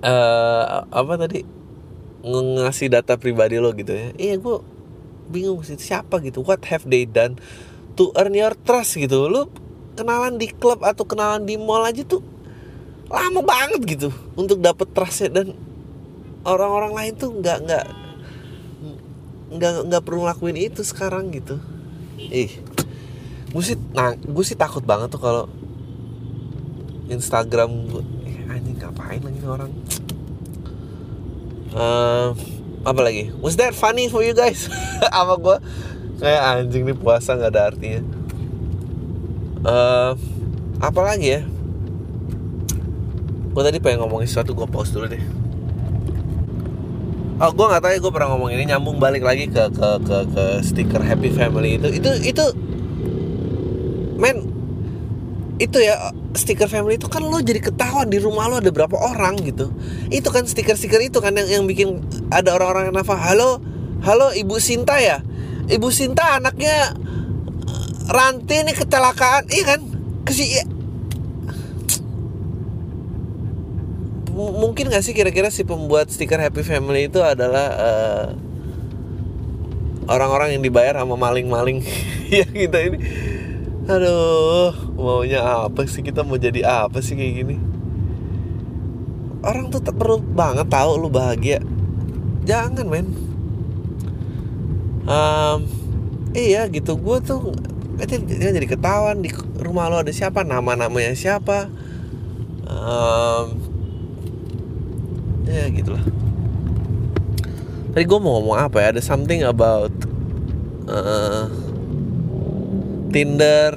uh, 0.05 0.87
apa 1.01 1.13
tadi? 1.19 1.45
Ngasih 2.23 2.89
data 2.93 3.19
pribadi 3.19 3.59
lo 3.59 3.75
gitu 3.75 3.93
ya. 3.93 4.15
Iya 4.15 4.35
gue 4.39 4.57
bingung 5.29 5.61
sih 5.67 5.77
siapa 5.77 6.23
gitu? 6.23 6.47
What 6.47 6.63
have 6.71 6.87
they 6.87 7.05
done 7.05 7.37
to 7.99 8.15
earn 8.15 8.35
your 8.35 8.55
trust 8.55 8.97
gitu? 8.97 9.27
Lu 9.27 9.51
kenalan 9.99 10.39
di 10.39 10.49
klub 10.49 10.87
atau 10.87 11.03
kenalan 11.05 11.45
di 11.45 11.59
mall 11.59 11.85
aja 11.85 12.07
tuh 12.07 12.23
lama 13.13 13.45
banget 13.45 13.99
gitu 13.99 14.09
untuk 14.39 14.63
dapet 14.63 14.87
trustnya. 14.95 15.43
Dan 15.43 15.59
orang-orang 16.47 16.93
lain 16.95 17.13
tuh 17.19 17.31
nggak 17.35 17.59
nggak 17.67 17.87
nggak 19.53 19.73
nggak 19.91 20.03
perlu 20.07 20.25
lakuin 20.25 20.57
itu 20.57 20.81
sekarang 20.81 21.29
gitu 21.35 21.61
ih. 22.31 22.53
Gue 23.51 23.63
sih 23.65 23.77
nah 23.97 24.15
gue 24.15 24.45
sih 24.47 24.55
takut 24.55 24.85
banget 24.85 25.11
tuh 25.11 25.21
kalau 25.21 25.45
Instagram 27.11 27.91
gue 27.91 28.05
eh, 28.29 28.47
anjing 28.47 28.79
ngapain 28.79 29.21
lagi 29.21 29.39
nih 29.41 29.51
orang? 29.51 29.71
Uh, 31.73 32.37
apa 32.85 33.01
lagi? 33.01 33.33
Was 33.41 33.57
that 33.57 33.73
funny 33.73 34.07
for 34.13 34.21
you 34.21 34.37
guys? 34.37 34.69
Apa 35.09 35.41
gue 35.41 35.57
kayak 36.21 36.43
anjing 36.63 36.85
nih 36.85 36.97
puasa 36.97 37.35
nggak 37.35 37.51
ada 37.57 37.63
artinya. 37.73 38.03
Uh, 39.63 40.13
apa 40.83 41.01
lagi 41.01 41.39
ya? 41.39 41.43
Gue 43.55 43.63
tadi 43.63 43.79
pengen 43.79 44.03
ngomongin 44.05 44.27
sesuatu 44.27 44.53
gue 44.53 44.67
pause 44.67 44.91
dulu 44.91 45.07
deh 45.07 45.42
Oh, 47.43 47.51
gue 47.51 47.67
nggak 47.67 47.83
tahu 47.83 47.91
ya 47.91 47.99
gue 47.99 48.13
pernah 48.15 48.29
ngomong 48.31 48.55
ini 48.55 48.71
nyambung 48.71 49.03
balik 49.03 49.27
lagi 49.27 49.51
ke 49.51 49.67
ke 49.75 49.89
ke 50.07 50.19
ke 50.31 50.45
stiker 50.63 51.03
Happy 51.03 51.35
Family 51.35 51.75
itu. 51.75 51.91
Itu 51.91 52.11
itu 52.23 52.45
men 54.15 54.47
itu 55.59 55.79
ya 55.83 56.15
stiker 56.39 56.71
family 56.71 56.97
itu 56.97 57.07
kan 57.07 57.23
lo 57.23 57.39
jadi 57.39 57.59
ketahuan 57.59 58.11
di 58.11 58.23
rumah 58.23 58.47
lo 58.47 58.63
ada 58.63 58.71
berapa 58.71 58.95
orang 58.95 59.43
gitu. 59.43 59.75
Itu 60.15 60.31
kan 60.31 60.47
stiker-stiker 60.47 61.03
itu 61.03 61.19
kan 61.19 61.35
yang 61.35 61.51
yang 61.51 61.65
bikin 61.67 62.03
ada 62.31 62.55
orang-orang 62.55 62.91
yang 62.91 62.97
nafas 63.03 63.19
halo 63.19 63.59
halo 64.07 64.31
ibu 64.35 64.63
Sinta 64.63 65.03
ya? 65.03 65.19
Ibu 65.67 65.91
Sinta 65.91 66.39
anaknya 66.39 66.95
eh, 67.67 67.87
Ranti 68.07 68.63
ini 68.63 68.71
kecelakaan. 68.71 69.51
Iya 69.51 69.65
kan? 69.67 69.81
Kesi 70.23 70.63
mungkin 74.33 74.89
gak 74.89 75.05
sih 75.05 75.13
kira-kira 75.13 75.53
si 75.53 75.63
pembuat 75.63 76.09
stiker 76.09 76.41
Happy 76.41 76.65
Family 76.65 77.13
itu 77.13 77.21
adalah 77.21 77.67
uh, 77.77 78.27
orang-orang 80.09 80.57
yang 80.57 80.63
dibayar 80.65 80.99
sama 80.99 81.15
maling-maling 81.21 81.85
ya 82.33 82.49
kita 82.49 82.79
ini? 82.81 82.99
Aduh 83.87 84.73
maunya 84.95 85.43
apa 85.43 85.85
sih 85.85 86.01
kita? 86.01 86.23
Mau 86.23 86.39
jadi 86.39 86.65
apa 86.65 87.03
sih 87.03 87.19
kayak 87.19 87.35
gini? 87.45 87.57
Orang 89.43 89.75
tuh 89.75 89.83
perlu 89.83 90.23
banget 90.23 90.71
tahu 90.71 91.03
lu 91.03 91.11
bahagia. 91.11 91.59
Jangan 92.47 92.87
men. 92.87 93.07
Um, 95.03 95.67
iya 96.31 96.71
gitu. 96.71 96.95
Gue 96.95 97.19
tuh 97.19 97.51
itu 97.99 98.15
jadi 98.31 98.67
ketahuan 98.67 99.23
di 99.23 99.35
rumah 99.59 99.91
lo 99.91 99.99
ada 100.03 100.15
siapa 100.15 100.47
nama 100.47 100.79
namanya 100.79 101.15
siapa. 101.19 101.67
Um, 102.71 103.62
ya 105.53 105.69
gitulah 105.69 106.03
tadi 107.93 108.09
gue 108.09 108.19
mau 108.19 108.41
ngomong 108.41 108.57
apa 108.57 108.77
ya? 108.81 108.87
Ada 108.97 109.03
something 109.05 109.45
about 109.45 109.93
uh, 110.89 111.45
Tinder 113.13 113.77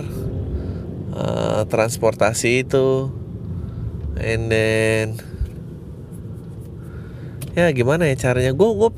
uh, 1.12 1.68
transportasi 1.68 2.64
itu 2.64 3.12
and 4.16 4.48
then 4.48 5.20
ya 7.52 7.68
gimana 7.76 8.08
ya 8.08 8.16
caranya? 8.16 8.56
Gue 8.56 8.72
gue 8.72 8.92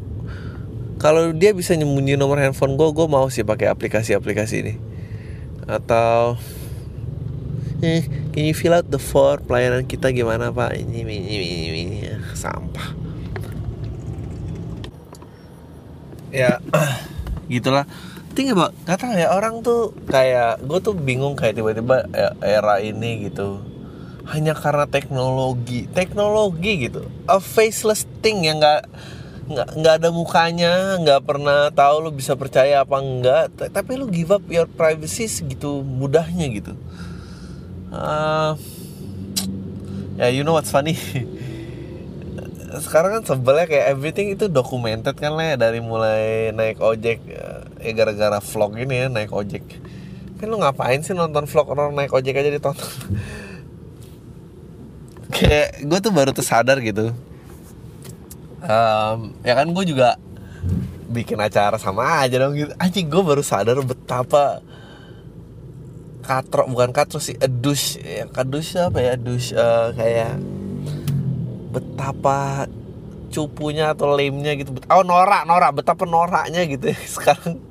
kalau 1.02 1.34
dia 1.34 1.54
bisa 1.54 1.74
nyembunyi 1.74 2.14
nomor 2.14 2.38
handphone 2.38 2.78
gue 2.78 2.90
gue 2.94 3.08
mau 3.10 3.26
sih 3.34 3.42
pakai 3.42 3.74
aplikasi-aplikasi 3.74 4.56
ini. 4.62 4.74
Atau 5.66 6.38
eh 7.82 8.06
can 8.34 8.46
you 8.46 8.54
fill 8.54 8.78
out 8.78 8.86
the 8.94 9.02
form? 9.02 9.42
Pelayanan 9.50 9.90
kita 9.90 10.14
gimana 10.14 10.54
pak? 10.54 10.78
Ini 10.78 11.02
ini 11.02 11.18
ini, 11.26 11.77
sampah. 12.48 12.90
Ya 16.32 16.64
gitulah. 17.52 17.84
Tinggal 18.38 18.54
about 18.54 18.74
gak 18.86 19.02
tahu 19.02 19.18
ya 19.18 19.34
orang 19.34 19.66
tuh 19.66 19.98
kayak 20.06 20.62
gue 20.62 20.78
tuh 20.78 20.94
bingung 20.94 21.34
kayak 21.34 21.58
tiba-tiba 21.58 22.06
ya, 22.14 22.30
era 22.40 22.78
ini 22.80 23.28
gitu. 23.28 23.60
Hanya 24.30 24.54
karena 24.54 24.86
teknologi 24.86 25.90
teknologi 25.92 26.88
gitu. 26.88 27.10
A 27.26 27.42
faceless 27.42 28.06
thing 28.22 28.46
yang 28.46 28.62
gak 28.62 28.86
nggak 29.48 29.80
nggak 29.80 29.94
ada 30.04 30.10
mukanya 30.12 31.00
nggak 31.00 31.24
pernah 31.24 31.72
tahu 31.72 32.04
lu 32.04 32.12
bisa 32.14 32.38
percaya 32.38 32.86
apa 32.86 33.02
enggak. 33.02 33.74
Tapi 33.74 33.92
lu 33.98 34.06
give 34.06 34.30
up 34.30 34.46
your 34.54 34.70
privacy 34.70 35.26
segitu 35.26 35.82
mudahnya 35.82 36.46
gitu. 36.52 36.78
Uh, 37.88 38.60
ya 40.20 40.28
you 40.30 40.44
know 40.44 40.52
what's 40.52 40.70
funny 40.70 41.00
sekarang 42.68 43.20
kan 43.20 43.24
sebelnya 43.24 43.64
kayak 43.64 43.96
everything 43.96 44.36
itu 44.36 44.52
documented 44.52 45.16
kan 45.16 45.40
lah 45.40 45.56
dari 45.56 45.80
mulai 45.80 46.52
naik 46.52 46.84
ojek 46.84 47.24
ya 47.80 47.92
gara-gara 47.96 48.44
vlog 48.44 48.76
ini 48.76 49.04
ya 49.04 49.08
naik 49.08 49.32
ojek. 49.32 49.64
Kan 50.38 50.52
lu 50.52 50.60
ngapain 50.60 51.00
sih 51.00 51.16
nonton 51.16 51.48
vlog 51.48 51.68
orang 51.72 51.96
naik 51.96 52.12
ojek 52.12 52.36
aja 52.36 52.52
ditonton 52.52 52.88
kayak 55.36 55.88
gue 55.88 56.00
tuh 56.04 56.12
baru 56.12 56.36
tersadar 56.36 56.84
gitu. 56.84 57.16
Um, 58.68 59.32
ya 59.48 59.56
kan 59.56 59.72
gue 59.72 59.86
juga 59.88 60.20
bikin 61.08 61.40
acara 61.40 61.80
sama 61.80 62.28
aja 62.28 62.36
dong 62.36 62.60
gitu. 62.60 62.76
Anjing 62.76 63.08
gue 63.08 63.24
baru 63.24 63.48
sadar 63.48 63.80
betapa 63.80 64.60
katro 66.20 66.68
bukan 66.68 66.92
katro 66.92 67.24
sih 67.24 67.40
edus 67.40 67.96
ya 67.96 68.28
kadus 68.28 68.76
apa 68.76 69.00
ya? 69.00 69.16
Edus 69.16 69.56
uh, 69.56 69.96
kayak 69.96 70.36
betapa 71.78 72.66
cupunya 73.30 73.94
atau 73.94 74.18
lemnya 74.18 74.58
gitu. 74.58 74.74
Oh 74.90 75.06
norak 75.06 75.46
norak. 75.46 75.78
Betapa 75.78 76.10
noraknya 76.10 76.66
gitu 76.66 76.90
ya 76.90 77.00
sekarang. 77.22 77.62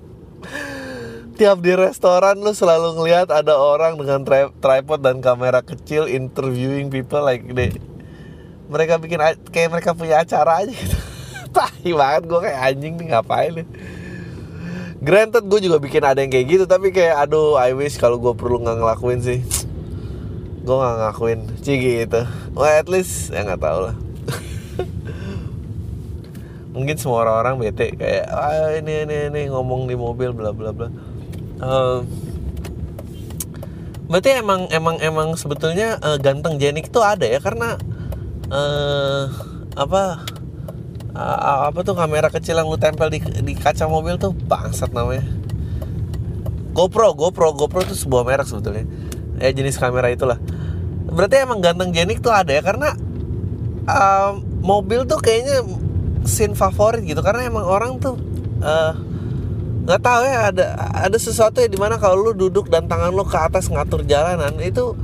Tiap 1.37 1.59
di 1.61 1.73
restoran 1.77 2.41
lu 2.41 2.55
selalu 2.55 2.97
ngelihat 2.97 3.29
ada 3.29 3.59
orang 3.59 3.99
dengan 4.01 4.25
tri 4.25 4.49
tripod 4.63 5.05
dan 5.05 5.21
kamera 5.21 5.61
kecil 5.61 6.09
interviewing 6.09 6.89
people 6.89 7.21
like 7.21 7.45
deh 7.45 7.77
mereka 8.67 8.99
bikin 8.99 9.19
kayak 9.51 9.71
mereka 9.71 9.91
punya 9.95 10.23
acara 10.23 10.67
aja 10.67 10.75
gitu. 10.75 10.99
Tahi 11.57 11.91
banget 11.95 12.23
gue 12.29 12.41
kayak 12.43 12.61
anjing 12.61 12.95
nih 12.99 13.07
ngapain 13.15 13.53
nih 13.63 13.69
granted 15.01 15.45
gue 15.47 15.61
juga 15.71 15.79
bikin 15.79 16.03
ada 16.03 16.19
yang 16.19 16.33
kayak 16.33 16.47
gitu 16.51 16.65
tapi 16.67 16.91
kayak 16.91 17.29
aduh 17.29 17.57
I 17.57 17.73
wish 17.77 17.97
kalau 18.01 18.19
gue 18.19 18.35
perlu 18.35 18.61
nggak 18.61 18.77
ngelakuin 18.81 19.21
sih 19.23 19.41
gue 20.67 20.75
nggak 20.75 20.97
ngakuin. 20.99 21.41
Sih 21.63 21.79
gitu 21.79 22.27
well 22.59 22.75
at 22.75 22.91
least 22.91 23.31
ya 23.31 23.47
nggak 23.47 23.63
tau 23.63 23.87
lah. 23.87 23.97
Mungkin 26.75 26.99
semua 26.99 27.23
orang-orang 27.23 27.63
bete 27.63 27.95
kayak 27.95 28.27
ah, 28.27 28.75
ini 28.75 29.07
ini 29.07 29.17
ini 29.31 29.41
ngomong 29.47 29.87
di 29.87 29.95
mobil 29.95 30.35
bla 30.35 30.51
bla 30.51 30.75
bla. 30.75 30.91
Um, 31.63 32.03
berarti 34.11 34.43
emang 34.43 34.67
emang 34.75 34.99
emang 34.99 35.39
sebetulnya 35.39 36.03
uh, 36.03 36.19
ganteng 36.19 36.59
jenik 36.59 36.91
itu 36.91 36.99
ada 36.99 37.25
ya? 37.25 37.39
Karena 37.39 37.79
uh, 38.51 39.31
apa 39.79 40.27
uh, 41.15 41.71
apa 41.71 41.79
tuh 41.87 41.95
kamera 41.95 42.27
kecil 42.29 42.59
yang 42.59 42.67
lu 42.67 42.77
tempel 42.77 43.07
di, 43.09 43.23
di 43.23 43.55
kaca 43.55 43.87
mobil 43.87 44.19
tuh 44.19 44.35
bangsat 44.35 44.91
namanya. 44.91 45.23
GoPro 46.77 47.17
GoPro 47.17 47.57
GoPro 47.57 47.81
itu 47.87 47.97
sebuah 47.97 48.27
merek 48.27 48.51
sebetulnya. 48.51 48.85
Ya 49.41 49.49
jenis 49.53 49.81
kamera 49.81 50.13
itulah 50.13 50.37
berarti 51.17 51.41
emang 51.41 51.65
ganteng 51.65 51.97
jenik 51.97 52.21
tuh 52.21 52.29
ada 52.29 52.53
ya 52.53 52.61
karena 52.61 52.93
um, 53.89 54.45
mobil 54.61 55.09
tuh 55.09 55.17
kayaknya 55.17 55.65
scene 56.29 56.53
favorit 56.53 57.03
gitu. 57.09 57.25
Karena 57.25 57.49
emang 57.49 57.65
orang 57.65 57.97
tuh 57.97 58.21
uh, 58.61 58.93
nggak 59.87 60.03
tahu 60.03 60.23
ya 60.29 60.39
ada 60.53 60.67
ada 60.93 61.17
sesuatu 61.17 61.63
ya 61.63 61.71
di 61.71 61.81
mana 61.81 61.97
kalau 61.97 62.21
lu 62.21 62.33
duduk 62.37 62.69
dan 62.69 62.85
tangan 62.85 63.15
lu 63.15 63.25
ke 63.25 63.39
atas 63.39 63.73
ngatur 63.73 64.05
jalanan 64.05 64.53
itu 64.61 64.99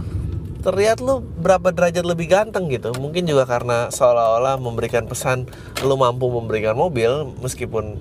terlihat 0.62 1.02
lu 1.02 1.22
berapa 1.22 1.74
derajat 1.74 2.04
lebih 2.04 2.28
ganteng 2.28 2.68
gitu. 2.68 2.92
Mungkin 2.94 3.24
juga 3.24 3.48
karena 3.48 3.88
seolah-olah 3.88 4.60
memberikan 4.60 5.08
pesan 5.08 5.48
lu 5.82 5.96
mampu 5.96 6.28
memberikan 6.28 6.76
mobil 6.76 7.32
meskipun 7.40 7.98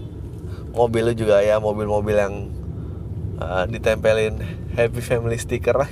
mobil 0.75 1.09
lu 1.09 1.13
juga 1.15 1.41
ya 1.41 1.57
mobil-mobil 1.57 2.15
yang 2.15 2.33
uh, 3.41 3.65
ditempelin 3.65 4.37
happy 4.77 5.01
family 5.01 5.37
sticker 5.37 5.85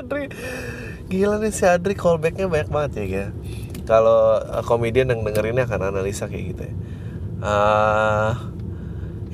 Adri. 0.00 0.30
Gila 1.06 1.38
nih 1.38 1.52
si 1.54 1.64
Adri 1.64 1.94
callbacknya 1.94 2.50
banyak 2.50 2.70
banget 2.70 2.92
ya 2.98 3.04
ya 3.06 3.26
kalau 3.86 4.42
uh, 4.42 4.62
komedian 4.66 5.08
yang 5.14 5.22
dengerinnya 5.22 5.64
akan 5.64 5.94
analisa 5.94 6.26
kayak 6.26 6.44
gitu 6.52 6.62
ya. 6.66 6.74
Uh, 7.36 8.30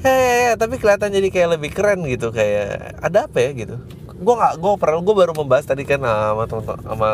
ya, 0.04 0.12
ya, 0.12 0.34
ya 0.44 0.52
tapi 0.60 0.76
kelihatan 0.76 1.08
jadi 1.08 1.28
kayak 1.32 1.48
lebih 1.58 1.70
keren 1.72 2.04
gitu 2.04 2.30
kayak 2.30 3.00
ada 3.00 3.26
apa 3.26 3.38
ya 3.40 3.50
gitu. 3.56 3.76
Gue 4.22 4.34
nggak 4.36 4.60
gue 4.60 4.72
pernah 4.76 5.00
gue 5.00 5.14
baru 5.16 5.32
membahas 5.32 5.66
tadi 5.66 5.82
kan 5.88 6.04
sama 6.04 6.44
teman 6.46 6.64
sama 6.84 7.10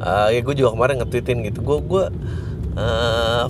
uh, 0.00 0.28
ya 0.30 0.40
gue 0.40 0.54
juga 0.54 0.70
kemarin 0.72 1.02
nge-tweetin 1.02 1.38
gitu. 1.50 1.60
Gue 1.66 1.78
gue 1.82 2.04
uh, 2.78 3.44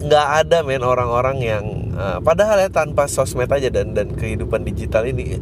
nggak 0.00 0.26
ada 0.46 0.64
men 0.64 0.80
orang-orang 0.80 1.44
yang 1.44 1.64
uh, 1.92 2.22
padahal 2.24 2.56
ya 2.56 2.70
tanpa 2.72 3.04
sosmed 3.04 3.50
aja 3.52 3.68
dan 3.68 3.92
dan 3.92 4.16
kehidupan 4.16 4.64
digital 4.64 5.04
ini 5.04 5.36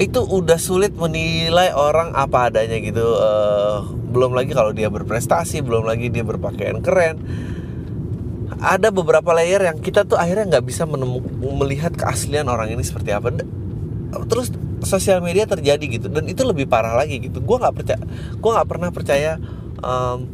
itu 0.00 0.24
udah 0.24 0.56
sulit 0.56 0.96
menilai 0.96 1.76
orang 1.76 2.16
apa 2.16 2.48
adanya 2.48 2.80
gitu 2.80 3.04
uh, 3.04 3.84
belum 3.84 4.32
lagi 4.32 4.56
kalau 4.56 4.72
dia 4.72 4.88
berprestasi 4.88 5.60
belum 5.60 5.84
lagi 5.84 6.08
dia 6.08 6.24
berpakaian 6.24 6.80
keren. 6.80 7.20
Ada 8.60 8.92
beberapa 8.92 9.32
layer 9.36 9.60
yang 9.60 9.80
kita 9.80 10.08
tuh 10.08 10.16
akhirnya 10.16 10.56
nggak 10.56 10.64
bisa 10.64 10.88
melihat 10.88 11.92
keaslian 11.92 12.48
orang 12.48 12.72
ini 12.72 12.80
seperti 12.80 13.12
apa. 13.12 13.28
Terus 14.28 14.52
sosial 14.80 15.20
media 15.20 15.44
terjadi 15.44 15.84
gitu 15.84 16.08
dan 16.08 16.24
itu 16.24 16.48
lebih 16.48 16.64
parah 16.64 16.96
lagi 16.96 17.20
gitu. 17.20 17.44
Gue 17.44 17.60
nggak 17.60 17.74
percaya 17.76 18.00
gue 18.40 18.50
nggak 18.56 18.68
pernah 18.68 18.88
percaya 18.88 19.36
um, 19.84 20.28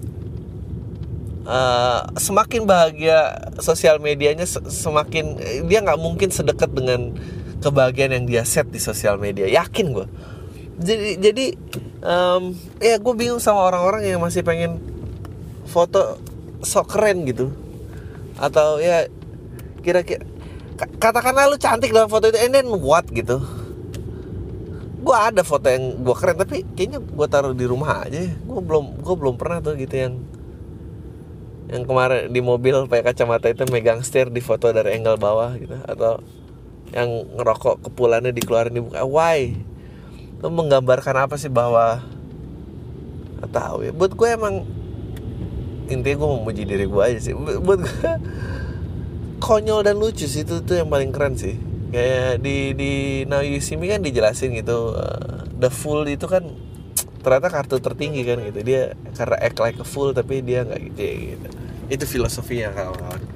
uh, 1.43 2.07
semakin 2.15 2.67
bahagia 2.67 3.51
sosial 3.59 3.99
medianya 3.99 4.47
semakin 4.47 5.39
dia 5.67 5.83
nggak 5.83 5.99
mungkin 5.99 6.31
sedekat 6.31 6.71
dengan 6.71 7.15
kebahagiaan 7.65 8.13
yang 8.21 8.27
dia 8.29 8.43
set 8.45 8.69
di 8.69 8.81
sosial 8.81 9.17
media. 9.21 9.49
Yakin 9.49 9.87
gue 9.93 10.07
jadi 10.77 11.17
jadi 11.17 11.47
um, 12.05 12.53
ya 12.85 13.01
gue 13.01 13.15
bingung 13.17 13.41
sama 13.41 13.65
orang-orang 13.65 14.13
yang 14.13 14.21
masih 14.21 14.45
pengen 14.45 14.77
foto 15.65 16.21
sok 16.61 16.93
keren 16.93 17.25
gitu. 17.25 17.53
Atau 18.37 18.85
ya 18.85 19.09
kira-kira 19.81 20.21
katakanlah 20.77 21.49
lu 21.49 21.57
cantik 21.57 21.97
dalam 21.97 22.13
foto 22.13 22.29
itu 22.29 22.37
and 22.37 22.53
then 22.53 22.69
what 22.69 23.09
gitu. 23.09 23.41
Gue 25.01 25.17
ada 25.17 25.41
foto 25.41 25.65
yang 25.73 26.05
gue 26.05 26.17
keren 26.17 26.37
tapi 26.37 26.67
kayaknya 26.77 27.01
gue 27.01 27.27
taruh 27.31 27.57
di 27.57 27.65
rumah 27.65 28.05
aja. 28.05 28.29
Gue 28.45 28.61
belum 28.61 29.01
gue 29.01 29.17
belum 29.17 29.35
pernah 29.41 29.65
tuh 29.65 29.81
gitu 29.81 29.97
yang 29.97 30.15
yang 31.67 31.83
kemarin 31.89 32.31
di 32.31 32.39
mobil 32.45 32.87
pakai 32.87 33.11
kacamata 33.11 33.51
itu 33.51 33.67
megang 33.73 34.05
setir 34.05 34.31
di 34.31 34.39
foto 34.39 34.71
dari 34.71 34.95
angle 34.95 35.19
bawah 35.19 35.57
gitu 35.59 35.75
atau 35.83 36.23
yang 36.95 37.09
ngerokok 37.39 37.91
kepulannya 37.91 38.31
dikeluarin 38.31 38.75
di 38.75 38.83
muka. 38.83 39.03
Why? 39.03 39.57
Itu 40.37 40.47
menggambarkan 40.53 41.27
apa 41.27 41.41
sih 41.41 41.51
bahwa 41.51 42.05
Gak 43.37 43.53
tahu 43.53 43.77
ya. 43.85 43.93
Buat 43.93 44.13
gue 44.17 44.29
emang 44.33 44.55
intinya 45.87 46.17
gue 46.19 46.29
memuji 46.41 46.63
diri 46.65 46.85
gue 46.89 47.03
aja 47.05 47.21
sih. 47.21 47.35
Buat 47.37 47.81
gue 47.85 48.13
konyol 49.45 49.85
dan 49.85 50.01
lucu 50.01 50.25
sih 50.25 50.43
itu 50.43 50.65
tuh 50.65 50.81
yang 50.81 50.89
paling 50.89 51.13
keren 51.13 51.37
sih. 51.37 51.61
Kayak 51.93 52.43
di 52.43 52.73
di 52.75 52.93
Now 53.29 53.45
You 53.45 53.61
See 53.63 53.77
Me 53.79 53.93
kan 53.93 54.03
dijelasin 54.03 54.57
gitu 54.57 54.97
uh, 54.97 55.47
the 55.57 55.71
fool 55.71 56.03
itu 56.09 56.27
kan 56.27 56.43
ternyata 57.21 57.53
kartu 57.53 57.77
tertinggi 57.79 58.25
kan 58.25 58.41
gitu. 58.41 58.65
Dia 58.65 58.97
karena 59.15 59.37
act 59.39 59.61
like 59.61 59.79
a 59.79 59.87
fool 59.87 60.17
tapi 60.17 60.41
dia 60.41 60.65
nggak 60.65 60.81
gitu 60.93 61.01
ya 61.01 61.15
gitu. 61.37 61.49
Itu 61.87 62.05
filosofinya 62.09 62.73
kawan-kawan 62.73 63.36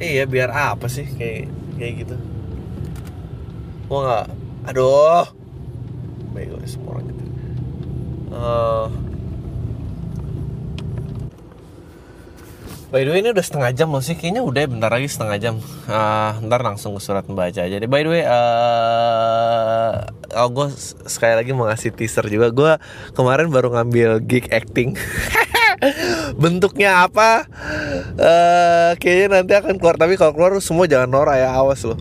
iya 0.00 0.24
biar 0.24 0.50
apa 0.50 0.88
sih 0.88 1.04
kayak 1.04 1.52
kayak 1.76 1.92
gitu? 2.04 2.16
Gua 3.86 4.00
nggak 4.02 4.26
aduh. 4.72 5.28
Baik 6.32 6.56
semua 6.64 6.96
orang 6.96 7.04
gitu. 7.10 7.24
Uh, 8.30 8.86
By 12.90 13.06
the 13.06 13.14
way 13.14 13.22
ini 13.22 13.30
udah 13.30 13.46
setengah 13.46 13.70
jam 13.70 13.86
loh 13.94 14.02
sih. 14.02 14.18
Kayaknya 14.18 14.42
udah 14.42 14.66
bentar 14.66 14.90
lagi 14.90 15.06
setengah 15.06 15.38
jam. 15.38 15.54
Uh, 15.86 16.34
Ntar 16.42 16.58
langsung 16.66 16.98
ke 16.98 17.00
surat 17.02 17.22
membaca 17.22 17.62
aja 17.62 17.78
deh. 17.78 17.86
By 17.86 18.02
the 18.02 18.10
way 18.10 18.26
uh, 18.26 20.10
oh, 20.34 20.50
Gue 20.50 20.74
sekali 21.06 21.38
lagi 21.38 21.54
mau 21.54 21.70
ngasih 21.70 21.94
teaser 21.94 22.26
juga. 22.26 22.50
Gue 22.50 22.72
kemarin 23.14 23.46
baru 23.46 23.70
ngambil 23.78 24.26
gig 24.26 24.50
acting 24.50 24.98
Bentuknya 26.40 27.04
apa? 27.04 27.44
Uh, 28.16 28.96
Kayaknya 28.96 29.26
nanti 29.40 29.52
akan 29.52 29.76
keluar. 29.76 30.00
Tapi 30.00 30.16
kalau 30.16 30.32
keluar 30.32 30.56
semua 30.64 30.88
jangan 30.88 31.12
norak 31.12 31.36
ya 31.36 31.52
Awas 31.52 31.84
loh. 31.84 32.00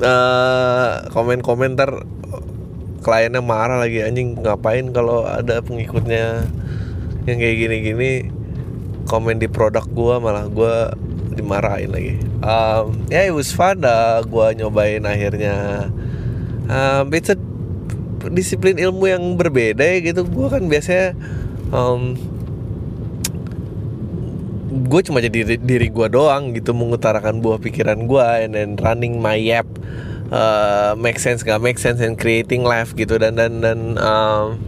Uh, 0.00 1.06
Komen-komentar 1.12 2.02
Kliennya 3.04 3.44
marah 3.44 3.78
lagi 3.78 4.02
Anjing 4.02 4.42
ngapain 4.42 4.90
kalau 4.90 5.22
ada 5.22 5.62
pengikutnya 5.62 6.48
Yang 7.28 7.36
kayak 7.36 7.56
gini-gini? 7.60 8.12
Komen 9.04 9.36
di 9.36 9.52
produk 9.52 9.84
gue 9.84 10.14
malah 10.16 10.48
gue 10.48 10.74
dimarahin 11.36 11.92
lagi. 11.92 12.14
Um, 12.40 13.04
ya 13.12 13.20
yeah, 13.20 13.24
it 13.28 13.34
was 13.36 13.52
fun 13.52 13.84
dah 13.84 14.24
gue 14.24 14.46
nyobain 14.56 15.04
akhirnya. 15.04 15.88
Um, 16.70 17.12
it's 17.12 17.28
disiplin 18.32 18.80
ilmu 18.80 19.04
yang 19.10 19.22
berbeda 19.36 19.84
ya 19.84 20.00
gitu. 20.00 20.24
Gue 20.24 20.48
kan 20.48 20.64
biasanya 20.64 21.12
um, 21.68 22.16
gue 24.74 25.00
cuma 25.06 25.22
jadi 25.22 25.54
diri 25.54 25.86
gue 25.86 26.06
doang 26.10 26.50
gitu 26.50 26.74
mengutarakan 26.74 27.38
buah 27.38 27.62
pikiran 27.62 28.10
gue 28.10 28.26
and 28.42 28.58
then 28.58 28.74
running 28.82 29.22
my 29.22 29.38
app 29.54 29.70
uh, 30.34 30.98
make 30.98 31.22
sense 31.22 31.46
gak 31.46 31.62
make 31.62 31.78
sense 31.78 32.02
and 32.02 32.18
creating 32.18 32.66
life 32.66 32.90
gitu. 32.98 33.14
Dan 33.14 33.38
dan 33.38 33.62
dan 33.62 33.94
um, 34.02 34.58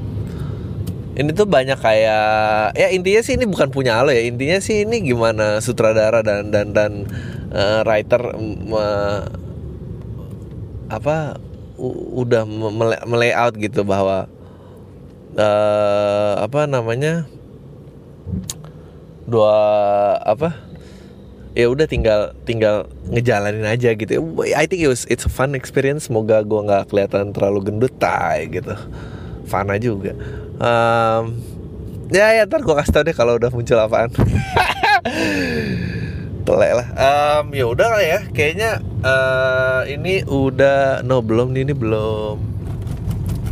ini 1.16 1.32
tuh 1.32 1.48
banyak 1.48 1.80
kayak 1.80 2.76
ya 2.76 2.92
intinya 2.92 3.22
sih 3.24 3.34
ini 3.34 3.48
bukan 3.48 3.72
punya 3.72 4.04
lo 4.04 4.12
ya 4.12 4.22
intinya 4.22 4.60
sih 4.60 4.84
ini 4.84 5.00
gimana 5.00 5.64
sutradara 5.64 6.20
dan 6.20 6.52
dan 6.52 6.76
dan 6.76 6.92
uh, 7.50 7.80
writer 7.88 8.36
uh, 8.70 9.24
apa 10.86 11.40
udah 12.16 12.44
melayout 13.04 13.56
gitu 13.56 13.84
bahwa 13.84 14.28
uh, 15.40 16.34
apa 16.40 16.68
namanya 16.68 17.28
dua 19.26 19.54
apa? 20.22 20.54
Ya 21.56 21.72
udah 21.72 21.88
tinggal 21.88 22.36
tinggal 22.44 22.86
ngejalanin 23.08 23.64
aja 23.64 23.96
gitu. 23.96 24.20
I 24.54 24.68
think 24.68 24.84
it 24.84 24.90
was 24.92 25.08
it's 25.10 25.26
a 25.26 25.32
fun 25.32 25.58
experience. 25.58 26.06
Semoga 26.06 26.46
gue 26.46 26.60
nggak 26.62 26.92
kelihatan 26.92 27.34
terlalu 27.34 27.72
gendut 27.72 27.92
tay 27.98 28.46
gitu. 28.52 28.76
Fun 29.48 29.72
aja 29.72 29.82
juga. 29.82 30.12
Um, 30.56 31.40
ya 32.12 32.36
ya 32.36 32.46
ntar 32.46 32.62
gue 32.62 32.74
kasih 32.76 32.92
tau 32.92 33.04
deh 33.04 33.16
kalau 33.16 33.40
udah 33.40 33.50
muncul 33.50 33.80
apaan. 33.80 34.12
Telek 36.46 36.72
lah. 36.78 36.88
Um, 36.94 37.50
ya 37.56 37.64
udah 37.66 37.88
lah 37.88 38.02
ya. 38.04 38.20
Kayaknya 38.30 38.84
uh, 39.02 39.82
ini 39.88 40.22
udah 40.28 41.02
no 41.02 41.24
belum 41.24 41.56
nih 41.56 41.66
ini 41.66 41.74
belum 41.74 42.36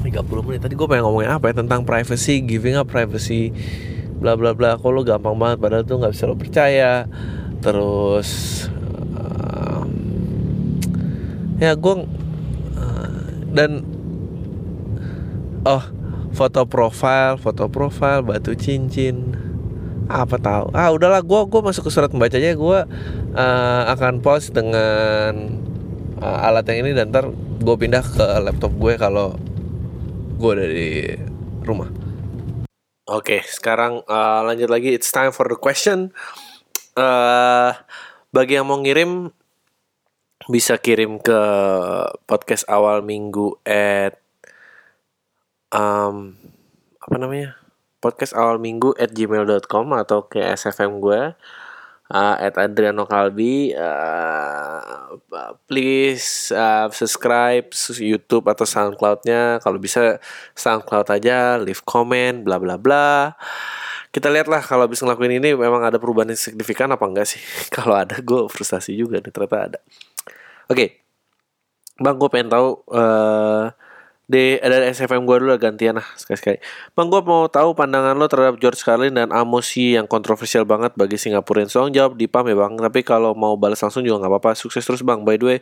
30 0.04 0.44
menit. 0.44 0.60
Tadi 0.60 0.76
gue 0.76 0.86
pengen 0.86 1.08
ngomongin 1.08 1.32
apa 1.32 1.50
ya? 1.50 1.64
Tentang 1.64 1.88
privacy 1.88 2.44
giving 2.44 2.76
up 2.76 2.86
privacy 2.86 3.50
bla 4.24 4.40
bla 4.40 4.56
bla. 4.56 4.80
Kok 4.80 4.88
lo 4.88 5.04
gampang 5.04 5.36
banget? 5.36 5.60
Padahal 5.60 5.84
tuh 5.84 6.00
nggak 6.00 6.16
bisa 6.16 6.24
lo 6.24 6.40
percaya. 6.40 7.04
Terus 7.60 8.28
uh, 9.20 9.84
ya 11.60 11.76
gue 11.76 11.94
uh, 12.80 13.28
dan 13.52 13.84
oh 15.68 15.84
foto 16.32 16.64
profile 16.64 17.36
foto 17.36 17.68
profile 17.68 18.24
batu 18.24 18.56
cincin. 18.56 19.36
Apa 20.08 20.40
tahu? 20.40 20.72
Ah 20.72 20.88
udahlah 20.88 21.20
gue 21.20 21.40
gue 21.44 21.60
masuk 21.60 21.84
ke 21.84 21.90
surat 21.92 22.08
pembacanya. 22.08 22.56
Gue 22.56 22.80
uh, 23.36 23.82
akan 23.92 24.24
post 24.24 24.56
dengan 24.56 25.52
uh, 26.24 26.48
alat 26.48 26.64
yang 26.72 26.88
ini 26.88 26.96
dan 26.96 27.12
ntar 27.12 27.28
gue 27.60 27.76
pindah 27.76 28.00
ke 28.00 28.24
laptop 28.40 28.72
gue 28.80 28.96
kalau 28.96 29.36
gue 30.40 30.50
ada 30.56 30.66
di 30.68 30.88
rumah 31.64 32.03
oke 33.04 33.24
okay, 33.28 33.40
sekarang 33.44 34.00
uh, 34.08 34.40
lanjut 34.44 34.68
lagi. 34.72 34.92
It's 34.92 35.12
time 35.12 35.32
for 35.32 35.48
the 35.48 35.58
question. 35.58 36.12
Uh, 36.94 37.74
bagi 38.30 38.56
yang 38.56 38.68
mau 38.68 38.80
ngirim 38.80 39.32
bisa 40.48 40.76
kirim 40.76 41.20
ke 41.20 41.40
podcast 42.28 42.68
awal 42.68 43.00
minggu 43.00 43.56
at 43.64 44.20
um, 45.72 46.36
apa 47.00 47.16
namanya? 47.16 47.56
Podcast 48.00 48.36
awal 48.36 48.60
minggu 48.60 48.92
at 49.00 49.16
gmail.com 49.16 49.86
atau 49.96 50.28
ke 50.28 50.40
sfm 50.56 51.00
gue 51.00 51.32
uh, 52.10 52.36
at 52.36 52.58
Adriano 52.60 53.08
Kalbi 53.08 53.72
uh, 53.72 55.16
please 55.64 56.52
uh, 56.52 56.90
subscribe 56.92 57.70
YouTube 57.96 58.50
atau 58.50 58.66
SoundCloudnya. 58.68 59.62
Kalau 59.62 59.78
bisa 59.80 60.20
SoundCloud 60.52 61.08
aja 61.14 61.56
leave 61.56 61.80
comment 61.86 62.44
bla 62.44 62.60
bla 62.60 62.76
bla. 62.76 63.32
Kita 64.14 64.30
lihatlah 64.30 64.62
kalau 64.62 64.86
bisa 64.86 65.02
ngelakuin 65.02 65.42
ini 65.42 65.58
memang 65.58 65.82
ada 65.82 65.98
perubahan 65.98 66.30
yang 66.30 66.38
signifikan 66.38 66.86
apa 66.94 67.02
enggak 67.02 67.34
sih? 67.34 67.42
Kalau 67.74 67.98
ada 67.98 68.14
gue 68.22 68.46
frustasi 68.46 68.94
juga 68.94 69.18
nih 69.18 69.34
ternyata 69.34 69.74
ada. 69.74 69.80
Oke. 70.70 70.70
Okay. 70.70 70.88
bang 71.94 72.14
gue 72.18 72.26
pengen 72.30 72.50
tahu 72.50 72.78
uh, 72.94 73.74
di 74.34 74.58
ada 74.58 74.82
SFM 74.90 75.22
gue 75.22 75.36
dulu 75.46 75.54
gantian 75.62 75.94
lah 75.94 76.08
sekali-sekali. 76.18 76.58
Bang 76.98 77.06
gue 77.06 77.22
mau 77.22 77.46
tahu 77.46 77.78
pandangan 77.78 78.18
lo 78.18 78.26
terhadap 78.26 78.58
George 78.58 78.82
Carlin 78.82 79.14
dan 79.14 79.30
Amosi 79.30 79.94
yang 79.94 80.10
kontroversial 80.10 80.66
banget 80.66 80.90
bagi 80.98 81.14
Singapura. 81.14 81.62
Soalnya 81.70 82.02
jawab 82.02 82.18
di 82.18 82.26
PAM 82.26 82.50
ya 82.50 82.58
bang. 82.58 82.74
Tapi 82.74 83.06
kalau 83.06 83.38
mau 83.38 83.54
balas 83.54 83.78
langsung 83.78 84.02
juga 84.02 84.26
nggak 84.26 84.32
apa-apa. 84.34 84.58
Sukses 84.58 84.82
terus 84.82 85.06
bang. 85.06 85.22
By 85.22 85.38
the 85.38 85.46
way, 85.46 85.58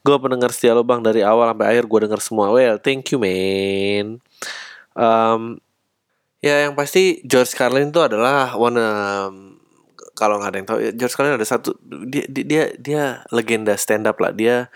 gue 0.00 0.16
pendengar 0.16 0.56
setia 0.56 0.72
lo 0.72 0.80
bang 0.80 1.04
dari 1.04 1.20
awal 1.20 1.52
sampai 1.52 1.76
akhir 1.76 1.84
gue 1.84 1.98
denger 2.08 2.20
semua. 2.24 2.48
Well, 2.48 2.80
thank 2.80 3.12
you 3.12 3.20
man. 3.20 4.24
Um, 4.96 5.60
ya 6.40 6.64
yang 6.64 6.72
pasti 6.72 7.20
George 7.28 7.52
Carlin 7.52 7.92
itu 7.92 8.00
adalah 8.00 8.56
one 8.56 8.80
um, 8.80 9.34
kalau 10.16 10.40
nggak 10.40 10.48
ada 10.48 10.56
yang 10.56 10.68
tahu 10.70 10.78
George 10.96 11.12
Carlin 11.12 11.36
ada 11.36 11.44
satu 11.44 11.76
dia 12.08 12.24
dia 12.30 12.64
dia 12.80 13.02
legenda 13.34 13.76
stand 13.76 14.08
up 14.08 14.16
lah 14.16 14.32
dia 14.32 14.72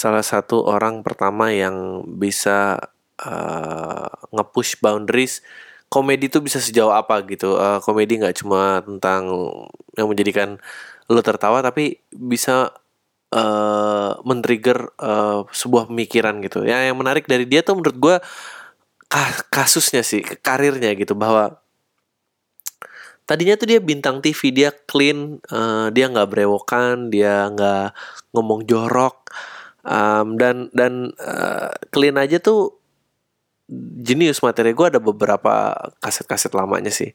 salah 0.00 0.24
satu 0.24 0.64
orang 0.64 1.04
pertama 1.04 1.52
yang 1.52 2.08
bisa 2.16 2.80
uh, 3.20 4.08
nge-push 4.32 4.80
boundaries 4.80 5.44
komedi 5.92 6.32
itu 6.32 6.40
bisa 6.40 6.56
sejauh 6.56 6.94
apa 6.94 7.20
gitu. 7.28 7.60
Uh, 7.60 7.84
komedi 7.84 8.16
nggak 8.16 8.40
cuma 8.40 8.80
tentang 8.80 9.28
yang 9.98 10.08
menjadikan 10.08 10.56
lo 11.10 11.20
tertawa 11.20 11.60
tapi 11.60 12.00
bisa 12.14 12.72
uh, 13.34 14.12
men-trigger 14.24 14.88
uh, 14.96 15.44
sebuah 15.52 15.92
pemikiran 15.92 16.40
gitu. 16.40 16.64
Ya 16.64 16.80
yang 16.88 16.96
menarik 16.96 17.28
dari 17.28 17.44
dia 17.44 17.60
tuh 17.60 17.76
menurut 17.76 17.98
gue 18.00 18.16
kasusnya 19.50 20.06
sih 20.06 20.22
karirnya 20.22 20.94
gitu 20.94 21.18
bahwa 21.18 21.58
tadinya 23.26 23.58
tuh 23.58 23.66
dia 23.74 23.82
bintang 23.82 24.22
TV 24.22 24.54
dia 24.54 24.70
clean 24.86 25.42
uh, 25.50 25.90
dia 25.90 26.06
nggak 26.06 26.30
berewokan 26.30 27.10
dia 27.10 27.50
nggak 27.50 27.90
ngomong 28.30 28.62
jorok 28.70 29.26
um, 29.84 30.36
dan 30.36 30.68
dan 30.72 31.14
uh, 31.20 31.72
clean 31.92 32.16
aja 32.20 32.40
tuh 32.40 32.80
jenius 34.02 34.42
materi 34.42 34.74
gue 34.74 34.86
ada 34.90 34.98
beberapa 34.98 35.72
kaset-kaset 36.02 36.50
lamanya 36.52 36.90
sih. 36.90 37.14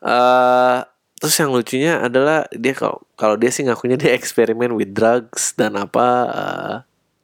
Uh, 0.00 0.80
terus 1.20 1.36
yang 1.36 1.52
lucunya 1.52 2.00
adalah 2.00 2.48
dia 2.56 2.72
kalau 2.72 3.04
kalau 3.20 3.36
dia 3.36 3.52
sih 3.52 3.68
ngakunya 3.68 4.00
dia 4.00 4.16
eksperimen 4.16 4.72
with 4.72 4.96
drugs 4.96 5.52
dan 5.52 5.76
apa 5.76 6.06
uh, 6.32 6.74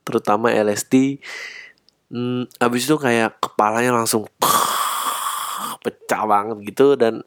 terutama 0.05 0.53
LSD 0.53 1.25
hmm, 2.13 2.53
abis 2.61 2.85
itu 2.85 2.97
kayak 3.01 3.41
kepalanya 3.41 3.97
langsung 3.97 4.29
pecah 5.85 6.23
banget 6.29 6.59
gitu. 6.69 7.01
Dan 7.01 7.25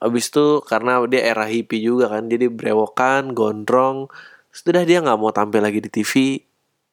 abis 0.00 0.32
itu 0.32 0.64
karena 0.66 0.98
dia 1.06 1.22
era 1.22 1.46
hippie 1.46 1.84
juga 1.84 2.10
kan 2.10 2.26
jadi 2.26 2.50
brewokan 2.50 3.36
gondrong 3.36 4.10
sudah 4.50 4.82
dia 4.82 4.98
nggak 4.98 5.18
mau 5.18 5.30
tampil 5.30 5.62
lagi 5.62 5.78
di 5.78 5.90
TV 5.90 6.42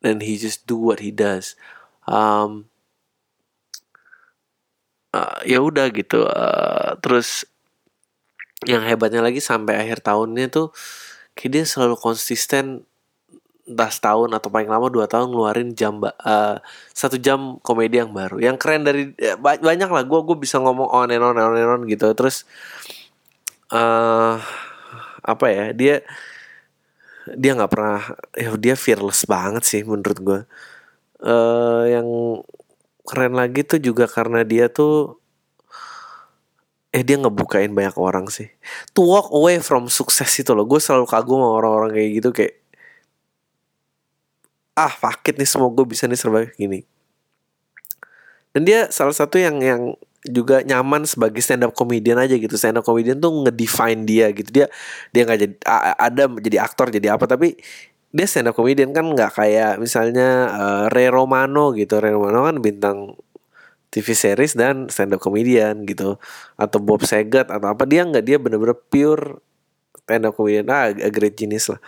dan 0.01 0.21
he 0.21 0.37
just 0.37 0.65
do 0.69 0.77
what 0.77 1.01
he 1.01 1.09
does. 1.09 1.57
Um, 2.07 2.69
uh, 5.11 5.41
ya 5.43 5.59
udah 5.59 5.89
gitu 5.91 6.23
uh, 6.29 6.95
terus 7.01 7.43
yang 8.65 8.81
hebatnya 8.85 9.21
lagi 9.21 9.37
sampai 9.37 9.77
akhir 9.77 10.01
tahunnya 10.01 10.49
tuh 10.49 10.73
kayak 11.37 11.51
dia 11.53 11.63
selalu 11.65 11.93
konsisten 11.97 12.87
entah 13.67 13.91
setahun 13.91 14.31
atau 14.31 14.47
paling 14.47 14.71
lama 14.71 14.87
dua 14.87 15.11
tahun 15.11 15.27
ngeluarin 15.27 15.75
jam 15.75 15.99
uh, 15.99 16.57
satu 16.95 17.19
jam 17.19 17.59
komedi 17.59 17.99
yang 17.99 18.15
baru. 18.15 18.39
Yang 18.39 18.57
keren 18.63 18.87
dari 18.87 19.11
ya, 19.19 19.35
banyak 19.35 19.91
lah 19.91 20.03
gue 20.07 20.19
gue 20.23 20.37
bisa 20.39 20.57
ngomong 20.63 20.87
on 20.87 21.11
and 21.11 21.19
on 21.19 21.35
on 21.35 21.53
and 21.53 21.67
on 21.67 21.81
gitu. 21.83 22.07
Terus 22.15 22.47
uh, 23.75 24.39
apa 25.19 25.45
ya 25.51 25.75
dia 25.75 25.95
dia 27.35 27.51
nggak 27.57 27.71
pernah 27.71 28.01
ya 28.37 28.55
dia 28.55 28.75
fearless 28.79 29.27
banget 29.27 29.63
sih 29.67 29.81
menurut 29.83 30.19
gue 30.23 30.39
uh, 31.25 31.83
yang 31.89 32.07
keren 33.07 33.33
lagi 33.35 33.63
tuh 33.63 33.79
juga 33.79 34.05
karena 34.05 34.43
dia 34.43 34.67
tuh 34.67 35.19
eh 36.91 37.03
dia 37.03 37.19
ngebukain 37.19 37.71
banyak 37.71 37.95
orang 37.99 38.25
sih. 38.31 38.47
To 38.95 39.05
walk 39.05 39.29
away 39.31 39.59
from 39.59 39.91
sukses 39.91 40.31
itu 40.39 40.51
loh 40.55 40.65
gue 40.65 40.79
selalu 40.79 41.05
kagum 41.07 41.39
sama 41.43 41.55
orang-orang 41.59 41.91
kayak 41.93 42.09
gitu 42.19 42.29
kayak 42.33 42.53
ah 44.77 44.93
fakit 44.93 45.35
nih 45.37 45.49
semua 45.49 45.69
gue 45.73 45.85
bisa 45.85 46.05
nih 46.05 46.19
serba 46.19 46.47
gini. 46.55 46.83
Dan 48.55 48.65
dia 48.65 48.89
salah 48.89 49.13
satu 49.13 49.37
yang 49.37 49.61
yang 49.61 49.81
juga 50.25 50.65
nyaman 50.65 51.05
sebagai 51.05 51.39
stand 51.43 51.67
up 51.67 51.73
comedian 51.77 52.17
aja 52.17 52.33
gitu. 52.33 52.57
Stand 52.57 52.81
up 52.81 52.85
comedian 52.85 53.21
tuh 53.21 53.45
ngedefine 53.45 54.01
dia 54.07 54.33
gitu. 54.33 54.49
Dia 54.49 54.65
dia 55.13 55.21
nggak 55.27 55.39
jadi 55.39 55.55
ada 55.97 56.23
jadi 56.41 56.57
aktor 56.63 56.89
jadi 56.89 57.13
apa. 57.13 57.29
Tapi 57.29 57.59
dia 58.09 58.25
stand 58.25 58.49
up 58.49 58.55
comedian 58.57 58.95
kan 58.95 59.05
nggak 59.05 59.37
kayak 59.37 59.77
misalnya 59.77 60.51
uh, 60.51 60.83
Ray 60.89 61.13
Romano 61.13 61.75
gitu. 61.77 62.01
Ray 62.01 62.15
Romano 62.15 62.47
kan 62.47 62.57
bintang 62.63 63.13
TV 63.93 64.13
series 64.17 64.57
dan 64.57 64.89
stand 64.89 65.13
up 65.13 65.21
comedian 65.21 65.85
gitu. 65.85 66.17
Atau 66.57 66.81
Bob 66.81 67.05
Saget 67.05 67.47
atau 67.47 67.67
apa. 67.71 67.83
Dia 67.85 68.03
nggak 68.07 68.23
dia 68.25 68.37
bener-bener 68.41 68.75
pure 68.89 69.39
stand 70.03 70.25
up 70.25 70.33
comedian. 70.33 70.67
Ah 70.73 70.89
a 70.89 71.09
great 71.13 71.37
genius 71.37 71.69
lah. 71.69 71.79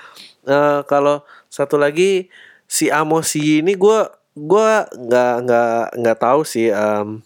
Uh, 0.46 0.82
kalau 0.88 1.26
satu 1.52 1.76
lagi 1.76 2.32
si 2.70 2.88
Amosi 2.94 3.65
ini 3.65 3.74
gue 3.74 4.00
gue 4.38 4.70
nggak 4.88 5.34
nggak 5.44 5.84
nggak 6.00 6.18
tahu 6.22 6.42
sih 6.46 6.70
um, 6.72 7.20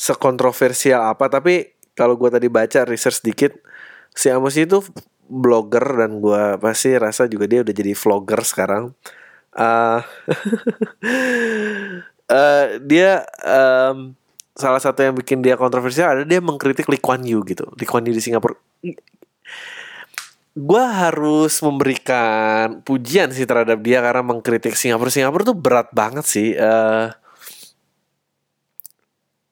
sekontroversial 0.00 1.12
apa 1.12 1.28
tapi 1.28 1.76
kalau 1.92 2.16
gue 2.16 2.32
tadi 2.32 2.48
baca 2.48 2.88
research 2.88 3.20
sedikit 3.20 3.52
si 4.16 4.32
Amos 4.32 4.56
itu 4.56 4.80
blogger 5.28 5.84
dan 6.00 6.18
gue 6.24 6.56
pasti 6.56 6.96
rasa 6.96 7.28
juga 7.28 7.44
dia 7.44 7.60
udah 7.60 7.74
jadi 7.76 7.92
vlogger 7.94 8.40
sekarang. 8.42 8.96
Uh, 9.50 10.00
uh, 12.32 12.66
dia 12.90 13.28
um, 13.44 14.14
salah 14.54 14.80
satu 14.82 15.04
yang 15.04 15.14
bikin 15.14 15.42
dia 15.42 15.58
kontroversial 15.58 16.14
ada 16.14 16.22
dia 16.22 16.38
mengkritik 16.38 16.86
Lee 16.86 17.02
Kuan 17.02 17.26
Yew 17.26 17.42
gitu 17.42 17.66
Lee 17.74 17.86
Kuan 17.86 18.06
Yew 18.06 18.14
di 18.16 18.22
Singapura. 18.22 18.56
Gue 20.50 20.82
harus 20.82 21.62
memberikan 21.62 22.82
pujian 22.82 23.30
sih 23.30 23.46
terhadap 23.46 23.78
dia 23.84 24.02
karena 24.02 24.22
mengkritik 24.26 24.74
Singapura. 24.74 25.12
Singapura 25.12 25.46
tuh 25.46 25.58
berat 25.58 25.88
banget 25.94 26.26
sih 26.26 26.58
uh, 26.58 27.10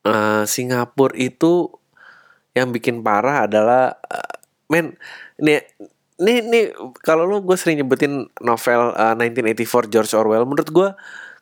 uh, 0.07 0.45
Singapura 0.45 1.15
itu 1.17 1.73
yang 2.55 2.75
bikin 2.75 3.03
parah 3.03 3.47
adalah 3.47 3.95
uh, 4.07 4.35
men 4.71 4.99
ini 5.39 5.63
ini 6.19 6.33
ini 6.43 6.61
kalau 7.03 7.25
lu 7.25 7.43
gue 7.47 7.55
sering 7.55 7.83
nyebutin 7.83 8.27
novel 8.43 8.95
uh, 8.95 9.15
1984 9.15 9.93
George 9.93 10.13
Orwell 10.19 10.45
menurut 10.45 10.71
gue 10.71 10.89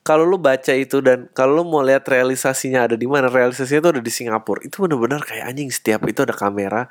kalau 0.06 0.22
lu 0.22 0.38
baca 0.38 0.70
itu 0.70 1.02
dan 1.02 1.26
kalau 1.34 1.60
lu 1.60 1.64
mau 1.66 1.82
lihat 1.82 2.06
realisasinya 2.06 2.86
ada 2.86 2.94
di 2.94 3.10
mana 3.10 3.26
realisasinya 3.26 3.80
itu 3.82 3.90
ada 3.98 4.02
di 4.04 4.12
Singapura 4.12 4.62
itu 4.62 4.78
benar-benar 4.84 5.24
kayak 5.26 5.50
anjing 5.50 5.72
setiap 5.72 6.04
itu 6.06 6.22
ada 6.22 6.36
kamera 6.36 6.86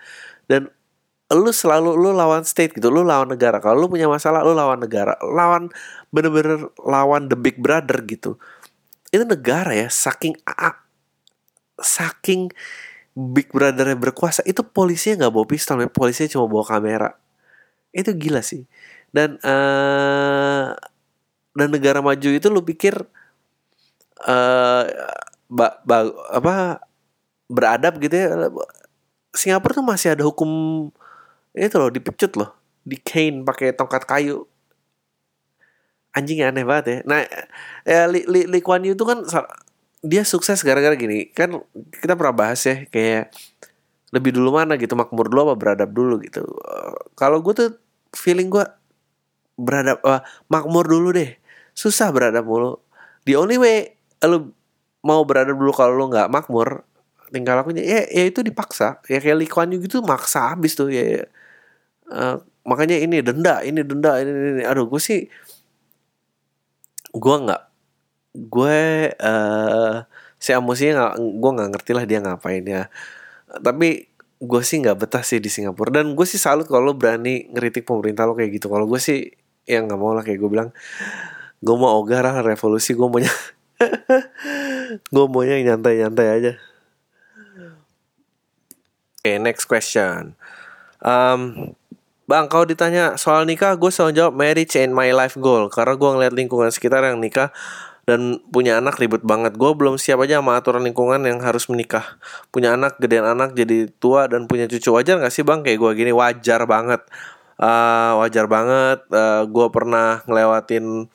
dan 0.50 0.68
lu 1.34 1.50
selalu 1.50 1.98
lu 1.98 2.14
lawan 2.14 2.46
state 2.46 2.78
gitu 2.78 2.94
lu 2.94 3.02
lawan 3.02 3.34
negara 3.34 3.58
kalau 3.58 3.86
lu 3.86 3.88
punya 3.90 4.06
masalah 4.06 4.46
lu 4.46 4.54
lawan 4.54 4.78
negara 4.78 5.18
lawan 5.26 5.74
bener-bener 6.14 6.70
lawan 6.86 7.28
the 7.28 7.38
big 7.38 7.58
brother 7.58 7.98
gitu. 8.06 8.38
Itu 9.10 9.26
negara 9.26 9.74
ya 9.74 9.88
saking 9.90 10.38
saking 11.80 12.52
Big 13.16 13.48
Brothernya 13.48 13.96
berkuasa 13.96 14.44
itu 14.44 14.60
polisinya 14.60 15.26
nggak 15.26 15.34
bawa 15.34 15.48
pistol, 15.48 15.80
ya. 15.80 15.88
polisinya 15.88 16.36
cuma 16.36 16.52
bawa 16.52 16.68
kamera. 16.68 17.10
Itu 17.96 18.12
gila 18.12 18.44
sih. 18.44 18.68
Dan 19.16 19.40
uh, 19.40 20.76
dan 21.56 21.68
negara 21.72 22.04
maju 22.04 22.30
itu 22.36 22.48
lu 22.52 22.60
pikir 22.68 23.08
uh, 24.28 24.84
ba, 25.48 25.80
ba, 25.88 25.98
apa 26.36 26.84
beradab 27.48 27.96
gitu 28.04 28.16
ya. 28.20 28.28
Singapura 29.32 29.80
tuh 29.80 29.88
masih 29.88 30.12
ada 30.12 30.28
hukum 30.28 30.52
itu 31.56 31.76
loh 31.80 31.88
dipecut 31.88 32.36
loh, 32.36 32.52
di 32.84 33.00
cane 33.00 33.48
pakai 33.48 33.72
tongkat 33.72 34.04
kayu. 34.04 34.44
Anjing 36.12 36.44
aneh 36.44 36.68
banget 36.68 36.86
ya. 36.88 36.98
Nah, 37.08 37.20
ya 37.88 38.08
Li, 38.12 38.28
Li, 38.28 38.44
Li 38.48 38.60
Kuan 38.60 38.84
Yew 38.84 38.96
itu 38.96 39.08
kan 39.08 39.24
dia 40.06 40.22
sukses 40.22 40.62
gara-gara 40.62 40.94
gini. 40.94 41.34
Kan 41.34 41.66
kita 41.90 42.14
pernah 42.14 42.36
bahas 42.46 42.62
ya 42.62 42.86
kayak 42.86 43.34
lebih 44.14 44.38
dulu 44.38 44.56
mana 44.56 44.78
gitu 44.78 44.94
makmur 44.94 45.28
dulu 45.28 45.52
apa 45.52 45.56
beradab 45.58 45.90
dulu 45.92 46.22
gitu. 46.22 46.46
Uh, 46.46 46.94
kalau 47.18 47.42
gue 47.42 47.54
tuh 47.58 47.70
feeling 48.14 48.54
gue 48.54 48.64
beradab 49.58 50.00
uh, 50.06 50.22
makmur 50.48 50.86
dulu 50.86 51.12
deh. 51.18 51.34
Susah 51.74 52.14
beradab 52.14 52.46
mulu. 52.46 52.78
The 53.26 53.36
only 53.36 53.58
way 53.58 53.98
lu 54.24 54.54
mau 55.02 55.26
berada 55.26 55.52
dulu 55.52 55.74
kalau 55.74 55.98
lu 55.98 56.06
nggak 56.14 56.30
makmur 56.30 56.86
tinggal 57.34 57.58
lakunya 57.60 57.82
ya, 57.84 58.02
ya 58.08 58.24
itu 58.30 58.46
dipaksa. 58.46 59.02
Ya 59.10 59.18
kayak 59.18 59.38
Lee 59.42 59.50
Kuan 59.50 59.74
Yew 59.74 59.82
gitu 59.82 60.06
maksa 60.06 60.54
habis 60.54 60.78
tuh 60.78 60.94
ya, 60.94 61.04
ya. 61.04 61.24
Uh, 62.06 62.38
makanya 62.64 63.02
ini 63.02 63.26
denda 63.26 63.66
ini 63.66 63.82
denda 63.82 64.22
ini, 64.22 64.30
ini. 64.30 64.64
aduh 64.64 64.86
gue 64.86 65.02
sih 65.02 65.26
gue 67.16 67.36
nggak 67.36 67.62
gue 68.36 68.80
uh, 69.16 69.96
si 70.36 70.52
emosinya 70.52 70.94
nggak 70.94 71.14
gue 71.40 71.52
nggak 71.56 71.70
ngerti 71.72 71.92
lah 71.96 72.06
dia 72.06 72.20
ngapain 72.20 72.64
ya. 72.68 72.84
Tapi 73.48 74.12
gue 74.44 74.62
sih 74.62 74.84
nggak 74.84 74.98
betah 75.00 75.24
sih 75.24 75.40
di 75.40 75.48
Singapura. 75.48 76.04
Dan 76.04 76.14
gue 76.14 76.28
sih 76.28 76.38
salut 76.38 76.68
kalau 76.68 76.92
berani 76.92 77.48
ngeritik 77.56 77.88
pemerintah 77.88 78.28
lo 78.28 78.36
kayak 78.36 78.60
gitu. 78.60 78.68
Kalau 78.68 78.86
gue 78.86 79.00
sih 79.00 79.32
yang 79.66 79.88
nggak 79.88 80.00
mau 80.00 80.14
lah 80.14 80.22
kayak 80.22 80.38
gue 80.38 80.50
bilang 80.52 80.70
gue 81.64 81.76
mau 81.80 81.98
ogah 81.98 82.22
lah 82.22 82.44
revolusi 82.44 82.94
gue 82.94 83.08
maunya. 83.08 83.32
Gue 85.12 85.26
maunya 85.28 85.60
nyantai-nyantai 85.60 86.28
aja. 86.30 86.54
Oke 89.20 89.34
okay, 89.34 89.42
next 89.42 89.66
question. 89.66 90.38
Um, 91.02 91.74
Bang, 92.26 92.50
kalau 92.50 92.66
ditanya 92.66 93.22
soal 93.22 93.46
nikah, 93.46 93.78
gue 93.78 93.94
selalu 93.94 94.18
jawab 94.18 94.34
marriage 94.34 94.74
and 94.82 94.98
my 94.98 95.14
life 95.14 95.38
goal. 95.38 95.70
Karena 95.70 95.94
gue 95.94 96.10
ngeliat 96.10 96.34
lingkungan 96.34 96.74
sekitar 96.74 97.06
yang 97.06 97.22
nikah 97.22 97.54
dan 98.06 98.38
punya 98.54 98.78
anak 98.78 99.02
ribet 99.02 99.26
banget. 99.26 99.58
Gue 99.58 99.74
belum 99.74 99.98
siap 99.98 100.22
aja 100.22 100.40
sama 100.40 100.58
aturan 100.58 100.86
lingkungan 100.86 101.26
yang 101.26 101.42
harus 101.42 101.66
menikah. 101.68 102.22
Punya 102.54 102.78
anak, 102.78 103.02
gedean 103.02 103.26
anak, 103.26 103.58
jadi 103.58 103.90
tua 103.98 104.30
dan 104.30 104.46
punya 104.46 104.70
cucu 104.70 104.94
wajar 104.94 105.18
gak 105.18 105.34
sih 105.34 105.42
bang? 105.42 105.66
Kayak 105.66 105.82
gue 105.82 105.92
gini 106.06 106.12
wajar 106.14 106.70
banget. 106.70 107.02
Uh, 107.58 108.22
wajar 108.22 108.46
banget. 108.46 109.02
Uh, 109.10 109.50
gue 109.50 109.68
pernah 109.74 110.22
ngelewatin 110.30 111.10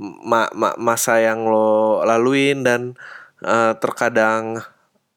ma 0.00 0.48
ma 0.56 0.72
masa 0.80 1.20
yang 1.20 1.44
lo 1.44 2.00
laluin 2.08 2.64
dan 2.64 2.96
uh, 3.44 3.76
terkadang 3.76 4.64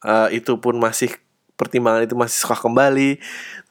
uh, 0.03 0.27
itu 0.27 0.59
pun 0.59 0.75
masih 0.75 1.15
pertimbangan 1.55 2.03
itu 2.03 2.15
masih 2.19 2.37
suka 2.43 2.59
kembali 2.59 3.21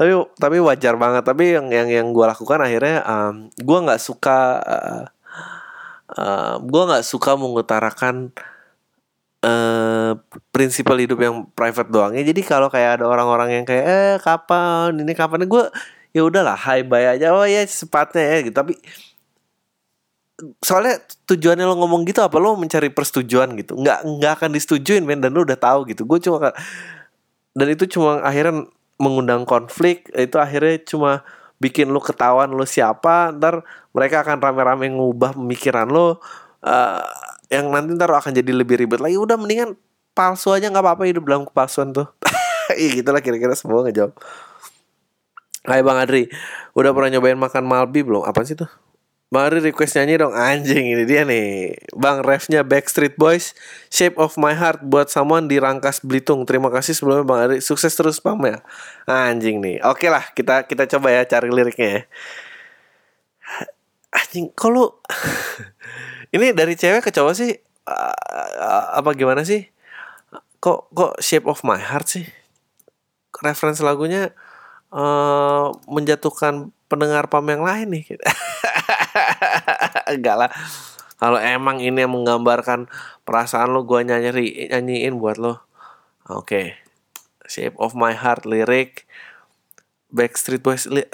tapi 0.00 0.12
tapi 0.40 0.56
wajar 0.62 0.96
banget 0.96 1.26
tapi 1.26 1.52
yang 1.52 1.68
yang 1.68 1.88
yang 1.92 2.06
gue 2.16 2.24
lakukan 2.24 2.64
akhirnya 2.64 3.04
um, 3.04 3.52
gue 3.52 3.78
nggak 3.84 4.00
suka 4.00 4.38
uh, 4.64 5.04
uh, 6.16 6.56
gue 6.60 6.82
nggak 6.88 7.04
suka 7.04 7.36
mengutarakan 7.36 8.30
uh, 9.44 10.16
prinsipal 10.54 10.96
hidup 10.96 11.18
yang 11.20 11.48
private 11.52 11.90
doangnya 11.90 12.22
jadi 12.22 12.40
kalau 12.44 12.68
kayak 12.68 13.00
ada 13.00 13.04
orang-orang 13.08 13.62
yang 13.62 13.64
kayak 13.66 13.84
eh 13.84 14.16
kapan? 14.22 14.96
Ini 15.02 15.12
kapan? 15.16 15.44
Gue 15.48 15.68
ya 16.12 16.22
udahlah 16.24 16.56
high 16.56 16.84
bye 16.86 17.16
aja. 17.16 17.32
Oh 17.32 17.44
ya 17.44 17.64
sepatnya 17.64 18.22
ya 18.22 18.38
gitu. 18.46 18.56
Tapi 18.56 18.74
soalnya 20.58 20.98
tujuannya 21.28 21.64
lo 21.64 21.78
ngomong 21.78 22.02
gitu 22.08 22.18
apa 22.24 22.36
lo 22.40 22.54
mencari 22.58 22.90
persetujuan 22.92 23.54
gitu? 23.58 23.78
Nggak 23.78 23.98
nggak 24.04 24.32
akan 24.40 24.50
disetujuin 24.56 25.02
men 25.04 25.20
dan 25.20 25.32
lo 25.34 25.44
udah 25.44 25.58
tahu 25.58 25.88
gitu. 25.90 26.04
Gue 26.04 26.18
cuma 26.22 26.52
dan 27.52 27.68
itu 27.68 27.84
cuma 27.88 28.20
akhirnya 28.24 28.64
mengundang 28.96 29.44
konflik 29.48 30.08
itu 30.14 30.36
akhirnya 30.38 30.78
cuma 30.86 31.26
bikin 31.62 31.94
lu 31.94 32.02
ketahuan 32.02 32.50
lu 32.50 32.66
siapa 32.66 33.30
ntar 33.38 33.62
mereka 33.94 34.26
akan 34.26 34.42
rame-rame 34.42 34.90
ngubah 34.90 35.38
pemikiran 35.38 35.86
lo 35.86 36.18
uh, 36.66 37.06
yang 37.46 37.70
nanti 37.70 37.94
ntar 37.94 38.10
akan 38.10 38.34
jadi 38.34 38.50
lebih 38.50 38.82
ribet 38.82 38.98
lagi 38.98 39.14
udah 39.14 39.38
mendingan 39.38 39.78
palsu 40.10 40.50
aja 40.50 40.66
nggak 40.66 40.82
apa-apa 40.82 41.06
hidup 41.06 41.22
dalam 41.30 41.46
kepalsuan 41.46 41.94
tuh 41.94 42.10
iya 42.80 42.98
gitulah 42.98 43.22
kira-kira 43.22 43.54
semua 43.54 43.86
ngejawab 43.86 44.18
Hai 45.62 45.78
Bang 45.86 45.94
Adri, 45.94 46.26
udah 46.74 46.90
pernah 46.90 47.14
nyobain 47.14 47.38
makan 47.38 47.62
Malbi 47.62 48.02
belum? 48.02 48.26
Apa 48.26 48.42
sih 48.42 48.58
tuh? 48.58 48.66
Mari 49.32 49.64
request 49.64 49.96
nyanyi 49.96 50.20
dong 50.20 50.36
anjing 50.36 50.92
ini 50.92 51.08
dia 51.08 51.24
nih. 51.24 51.72
Bang 51.96 52.20
refnya 52.20 52.60
Backstreet 52.60 53.16
Boys 53.16 53.56
Shape 53.88 54.20
of 54.20 54.36
My 54.36 54.52
Heart 54.52 54.84
buat 54.84 55.08
someone 55.08 55.48
di 55.48 55.56
Rangkas 55.56 56.04
Belitung. 56.04 56.44
Terima 56.44 56.68
kasih 56.68 56.92
sebelumnya 56.92 57.24
Bang 57.24 57.40
Ari. 57.48 57.64
Sukses 57.64 57.96
terus 57.96 58.20
Bang 58.20 58.36
ya? 58.44 58.60
Anjing 59.08 59.64
nih. 59.64 59.80
Oke 59.88 60.12
lah 60.12 60.20
kita 60.36 60.68
kita 60.68 60.84
coba 60.84 61.16
ya 61.16 61.24
cari 61.24 61.48
liriknya 61.48 61.88
ya. 61.88 62.02
Anjing 64.20 64.52
kalau 64.52 65.00
Ini 66.36 66.52
dari 66.52 66.76
cewek 66.76 67.00
ke 67.00 67.10
cowok 67.12 67.32
sih 67.32 67.56
Apa 68.92 69.16
gimana 69.16 69.48
sih? 69.48 69.64
Kok 70.60 70.92
kok 70.92 71.12
Shape 71.24 71.48
of 71.48 71.64
My 71.64 71.80
Heart 71.80 72.08
sih? 72.20 72.28
Reference 73.40 73.80
lagunya 73.80 74.36
uh, 74.92 75.72
Menjatuhkan 75.88 76.68
pendengar 76.92 77.32
pam 77.32 77.48
yang 77.48 77.64
lain 77.64 77.88
nih 77.88 78.04
enggak 80.12 80.36
lah. 80.36 80.50
Kalau 81.22 81.38
emang 81.38 81.78
ini 81.78 82.02
yang 82.02 82.10
menggambarkan 82.10 82.90
perasaan 83.22 83.70
lo 83.70 83.86
gue 83.86 84.02
nyanyi 84.02 84.68
nyanyiin 84.74 85.22
buat 85.22 85.38
lo. 85.38 85.62
Oke. 86.26 86.46
Okay. 86.46 86.66
shape 87.52 87.76
of 87.76 87.92
my 87.92 88.16
heart 88.16 88.48
lirik 88.48 89.04
Backstreet 90.08 90.64
Boys 90.64 90.88
li 90.88 91.04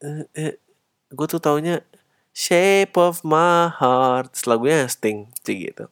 eh, 0.00 0.24
eh, 0.34 0.54
gue 1.12 1.26
tuh 1.30 1.42
taunya 1.42 1.82
shape 2.30 2.94
of 2.94 3.26
my 3.26 3.70
heart. 3.70 4.34
Lagunya 4.46 4.86
Sting 4.86 5.30
sih 5.42 5.70
gitu. 5.70 5.90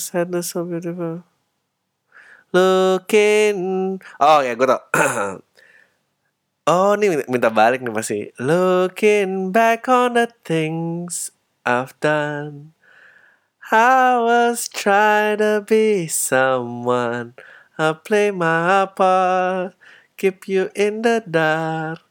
Sadness 0.00 0.54
so 0.54 0.64
beautiful. 0.64 1.26
Looking 2.54 3.58
oh 4.22 4.40
ya 4.40 4.54
gue 4.54 4.66
tau 4.70 4.80
Oh 6.66 6.98
ini 6.98 7.22
minta 7.30 7.46
balik 7.46 7.78
nih 7.78 7.94
pasti. 7.94 8.34
Looking 8.42 9.54
back 9.54 9.86
on 9.86 10.18
the 10.18 10.26
things 10.42 11.30
I've 11.62 11.94
done 12.02 12.74
I 13.70 14.18
was 14.18 14.66
trying 14.66 15.38
to 15.38 15.62
be 15.62 16.10
someone. 16.10 17.38
I 17.78 17.94
play 17.94 18.34
my 18.34 18.90
part 18.90 19.78
Keep 20.18 20.50
you 20.50 20.74
in 20.74 21.06
the 21.06 21.22
dark. 21.22 22.02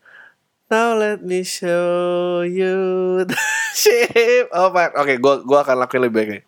Now 0.71 0.95
let 0.95 1.19
me 1.19 1.43
show 1.43 2.39
you 2.47 3.27
the 3.27 3.35
shape 3.75 4.47
Oh 4.55 4.71
my 4.71 4.87
Oke 4.95 5.03
okay, 5.03 5.17
gua, 5.19 5.43
gua 5.43 5.67
akan 5.67 5.83
lakuin 5.83 6.07
lebih 6.07 6.15
baik 6.15 6.29
nih. 6.31 6.43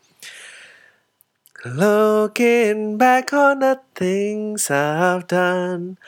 Looking 1.76 2.96
back 2.96 3.36
on 3.36 3.60
the 3.60 3.84
things 4.00 4.72
I've 4.72 5.28
done 5.28 6.00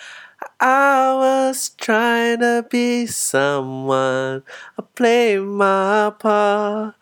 I 0.59 1.15
was 1.15 1.71
trying 1.75 2.39
to 2.39 2.67
be 2.67 3.07
someone. 3.07 4.43
I 4.75 4.81
play 4.95 5.39
my 5.39 6.11
part. 6.15 6.95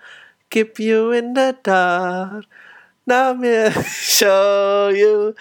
Keep 0.50 0.80
you 0.80 1.12
in 1.12 1.34
the 1.34 1.58
dark. 1.62 2.46
Now 3.06 3.34
me 3.34 3.70
show 3.86 4.90
you 4.90 5.34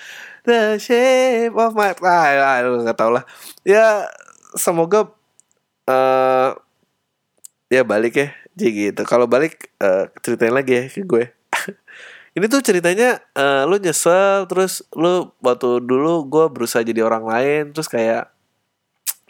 the 0.44 0.78
shape 0.78 1.56
of 1.56 1.76
my 1.76 1.92
ah, 2.04 2.28
ah 2.40 2.56
nggak 2.64 2.96
tau 2.96 3.12
lah. 3.12 3.24
Ya 3.64 4.08
semoga 4.56 5.12
uh, 5.88 6.56
ya 7.68 7.84
balik 7.84 8.16
ya. 8.16 8.28
Jadi 8.56 8.92
gitu. 8.92 9.02
Kalau 9.04 9.28
balik 9.28 9.72
uh, 9.80 10.08
ceritain 10.24 10.52
lagi 10.52 10.72
ya 10.72 10.84
ke 10.88 11.04
gue 11.04 11.35
ini 12.36 12.44
tuh 12.52 12.60
ceritanya 12.60 13.24
uh, 13.32 13.64
lu 13.64 13.80
nyesel 13.80 14.44
terus 14.44 14.84
lu 14.92 15.32
waktu 15.40 15.80
dulu 15.80 16.28
gue 16.28 16.46
berusaha 16.52 16.84
jadi 16.84 17.00
orang 17.00 17.24
lain 17.24 17.62
terus 17.72 17.88
kayak 17.88 18.28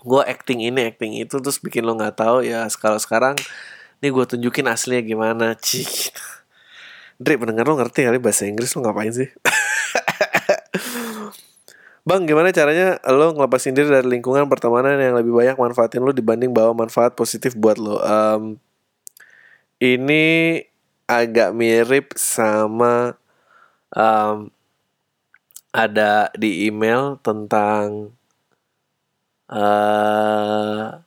gue 0.03 0.23
acting 0.27 0.67
ini 0.67 0.91
acting 0.91 1.15
itu 1.15 1.39
terus 1.39 1.63
bikin 1.63 1.87
lo 1.87 1.95
nggak 1.95 2.19
tahu 2.19 2.43
ya 2.43 2.67
kalau 2.75 2.99
sekarang 2.99 3.39
ini 4.03 4.11
gue 4.11 4.25
tunjukin 4.27 4.67
aslinya 4.67 5.07
gimana 5.07 5.55
cik 5.65 6.11
Dri 7.17 7.41
pendengar 7.41 7.65
lo 7.65 7.79
ngerti 7.79 8.05
kali 8.05 8.19
bahasa 8.19 8.45
Inggris 8.45 8.75
lo 8.75 8.83
ngapain 8.83 9.15
sih 9.15 9.31
Bang, 12.07 12.23
gimana 12.23 12.55
caranya 12.55 13.03
lo 13.11 13.35
ngelepasin 13.35 13.75
diri 13.75 13.91
dari 13.91 14.07
lingkungan 14.07 14.47
pertemanan 14.47 14.95
yang 14.95 15.19
lebih 15.19 15.35
banyak 15.35 15.59
manfaatin 15.59 16.07
lo 16.07 16.15
dibanding 16.15 16.55
bawa 16.55 16.71
manfaat 16.71 17.19
positif 17.19 17.59
buat 17.59 17.83
lo? 17.83 17.99
Um, 17.99 18.63
ini 19.83 20.63
agak 21.07 21.55
mirip 21.55 22.15
sama 22.19 23.15
um, 23.95 24.51
ada 25.71 26.35
di 26.35 26.67
email 26.67 27.21
tentang 27.23 28.11
uh, 29.51 30.99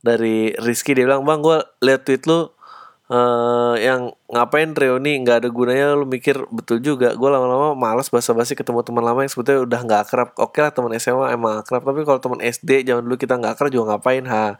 dari 0.00 0.54
Rizky. 0.56 0.96
Dia 0.96 1.04
bilang 1.04 1.28
bang 1.28 1.40
gue 1.44 1.58
liat 1.84 2.02
tweet 2.06 2.24
lu 2.24 2.48
uh, 3.12 3.74
yang 3.76 4.12
ngapain 4.32 4.72
reuni 4.72 5.20
nggak 5.20 5.44
ada 5.44 5.48
gunanya 5.52 5.98
lu 5.98 6.08
mikir. 6.08 6.38
Betul 6.48 6.80
juga 6.80 7.12
gue 7.12 7.28
lama-lama 7.28 7.76
malas 7.76 8.08
basa-basi 8.08 8.56
ketemu 8.56 8.80
teman 8.86 9.04
lama 9.04 9.20
yang 9.26 9.32
sebetulnya 9.32 9.60
udah 9.66 9.80
nggak 9.84 10.00
akrab. 10.08 10.28
Oke 10.40 10.62
lah 10.64 10.72
teman 10.72 10.94
SMA 10.96 11.36
emang 11.36 11.60
akrab 11.60 11.84
tapi 11.84 12.00
kalau 12.06 12.20
teman 12.22 12.40
SD 12.40 12.88
zaman 12.88 13.04
dulu 13.04 13.20
kita 13.20 13.36
nggak 13.36 13.58
akrab 13.58 13.70
juga 13.74 13.96
ngapain 13.96 14.24
ha 14.30 14.56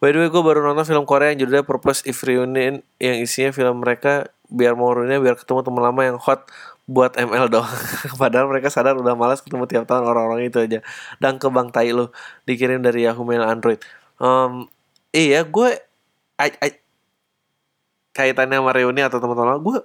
By 0.00 0.16
the 0.16 0.24
way, 0.24 0.28
gue 0.32 0.42
baru 0.42 0.64
nonton 0.64 0.88
film 0.88 1.04
Korea 1.04 1.36
yang 1.36 1.44
judulnya 1.44 1.64
Purpose 1.64 2.00
If 2.08 2.24
Reunion 2.24 2.80
yang 2.96 3.16
isinya 3.20 3.52
film 3.52 3.84
mereka 3.84 4.32
biar 4.48 4.74
mau 4.74 4.90
reunion 4.90 5.20
biar 5.22 5.36
ketemu 5.36 5.62
teman 5.62 5.82
lama 5.84 6.00
yang 6.00 6.16
hot 6.16 6.48
buat 6.88 7.14
ML 7.20 7.52
doang. 7.52 7.68
Padahal 8.20 8.48
mereka 8.48 8.72
sadar 8.72 8.96
udah 8.96 9.12
malas 9.12 9.44
ketemu 9.44 9.68
tiap 9.68 9.84
tahun 9.84 10.08
orang-orang 10.08 10.48
itu 10.48 10.58
aja. 10.58 10.80
Dan 11.20 11.36
ke 11.36 11.46
Bang 11.52 11.68
Tai 11.68 11.86
lo 11.92 12.10
dikirim 12.48 12.80
dari 12.80 13.04
Yahoo 13.04 13.28
Mail 13.28 13.44
Android. 13.44 13.78
Um, 14.16 14.72
iya, 15.12 15.44
gue 15.44 15.78
I, 16.40 16.50
I, 16.64 16.70
kaitannya 18.16 18.58
sama 18.58 18.72
reuni 18.72 19.04
atau 19.04 19.20
teman-teman 19.20 19.60
gue 19.60 19.78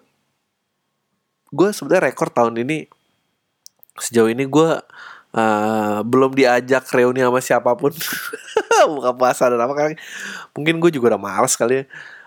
gue 1.55 1.69
sebenarnya 1.71 2.11
rekor 2.11 2.31
tahun 2.31 2.63
ini 2.65 2.89
sejauh 3.95 4.27
ini 4.27 4.43
gue 4.43 4.69
uh, 5.35 5.99
belum 6.07 6.31
diajak 6.33 6.87
reuni 6.95 7.19
sama 7.19 7.43
siapa 7.43 7.75
pun. 7.75 7.91
Buka 8.95 9.11
puasa 9.11 9.51
dan 9.51 9.59
apa 9.59 9.73
kan? 9.75 9.91
Mungkin 10.55 10.79
gue 10.79 10.91
juga 10.95 11.15
udah 11.15 11.21
males 11.21 11.53
kali 11.59 11.83
ya. 11.83 11.85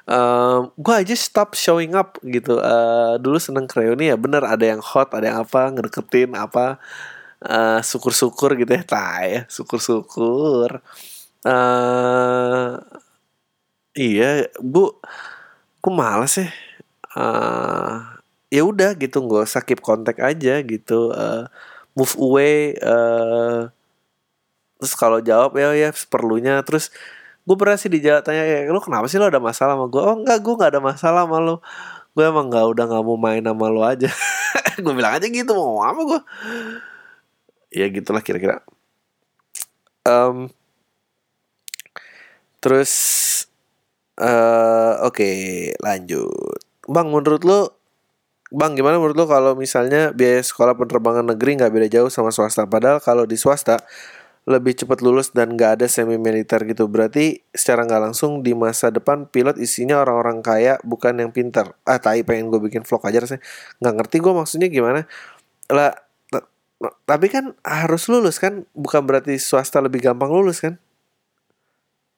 Uh, 0.08 0.72
gue 0.80 0.94
aja 0.94 1.14
stop 1.16 1.56
showing 1.56 1.96
up 1.96 2.20
gitu. 2.24 2.60
Uh, 2.60 3.16
dulu 3.20 3.40
seneng 3.40 3.68
reuni 3.68 4.12
ya 4.12 4.16
bener 4.16 4.44
ada 4.44 4.64
yang 4.64 4.80
hot 4.80 5.12
ada 5.12 5.32
yang 5.32 5.38
apa 5.44 5.72
ngedeketin 5.72 6.36
apa. 6.36 6.76
Uh, 7.38 7.78
syukur-syukur 7.86 8.58
gitu 8.58 8.72
ya 8.76 8.82
tay 8.84 9.44
syukur-syukur. 9.48 10.82
Uh, 11.46 12.82
iya 13.96 14.48
bu 14.60 14.96
aku 15.80 15.88
males 15.92 16.40
ya. 16.40 16.48
Uh, 17.16 18.04
ya 18.48 18.64
udah 18.64 18.96
gitu 18.96 19.20
nggak 19.20 19.44
usah 19.44 19.62
keep 19.64 19.80
kontak 19.84 20.18
aja 20.24 20.60
gitu. 20.64 21.12
Uh, 21.12 21.46
move 21.98 22.14
away 22.22 22.78
uh, 22.78 23.66
terus 24.78 24.94
kalau 24.94 25.18
jawab 25.18 25.58
ya 25.58 25.74
ya 25.74 25.90
perlunya 26.06 26.62
terus 26.62 26.94
gue 27.42 27.56
pernah 27.58 27.74
sih 27.74 27.90
dijawab 27.90 28.22
tanya 28.22 28.46
ya 28.46 28.70
lu 28.70 28.78
kenapa 28.78 29.10
sih 29.10 29.18
lo 29.18 29.26
ada 29.26 29.42
masalah 29.42 29.74
sama 29.74 29.90
gue 29.90 29.98
oh 29.98 30.16
enggak 30.22 30.38
gue 30.38 30.54
nggak 30.54 30.70
ada 30.78 30.82
masalah 30.84 31.26
sama 31.26 31.38
lo 31.42 31.58
gue 32.18 32.26
emang 32.26 32.50
nggak 32.50 32.66
udah 32.66 32.84
nggak 32.90 33.04
mau 33.06 33.14
main 33.14 33.46
sama 33.46 33.70
lo 33.70 33.86
aja. 33.86 34.10
Gue 34.82 34.90
bilang 34.90 35.14
aja 35.14 35.26
gitu 35.30 35.54
mau 35.54 35.86
apa 35.86 36.02
gue 36.02 36.20
ya 37.70 37.86
gitulah 37.94 38.18
kira-kira. 38.26 38.58
Um, 40.02 40.50
terus 42.58 42.90
uh, 44.18 44.98
oke 45.06 45.14
okay, 45.14 45.38
lanjut. 45.78 46.58
Bang 46.90 47.14
menurut 47.14 47.46
lo 47.46 47.77
bang 48.48 48.72
gimana 48.72 48.96
menurut 48.96 49.16
lo 49.16 49.26
kalau 49.28 49.52
misalnya 49.52 50.12
biaya 50.16 50.40
sekolah 50.40 50.72
penerbangan 50.76 51.24
negeri 51.36 51.60
nggak 51.60 51.72
beda 51.72 51.88
jauh 51.92 52.10
sama 52.12 52.32
swasta? 52.32 52.64
Padahal 52.64 53.00
kalau 53.00 53.28
di 53.28 53.36
swasta 53.36 53.80
lebih 54.48 54.72
cepat 54.72 55.04
lulus 55.04 55.28
dan 55.36 55.52
nggak 55.52 55.76
ada 55.76 55.86
semi 55.92 56.16
militer 56.16 56.64
gitu. 56.64 56.88
Berarti 56.88 57.44
secara 57.52 57.84
nggak 57.84 58.00
langsung 58.08 58.40
di 58.40 58.56
masa 58.56 58.88
depan 58.88 59.28
pilot 59.28 59.60
isinya 59.60 60.00
orang-orang 60.00 60.40
kaya 60.40 60.80
bukan 60.80 61.20
yang 61.20 61.30
pintar. 61.36 61.76
Ah 61.84 62.00
tai 62.00 62.24
pengen 62.24 62.48
gue 62.48 62.56
bikin 62.56 62.80
vlog 62.88 63.04
aja 63.04 63.20
rasanya. 63.20 63.44
Nggak 63.84 63.94
ngerti 64.00 64.16
gue 64.24 64.32
maksudnya 64.32 64.68
gimana. 64.72 65.04
Lah 65.68 65.92
tapi 67.04 67.26
kan 67.28 67.52
harus 67.60 68.08
lulus 68.08 68.40
kan? 68.40 68.64
Bukan 68.72 69.04
berarti 69.04 69.36
swasta 69.36 69.84
lebih 69.84 70.00
gampang 70.00 70.32
lulus 70.32 70.64
kan? 70.64 70.80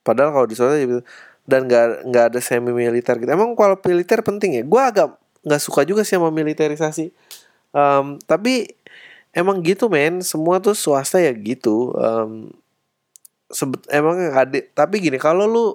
Padahal 0.06 0.30
kalau 0.30 0.46
di 0.46 0.54
swasta 0.54 0.78
gitu. 0.78 1.02
Dan 1.50 1.66
nggak 1.66 2.06
nggak 2.06 2.24
ada 2.30 2.38
semi 2.38 2.70
militer 2.70 3.18
gitu. 3.18 3.26
Emang 3.26 3.58
kalau 3.58 3.74
militer 3.82 4.22
penting 4.22 4.54
ya? 4.54 4.62
Gue 4.62 4.78
agak 4.78 5.18
nggak 5.46 5.62
suka 5.62 5.82
juga 5.88 6.02
sih 6.06 6.16
sama 6.18 6.32
militerisasi. 6.32 7.12
Um, 7.70 8.18
tapi 8.24 8.68
emang 9.34 9.62
gitu 9.64 9.88
men. 9.92 10.20
Semua 10.24 10.58
tuh 10.62 10.74
swasta 10.76 11.22
ya 11.22 11.32
gitu. 11.36 11.94
Um, 11.96 12.54
sebet 13.50 13.82
emang 13.90 14.18
ada 14.30 14.62
tapi 14.76 15.02
gini 15.02 15.18
kalau 15.18 15.44
lu 15.50 15.66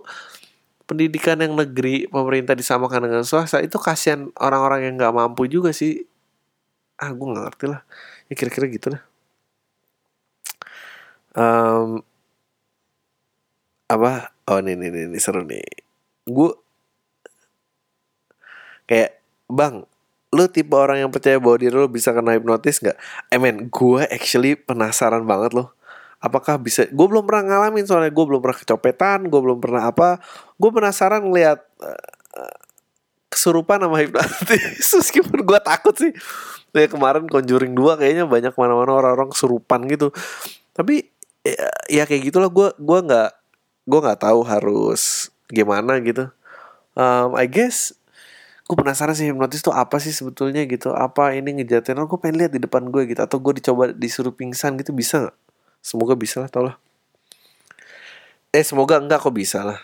pendidikan 0.87 1.35
yang 1.41 1.57
negeri 1.59 2.07
pemerintah 2.07 2.55
disamakan 2.55 3.09
dengan 3.09 3.23
swasta 3.27 3.59
itu 3.59 3.75
kasihan 3.81 4.31
orang-orang 4.39 4.87
yang 4.91 4.95
nggak 5.01 5.15
mampu 5.15 5.47
juga 5.49 5.71
sih. 5.75 6.05
Ah 7.01 7.11
gue 7.11 7.27
nggak 7.27 7.45
ngerti 7.51 7.65
lah. 7.71 7.81
Ya 8.31 8.33
kira-kira 8.39 8.67
gitu 8.71 8.87
lah 8.95 9.03
um, 11.35 12.01
apa? 13.85 14.33
Oh 14.49 14.57
ini 14.63 14.73
ini 14.77 15.11
ini 15.11 15.19
seru 15.21 15.43
nih. 15.45 15.61
Gue 16.25 16.51
kayak 18.89 19.24
bang 19.45 19.85
lu 20.35 20.51
tipe 20.51 20.75
orang 20.75 21.07
yang 21.07 21.11
percaya 21.15 21.39
bahwa 21.39 21.55
diri 21.55 21.71
lu 21.71 21.87
bisa 21.87 22.11
kena 22.11 22.35
hipnotis 22.35 22.83
nggak? 22.83 22.97
I 23.31 23.39
mean, 23.39 23.71
gue 23.71 24.03
actually 24.11 24.59
penasaran 24.59 25.23
banget 25.23 25.55
loh. 25.55 25.71
Apakah 26.19 26.59
bisa? 26.59 26.83
Gue 26.91 27.07
belum 27.07 27.23
pernah 27.23 27.55
ngalamin 27.55 27.87
soalnya 27.87 28.11
gue 28.11 28.25
belum 28.27 28.43
pernah 28.43 28.57
kecopetan, 28.59 29.31
gue 29.31 29.39
belum 29.39 29.63
pernah 29.63 29.87
apa. 29.87 30.19
Gue 30.59 30.75
penasaran 30.75 31.23
ngeliat 31.23 31.63
uh, 31.79 32.57
kesurupan 33.31 33.79
sama 33.79 34.03
hipnotis. 34.03 34.87
Meskipun 34.99 35.39
gue 35.47 35.59
takut 35.63 35.95
sih. 35.95 36.11
Ya 36.75 36.91
kemarin 36.91 37.31
Conjuring 37.31 37.71
2 37.71 38.03
kayaknya 38.03 38.27
banyak 38.27 38.51
mana-mana 38.59 38.91
orang-orang 38.91 39.31
kesurupan 39.31 39.87
gitu. 39.87 40.11
Tapi 40.75 41.15
ya, 41.45 41.69
ya 41.87 42.03
kayak 42.09 42.33
gitulah 42.33 42.49
gue 42.49 42.73
gue 42.75 42.99
nggak 43.05 43.31
gue 43.85 43.99
nggak 44.01 44.19
tahu 44.19 44.41
harus 44.41 45.29
gimana 45.45 46.01
gitu 46.01 46.33
um, 46.97 47.37
I 47.37 47.45
guess 47.45 47.93
gue 48.65 48.73
penasaran 48.73 49.13
sih 49.13 49.29
hipnotis 49.29 49.61
tuh 49.61 49.73
apa 49.77 50.01
sih 50.01 50.09
sebetulnya 50.09 50.65
gitu? 50.65 50.89
Apa 50.89 51.37
ini 51.37 51.61
ngejatin? 51.61 52.01
Gue 52.09 52.17
pengen 52.17 52.41
lihat 52.41 52.51
di 52.53 52.57
depan 52.57 52.89
gue 52.89 53.05
gitu. 53.05 53.21
Atau 53.21 53.37
gue 53.37 53.61
dicoba 53.61 53.93
disuruh 53.93 54.33
pingsan 54.33 54.73
gitu 54.81 54.89
bisa 54.89 55.21
nggak? 55.21 55.37
Semoga 55.85 56.17
bisa 56.17 56.41
lah 56.41 56.49
tau 56.49 56.65
lah. 56.65 56.75
Eh 58.49 58.65
semoga 58.65 58.97
enggak 58.97 59.21
kok 59.21 59.37
bisa 59.37 59.61
lah. 59.61 59.79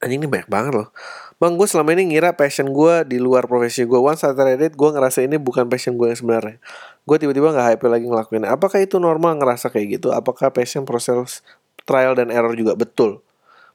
Anjing 0.00 0.24
ini 0.24 0.26
banyak 0.26 0.48
banget 0.48 0.72
loh. 0.74 0.88
Bang 1.36 1.60
gue 1.60 1.68
selama 1.68 1.92
ini 1.92 2.14
ngira 2.14 2.32
passion 2.34 2.72
gue 2.72 3.04
di 3.04 3.20
luar 3.20 3.44
profesi 3.44 3.84
gue. 3.84 4.00
Once 4.00 4.24
I 4.24 4.32
tried 4.32 4.62
it 4.64 4.72
gue 4.72 4.88
ngerasa 4.88 5.20
ini 5.20 5.36
bukan 5.36 5.68
passion 5.68 6.00
gue 6.00 6.08
yang 6.08 6.18
sebenarnya. 6.18 6.56
Gue 7.04 7.16
tiba-tiba 7.20 7.52
nggak 7.52 7.66
happy 7.76 7.86
lagi 7.86 8.06
ngelakuin 8.08 8.48
apakah 8.48 8.80
itu 8.80 8.96
normal 8.96 9.36
ngerasa 9.36 9.68
kayak 9.68 10.00
gitu? 10.00 10.08
Apakah 10.10 10.48
passion 10.50 10.88
proses 10.88 11.44
trial 11.84 12.16
dan 12.16 12.32
error 12.32 12.56
juga? 12.56 12.72
Betul. 12.72 13.20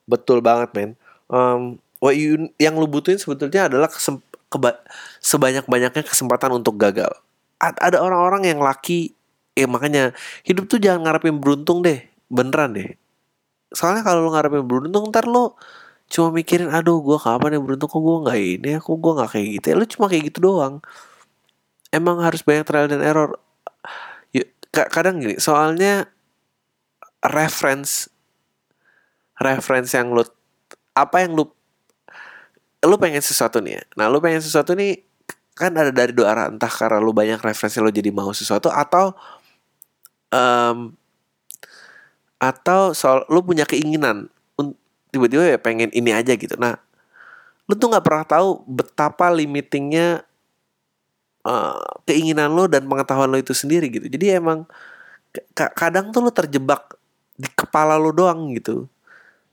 Betul 0.10 0.42
banget 0.42 0.74
men. 0.74 0.90
Um, 1.30 1.78
what 2.00 2.16
you 2.18 2.50
yang 2.62 2.78
lu 2.78 2.86
butuhin 2.86 3.18
sebetulnya 3.18 3.70
adalah 3.70 3.90
kesem, 3.90 4.22
keba, 4.48 4.78
sebanyak 5.20 5.66
banyaknya 5.66 6.04
kesempatan 6.06 6.54
untuk 6.54 6.78
gagal. 6.78 7.10
A, 7.58 7.74
ada 7.74 8.02
orang-orang 8.02 8.54
yang 8.54 8.60
laki 8.62 9.18
ya 9.58 9.66
makanya 9.66 10.14
hidup 10.46 10.70
tuh 10.70 10.78
jangan 10.78 11.10
ngarepin 11.10 11.42
beruntung 11.42 11.82
deh 11.82 12.06
beneran 12.30 12.78
deh. 12.78 12.90
Soalnya 13.74 14.06
kalau 14.06 14.30
lu 14.30 14.32
ngarepin 14.32 14.64
beruntung 14.64 15.10
ntar 15.10 15.26
lu 15.26 15.58
cuma 16.08 16.32
mikirin 16.32 16.72
aduh 16.72 17.04
gue 17.04 17.20
kapan 17.20 17.58
ya 17.58 17.60
beruntung 17.60 17.92
kok 17.92 18.00
gue 18.00 18.18
nggak 18.24 18.40
ini 18.40 18.70
aku 18.80 18.96
gue 18.96 19.12
nggak 19.18 19.30
kayak 19.34 19.48
gitu 19.60 19.66
ya? 19.74 19.76
Lu 19.76 19.86
cuma 19.90 20.06
kayak 20.08 20.24
gitu 20.32 20.40
doang. 20.40 20.76
Emang 21.90 22.22
harus 22.22 22.46
banyak 22.46 22.64
trial 22.68 22.88
dan 22.88 23.02
error. 23.02 23.42
Ya, 24.36 24.46
kadang 24.72 25.18
gini 25.24 25.42
soalnya 25.42 26.06
reference 27.26 28.12
reference 29.42 29.94
yang 29.94 30.14
lu 30.14 30.22
apa 30.94 31.26
yang 31.26 31.34
lu 31.34 31.50
lu 32.86 32.96
pengen 33.02 33.24
sesuatu 33.24 33.58
nih 33.64 33.82
ya. 33.82 33.84
Nah, 33.98 34.06
lu 34.12 34.22
pengen 34.22 34.42
sesuatu 34.44 34.78
nih 34.78 35.02
kan 35.58 35.74
ada 35.74 35.90
dari 35.90 36.14
dua 36.14 36.38
arah 36.38 36.46
entah 36.54 36.70
karena 36.70 37.02
lu 37.02 37.10
banyak 37.10 37.42
referensi 37.42 37.82
lu 37.82 37.90
jadi 37.90 38.14
mau 38.14 38.30
sesuatu 38.30 38.70
atau 38.70 39.10
um, 40.30 40.94
atau 42.38 42.94
soal 42.94 43.26
lu 43.34 43.42
punya 43.42 43.66
keinginan 43.66 44.30
tiba-tiba 45.10 45.58
ya 45.58 45.58
pengen 45.58 45.90
ini 45.96 46.14
aja 46.14 46.38
gitu. 46.38 46.54
Nah, 46.62 46.78
lu 47.66 47.74
tuh 47.74 47.90
nggak 47.90 48.06
pernah 48.06 48.26
tahu 48.28 48.62
betapa 48.70 49.34
limitingnya 49.34 50.22
uh, 51.42 51.82
keinginan 52.06 52.54
lo 52.54 52.70
dan 52.70 52.86
pengetahuan 52.86 53.32
lo 53.34 53.42
itu 53.42 53.58
sendiri 53.58 53.90
gitu. 53.90 54.06
Jadi 54.06 54.38
emang 54.38 54.70
kadang 55.56 56.14
tuh 56.14 56.22
lu 56.22 56.30
terjebak 56.30 56.94
di 57.34 57.50
kepala 57.54 57.98
lo 57.98 58.10
doang 58.14 58.54
gitu 58.54 58.90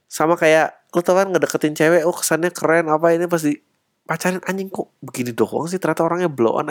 sama 0.09 0.37
kayak 0.37 0.73
lu 0.95 1.03
tau 1.03 1.19
kan 1.19 1.27
ngedeketin 1.35 1.75
cewek 1.75 2.07
oh 2.07 2.15
kesannya 2.15 2.55
keren 2.55 2.87
apa 2.87 3.11
ini 3.11 3.27
pasti 3.27 3.59
pacarin 4.05 4.39
anjing 4.47 4.71
kok 4.71 4.95
begini 5.03 5.35
doang 5.35 5.67
sih? 5.67 5.83
Ternyata 5.83 6.07
orangnya 6.07 6.31
blow 6.31 6.55
on 6.61 6.71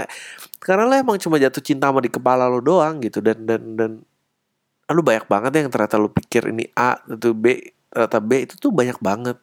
karena 0.64 0.88
lo 0.88 0.96
emang 0.96 1.20
cuma 1.20 1.36
jatuh 1.42 1.60
cinta 1.60 1.92
sama 1.92 2.00
di 2.00 2.08
kepala 2.08 2.48
lo 2.48 2.64
doang 2.64 3.04
gitu. 3.04 3.20
Dan 3.20 3.44
dan 3.44 3.76
dan 3.76 3.92
lu 4.94 5.02
banyak 5.04 5.26
banget 5.28 5.52
yang 5.60 5.70
ternyata 5.74 5.98
lu 6.00 6.08
pikir 6.14 6.54
ini 6.54 6.70
A 6.78 6.96
itu 7.10 7.34
B 7.36 7.58
ternyata 7.92 8.20
B 8.24 8.32
itu 8.48 8.56
tuh 8.62 8.72
banyak 8.72 8.98
banget. 9.04 9.38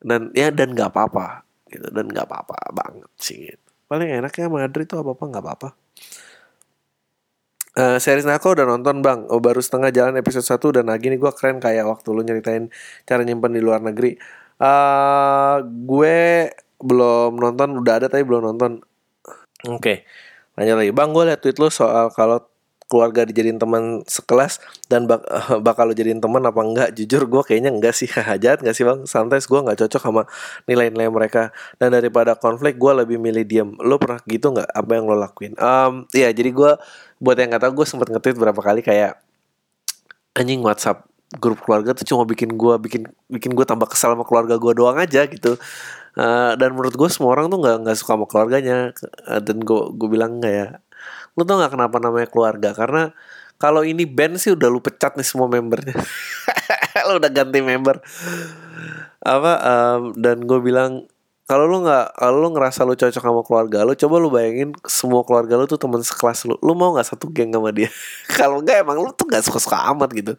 Dan 0.00 0.30
ya 0.32 0.54
dan 0.54 0.72
nggak 0.76 0.94
apa-apa 0.94 1.42
gitu. 1.72 1.88
Dan 1.90 2.06
nggak 2.12 2.26
apa-apa 2.30 2.56
banget 2.72 3.10
sih 3.18 3.36
gitu. 3.50 3.68
paling 3.90 4.06
enaknya 4.06 4.46
Madrid 4.46 4.86
itu 4.86 4.94
apa 4.94 5.10
apa 5.18 5.24
nggak 5.26 5.42
apa-apa 5.42 5.68
Uh, 7.70 8.02
series 8.02 8.26
Nako 8.26 8.58
udah 8.58 8.66
nonton 8.66 8.98
bang. 8.98 9.30
Oh, 9.30 9.38
Baru 9.38 9.62
setengah 9.62 9.94
jalan 9.94 10.18
episode 10.18 10.42
1 10.42 10.82
Dan 10.82 10.86
lagi 10.90 11.06
nih. 11.06 11.18
Gue 11.22 11.30
keren 11.30 11.62
kayak 11.62 11.86
waktu 11.86 12.08
lu 12.10 12.22
nyeritain 12.26 12.66
Cara 13.06 13.22
nyimpen 13.22 13.54
di 13.54 13.62
luar 13.62 13.78
negeri. 13.78 14.18
Uh, 14.58 15.62
Gue 15.86 16.50
belum 16.82 17.38
nonton 17.38 17.78
Udah 17.78 18.02
ada 18.02 18.06
tapi 18.10 18.26
belum 18.26 18.42
nonton. 18.54 18.82
Oke. 19.70 19.78
Okay. 19.78 19.96
Lanjut 20.58 20.76
lagi. 20.82 20.92
Bang 20.92 21.14
gue 21.14 21.24
liat 21.30 21.38
tweet 21.38 21.62
lu 21.62 21.70
soal 21.70 22.10
Kalau 22.10 22.49
keluarga 22.90 23.22
dijadiin 23.22 23.62
teman 23.62 24.02
sekelas 24.02 24.58
dan 24.90 25.06
bak 25.06 25.22
bakal 25.66 25.86
lo 25.86 25.94
jadiin 25.94 26.18
teman 26.18 26.42
apa 26.42 26.58
enggak? 26.58 26.88
Jujur 26.98 27.30
gue 27.30 27.42
kayaknya 27.46 27.70
enggak 27.70 27.94
sih. 27.94 28.10
Jahat 28.42 28.66
enggak 28.66 28.74
sih 28.74 28.82
bang? 28.82 29.06
Santai 29.06 29.38
gue 29.38 29.60
nggak 29.62 29.78
cocok 29.86 30.02
sama 30.02 30.22
nilai-nilai 30.66 31.06
mereka. 31.06 31.54
Dan 31.78 31.94
daripada 31.94 32.34
konflik 32.34 32.74
gue 32.74 32.92
lebih 33.06 33.22
milih 33.22 33.46
diam 33.46 33.68
lo 33.78 34.02
pernah 34.02 34.18
gitu 34.26 34.50
nggak 34.50 34.68
apa 34.74 34.90
yang 34.98 35.06
lo 35.06 35.14
lakuin? 35.14 35.54
Um, 35.62 36.10
ya 36.10 36.34
jadi 36.34 36.50
gue 36.50 36.72
buat 37.22 37.36
yang 37.38 37.54
nggak 37.54 37.62
tahu 37.70 37.72
gue 37.78 37.86
sempet 37.86 38.10
nge-tweet 38.10 38.36
berapa 38.36 38.58
kali 38.58 38.82
kayak 38.82 39.22
anjing 40.34 40.58
WhatsApp 40.58 41.06
grup 41.38 41.62
keluarga 41.62 41.94
tuh 41.94 42.02
cuma 42.02 42.26
bikin 42.26 42.58
gue 42.58 42.74
bikin 42.82 43.06
bikin 43.30 43.54
gue 43.54 43.62
tambah 43.62 43.86
kesal 43.86 44.18
sama 44.18 44.26
keluarga 44.26 44.58
gue 44.58 44.72
doang 44.74 44.98
aja 44.98 45.30
gitu. 45.30 45.54
Uh, 46.18 46.58
dan 46.58 46.74
menurut 46.74 46.98
gue 46.98 47.06
semua 47.06 47.38
orang 47.38 47.46
tuh 47.46 47.62
nggak 47.62 47.76
nggak 47.86 47.96
suka 48.02 48.18
sama 48.18 48.26
keluarganya. 48.26 48.90
Uh, 49.30 49.38
dan 49.38 49.62
gue 49.62 49.80
gue 49.94 50.08
bilang 50.10 50.42
ya 50.42 50.82
lu 51.38 51.42
tau 51.46 51.58
nggak 51.58 51.72
kenapa 51.74 51.96
namanya 52.02 52.28
keluarga? 52.30 52.70
Karena 52.74 53.12
kalau 53.60 53.84
ini 53.84 54.08
band 54.08 54.40
sih 54.40 54.56
udah 54.56 54.72
lu 54.72 54.80
pecat 54.80 55.20
nih 55.20 55.26
semua 55.26 55.44
membernya. 55.44 55.92
Lu 57.08 57.20
udah 57.20 57.28
ganti 57.28 57.60
member. 57.60 58.00
Apa 59.20 59.52
um, 59.60 60.00
dan 60.16 60.40
gue 60.48 60.60
bilang 60.64 61.04
kalau 61.44 61.66
lu 61.66 61.82
nggak 61.82 62.14
kalau 62.14 62.36
lu 62.40 62.48
ngerasa 62.54 62.86
lu 62.86 62.94
cocok 62.94 63.20
sama 63.20 63.42
keluarga 63.42 63.82
lu 63.82 63.98
coba 63.98 64.14
lu 64.22 64.30
bayangin 64.30 64.70
semua 64.86 65.26
keluarga 65.26 65.58
lu 65.58 65.66
tuh 65.66 65.76
teman 65.76 66.00
sekelas 66.00 66.48
lu. 66.48 66.56
Lu 66.64 66.72
mau 66.72 66.94
nggak 66.96 67.10
satu 67.10 67.28
geng 67.28 67.52
sama 67.52 67.68
dia? 67.74 67.90
Kalau 68.38 68.64
nggak 68.64 68.86
emang 68.86 68.96
lu 69.02 69.10
tuh 69.12 69.26
nggak 69.28 69.44
suka 69.44 69.58
suka 69.60 69.78
amat 69.92 70.08
gitu. 70.14 70.32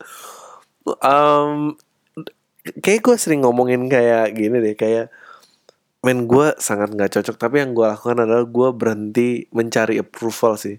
Um, 1.04 1.78
kayak 2.82 3.06
gue 3.06 3.16
sering 3.22 3.46
ngomongin 3.46 3.86
kayak 3.86 4.34
gini 4.34 4.58
deh 4.62 4.74
kayak 4.74 5.14
men 6.02 6.26
gue 6.26 6.47
sangat 6.58 6.89
nggak 6.93 7.12
cocok. 7.14 7.36
Tapi 7.38 7.56
yang 7.62 7.72
gue 7.78 7.86
lakukan 7.86 8.18
adalah 8.26 8.45
gue 8.45 8.70
berhenti 8.74 9.28
mencari 9.54 10.02
approval 10.02 10.58
sih. 10.58 10.78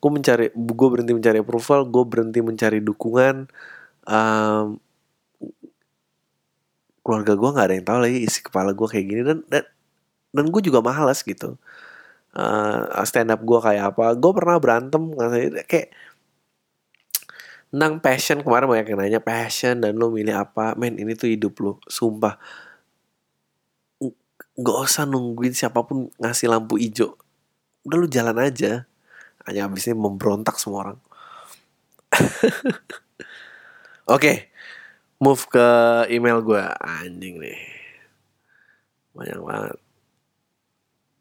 Gue 0.00 0.10
mencari 0.10 0.48
gue 0.52 0.88
berhenti 0.92 1.12
mencari 1.12 1.38
approval 1.44 1.86
gue 1.88 2.04
berhenti 2.08 2.40
mencari 2.40 2.78
dukungan 2.80 3.46
um, 4.08 4.80
keluarga 7.04 7.32
gue 7.34 7.50
nggak 7.52 7.66
ada 7.68 7.74
yang 7.78 7.86
tahu 7.86 7.98
lagi 8.00 8.18
isi 8.24 8.40
kepala 8.40 8.72
gue 8.72 8.88
kayak 8.88 9.06
gini. 9.06 9.22
Dan 9.22 9.38
dan, 9.52 9.64
dan 10.32 10.44
gue 10.48 10.62
juga 10.64 10.80
malas 10.80 11.20
gitu. 11.20 11.60
Uh, 12.32 12.88
stand 13.04 13.28
up 13.28 13.44
gue 13.44 13.58
kayak 13.60 13.92
apa. 13.92 14.16
Gue 14.16 14.32
pernah 14.32 14.56
berantem 14.56 15.02
kayak 15.68 15.92
tentang 17.68 18.00
passion. 18.00 18.40
Kemarin 18.40 18.66
banyak 18.72 18.86
yang 18.88 18.98
nanya 19.04 19.20
passion 19.20 19.84
dan 19.84 20.00
lo 20.00 20.08
milih 20.08 20.32
apa? 20.32 20.72
Men 20.80 20.96
ini 20.96 21.12
tuh 21.12 21.28
hidup 21.28 21.60
lo 21.60 21.72
sumpah 21.88 22.40
nggak 24.58 24.76
usah 24.84 25.04
nungguin 25.08 25.54
siapa 25.56 25.84
pun 25.84 26.12
ngasih 26.20 26.48
lampu 26.52 26.76
hijau. 26.80 27.16
Udah 27.86 27.96
lu 27.96 28.08
jalan 28.08 28.36
aja. 28.38 28.86
Hanya 29.48 29.66
abisnya 29.66 29.98
memberontak 29.98 30.58
semua 30.60 30.90
orang. 30.90 30.98
Oke 34.06 34.18
okay 34.18 34.36
move 35.22 35.46
ke 35.46 35.66
email 36.10 36.42
gue 36.42 36.62
anjing 36.82 37.38
nih. 37.38 37.58
Banyak 39.14 39.38
banget. 39.38 39.76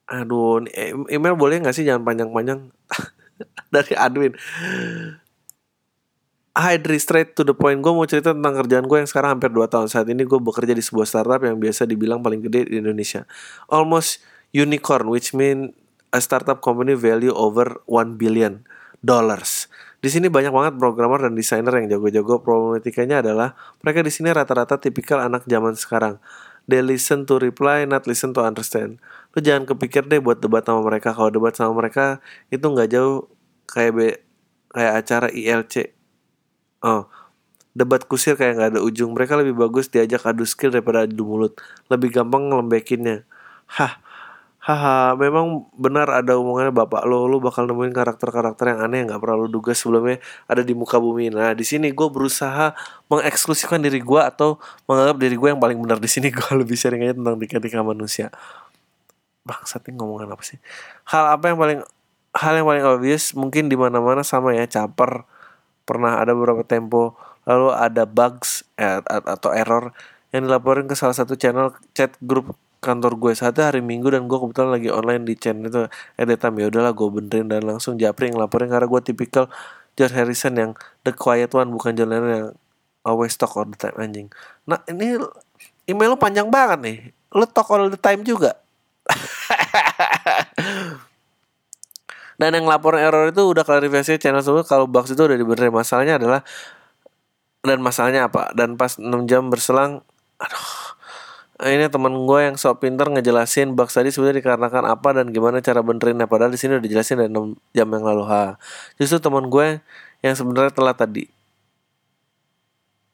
Aduh 0.09 0.65
email 1.13 1.37
boleh 1.37 1.61
nggak 1.61 1.77
sih? 1.77 1.85
Jangan 1.85 2.01
panjang-panjang. 2.01 2.73
Dari 3.73 3.93
admin 3.93 4.33
Hi 6.61 6.77
Dri, 6.77 7.01
straight 7.01 7.33
to 7.33 7.41
the 7.41 7.57
point 7.57 7.81
Gue 7.81 7.89
mau 7.89 8.05
cerita 8.05 8.37
tentang 8.37 8.53
kerjaan 8.53 8.85
gue 8.85 8.97
yang 9.01 9.09
sekarang 9.09 9.33
hampir 9.33 9.49
2 9.49 9.65
tahun 9.65 9.89
Saat 9.89 10.13
ini 10.13 10.29
gue 10.29 10.37
bekerja 10.37 10.77
di 10.77 10.83
sebuah 10.85 11.09
startup 11.09 11.41
yang 11.41 11.57
biasa 11.57 11.89
dibilang 11.89 12.21
paling 12.21 12.37
gede 12.45 12.69
di 12.69 12.77
Indonesia 12.77 13.25
Almost 13.65 14.21
unicorn, 14.53 15.09
which 15.09 15.33
mean 15.33 15.73
a 16.13 16.21
startup 16.21 16.61
company 16.61 16.93
value 16.93 17.33
over 17.33 17.81
1 17.89 18.21
billion 18.21 18.61
dollars 19.01 19.65
di 20.01 20.09
sini 20.09 20.33
banyak 20.33 20.49
banget 20.49 20.73
programmer 20.81 21.21
dan 21.21 21.37
desainer 21.37 21.69
yang 21.77 21.85
jago-jago. 21.85 22.41
Problematikanya 22.41 23.21
adalah 23.21 23.53
mereka 23.85 24.01
di 24.01 24.09
sini 24.09 24.33
rata-rata 24.33 24.81
tipikal 24.81 25.21
anak 25.21 25.45
zaman 25.45 25.77
sekarang. 25.77 26.17
They 26.65 26.81
listen 26.81 27.29
to 27.29 27.37
reply, 27.37 27.85
not 27.85 28.09
listen 28.09 28.33
to 28.33 28.41
understand. 28.41 28.97
Lu 29.37 29.45
jangan 29.45 29.69
kepikir 29.69 30.09
deh 30.09 30.17
buat 30.17 30.41
debat 30.41 30.65
sama 30.65 30.81
mereka. 30.81 31.13
Kalau 31.13 31.29
debat 31.29 31.53
sama 31.53 31.77
mereka 31.77 32.17
itu 32.49 32.65
nggak 32.65 32.89
jauh 32.89 33.29
kayak 33.69 33.91
be, 33.93 34.07
kayak 34.73 34.93
acara 35.05 35.29
ILC. 35.29 36.00
Oh, 36.81 37.05
debat 37.77 38.03
kusir 38.05 38.35
kayak 38.35 38.57
nggak 38.57 38.69
ada 38.77 38.81
ujung. 38.81 39.13
Mereka 39.13 39.37
lebih 39.37 39.57
bagus 39.57 39.87
diajak 39.87 40.25
adu 40.25 40.43
skill 40.43 40.73
daripada 40.73 41.05
adu 41.05 41.23
mulut. 41.23 41.53
Lebih 41.87 42.09
gampang 42.13 42.49
ngelembekinnya. 42.49 43.23
Hah, 43.69 44.01
haha 44.61 45.17
memang 45.17 45.65
benar 45.73 46.05
ada 46.13 46.37
omongannya 46.37 46.69
bapak 46.69 47.01
lo 47.09 47.25
lo 47.25 47.41
bakal 47.41 47.65
nemuin 47.65 47.97
karakter-karakter 47.97 48.77
yang 48.77 48.79
aneh 48.85 48.97
yang 49.01 49.07
nggak 49.09 49.21
pernah 49.25 49.37
lo 49.41 49.49
duga 49.49 49.73
sebelumnya 49.73 50.21
ada 50.45 50.61
di 50.61 50.77
muka 50.77 51.01
bumi 51.01 51.33
nah 51.33 51.57
di 51.57 51.65
sini 51.65 51.89
gue 51.89 52.07
berusaha 52.13 52.77
mengeksklusifkan 53.09 53.81
diri 53.81 53.97
gue 53.97 54.21
atau 54.21 54.61
menganggap 54.85 55.17
diri 55.17 55.33
gue 55.33 55.49
yang 55.49 55.57
paling 55.57 55.81
benar 55.81 55.97
di 55.97 56.05
sini 56.05 56.29
gue 56.37 56.51
lebih 56.53 56.77
sering 56.77 57.01
aja 57.01 57.17
tentang 57.17 57.41
tika-tika 57.41 57.81
manusia 57.81 58.29
bangsat 59.41 59.81
ini 59.89 59.97
ngomongan 59.97 60.29
apa 60.29 60.43
sih 60.45 60.61
hal 61.09 61.33
apa 61.33 61.45
yang 61.49 61.57
paling 61.57 61.79
hal 62.37 62.53
yang 62.53 62.67
paling 62.69 62.85
obvious 62.85 63.33
mungkin 63.33 63.65
di 63.65 63.73
mana-mana 63.73 64.21
sama 64.21 64.53
ya 64.53 64.69
caper 64.69 65.25
pernah 65.91 66.23
ada 66.23 66.31
beberapa 66.31 66.63
tempo 66.63 67.19
lalu 67.43 67.75
ada 67.75 68.07
bugs 68.07 68.63
eh, 68.79 69.03
atau 69.03 69.51
error 69.51 69.91
yang 70.31 70.47
dilaporin 70.47 70.87
ke 70.87 70.95
salah 70.95 71.11
satu 71.11 71.35
channel 71.35 71.75
chat 71.91 72.15
grup 72.23 72.55
kantor 72.79 73.19
gue. 73.19 73.35
Saat 73.35 73.59
hari 73.59 73.83
Minggu 73.83 74.09
dan 74.09 74.31
gue 74.31 74.37
kebetulan 74.39 74.79
lagi 74.79 74.87
online 74.87 75.27
di 75.27 75.35
channel 75.35 75.67
itu 75.67 75.81
editam 76.15 76.55
ya 76.55 76.71
udahlah 76.71 76.95
gue 76.95 77.07
benerin 77.11 77.51
dan 77.51 77.67
langsung 77.67 77.99
japri 77.99 78.31
ngelaporin 78.31 78.71
karena 78.71 78.87
gue 78.87 79.01
tipikal 79.03 79.51
George 79.99 80.15
Harrison 80.15 80.55
yang 80.55 80.71
the 81.03 81.11
quiet 81.11 81.51
one 81.51 81.69
bukan 81.69 81.99
John 81.99 82.09
Lennon 82.09 82.31
yang 82.31 82.49
always 83.03 83.35
talk 83.35 83.53
all 83.59 83.67
the 83.67 83.75
time 83.75 83.93
anjing. 83.99 84.31
Nah 84.63 84.79
ini 84.87 85.19
email 85.85 86.15
lo 86.15 86.17
panjang 86.17 86.47
banget 86.47 86.79
nih. 86.79 86.97
Lo 87.35 87.43
talk 87.43 87.67
all 87.69 87.91
the 87.91 87.99
time 87.99 88.23
juga 88.23 88.55
dan 92.41 92.57
yang 92.57 92.65
laporan 92.65 92.97
error 92.97 93.29
itu 93.29 93.45
udah 93.45 93.61
klarifikasi 93.61 94.17
channel 94.17 94.41
semua 94.41 94.65
kalau 94.65 94.89
box 94.89 95.13
itu 95.13 95.21
udah 95.21 95.37
dibenerin. 95.37 95.69
Masalahnya 95.69 96.17
adalah 96.17 96.41
dan 97.61 97.77
masalahnya 97.85 98.25
apa? 98.25 98.49
Dan 98.57 98.81
pas 98.81 98.97
6 98.97 99.29
jam 99.29 99.53
berselang 99.53 100.01
aduh. 100.41 100.97
Ini 101.61 101.93
teman 101.93 102.25
gue 102.25 102.39
yang 102.41 102.57
sok 102.57 102.81
pinter 102.81 103.05
ngejelasin 103.05 103.77
bug 103.77 103.93
tadi 103.93 104.09
sebenarnya 104.09 104.41
dikarenakan 104.41 104.89
apa 104.89 105.09
dan 105.13 105.29
gimana 105.29 105.61
cara 105.61 105.85
benerinnya. 105.85 106.25
Padahal 106.25 106.49
di 106.49 106.57
sini 106.57 106.81
udah 106.81 106.85
dijelasin 106.89 107.21
dari 107.21 107.29
6 107.29 107.77
jam 107.77 107.87
yang 107.93 108.01
lalu. 108.01 108.25
Ha. 108.25 108.57
Justru 108.97 109.21
teman 109.21 109.45
gue 109.45 109.77
yang 110.25 110.33
sebenarnya 110.33 110.73
telat 110.73 110.97
tadi. 110.97 111.29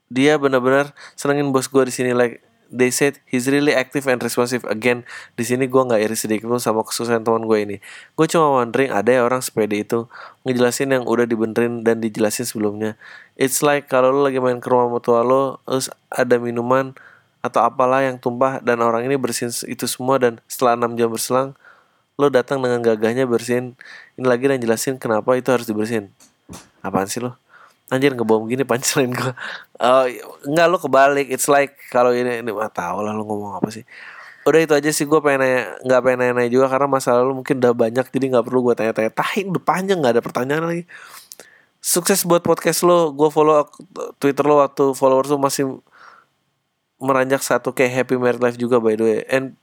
Dia 0.07 0.39
benar-benar 0.39 0.95
senengin 1.19 1.51
bos 1.51 1.67
gue 1.67 1.84
di 1.84 1.91
sini 1.91 2.15
like 2.15 2.46
they 2.72 2.91
said 2.91 3.20
he's 3.28 3.47
really 3.47 3.72
active 3.74 4.05
and 4.07 4.20
responsive. 4.20 4.63
Again 4.68 5.07
di 5.36 5.43
sini 5.43 5.65
gue 5.68 5.82
nggak 5.82 6.01
iri 6.03 6.18
sedikit 6.18 6.47
pun 6.47 6.59
sama 6.59 6.84
kesusahan 6.84 7.24
teman 7.24 7.47
gue 7.47 7.57
ini. 7.57 7.78
Gue 8.13 8.28
cuma 8.28 8.61
wondering 8.61 8.91
ada 8.91 9.07
ya 9.07 9.22
orang 9.24 9.39
sepede 9.39 9.84
itu 9.84 10.05
ngejelasin 10.43 10.93
yang 10.93 11.03
udah 11.07 11.26
dibenerin 11.26 11.82
dan 11.82 12.03
dijelasin 12.03 12.45
sebelumnya. 12.45 12.99
It's 13.39 13.63
like 13.63 13.88
kalau 13.88 14.11
lo 14.11 14.28
lagi 14.28 14.38
main 14.43 14.59
ke 14.59 14.68
rumah 14.68 14.91
mutua 14.91 15.24
lo 15.24 15.63
terus 15.63 15.88
ada 16.11 16.36
minuman 16.38 16.93
atau 17.41 17.63
apalah 17.63 18.03
yang 18.03 18.20
tumpah 18.20 18.59
dan 18.59 18.84
orang 18.84 19.07
ini 19.07 19.15
bersihin 19.15 19.53
itu 19.70 19.86
semua 19.88 20.20
dan 20.20 20.43
setelah 20.51 20.76
enam 20.76 20.99
jam 20.99 21.07
berselang 21.07 21.55
lo 22.18 22.28
datang 22.34 22.59
dengan 22.59 22.84
gagahnya 22.84 23.30
bersihin. 23.30 23.80
Ini 24.20 24.26
lagi 24.26 24.49
dan 24.49 24.59
jelasin 24.59 24.99
kenapa 24.99 25.38
itu 25.39 25.53
harus 25.53 25.70
dibersihin. 25.70 26.11
Apaan 26.84 27.07
sih 27.07 27.24
lo 27.24 27.46
anjir 27.88 28.11
ngebom 28.11 28.51
gini 28.51 28.67
pancilin 28.67 29.15
gue 29.15 29.31
oh, 29.79 30.05
enggak 30.43 30.67
lo 30.67 30.77
kebalik. 30.81 31.27
It's 31.31 31.47
like 31.47 31.79
kalau 31.91 32.11
ini 32.11 32.43
ini 32.43 32.51
mah 32.51 32.71
tau 32.71 32.99
lah 33.03 33.15
lo 33.15 33.23
ngomong 33.23 33.59
apa 33.59 33.69
sih. 33.71 33.88
Udah 34.47 34.63
itu 34.63 34.73
aja 34.75 34.89
sih 34.95 35.03
gue 35.03 35.19
pengen 35.19 35.43
nanya 35.43 35.61
nggak 35.83 36.01
pengen 36.03 36.17
nanya, 36.23 36.33
nanya 36.39 36.51
juga 36.51 36.67
karena 36.71 36.88
masalah 36.88 37.21
lo 37.23 37.35
mungkin 37.35 37.59
udah 37.59 37.73
banyak 37.75 38.05
jadi 38.11 38.25
nggak 38.31 38.45
perlu 38.47 38.59
gue 38.71 38.73
tanya-tanya 38.79 39.11
tahin 39.11 39.51
udah 39.51 39.63
panjang 39.63 39.97
nggak 39.99 40.13
ada 40.19 40.23
pertanyaan 40.23 40.63
lagi. 40.67 40.83
Sukses 41.79 42.23
buat 42.27 42.43
podcast 42.43 42.83
lo 42.83 43.15
gue 43.15 43.29
follow 43.31 43.67
twitter 44.19 44.43
lo 44.43 44.59
waktu 44.63 44.91
followers 44.91 45.31
lo 45.31 45.39
masih 45.39 45.79
meranjak 46.97 47.45
satu 47.45 47.71
kayak 47.71 48.03
happy 48.03 48.15
married 48.17 48.41
life 48.43 48.59
juga 48.59 48.83
by 48.83 48.95
the 48.99 49.03
way. 49.03 49.19
And 49.31 49.55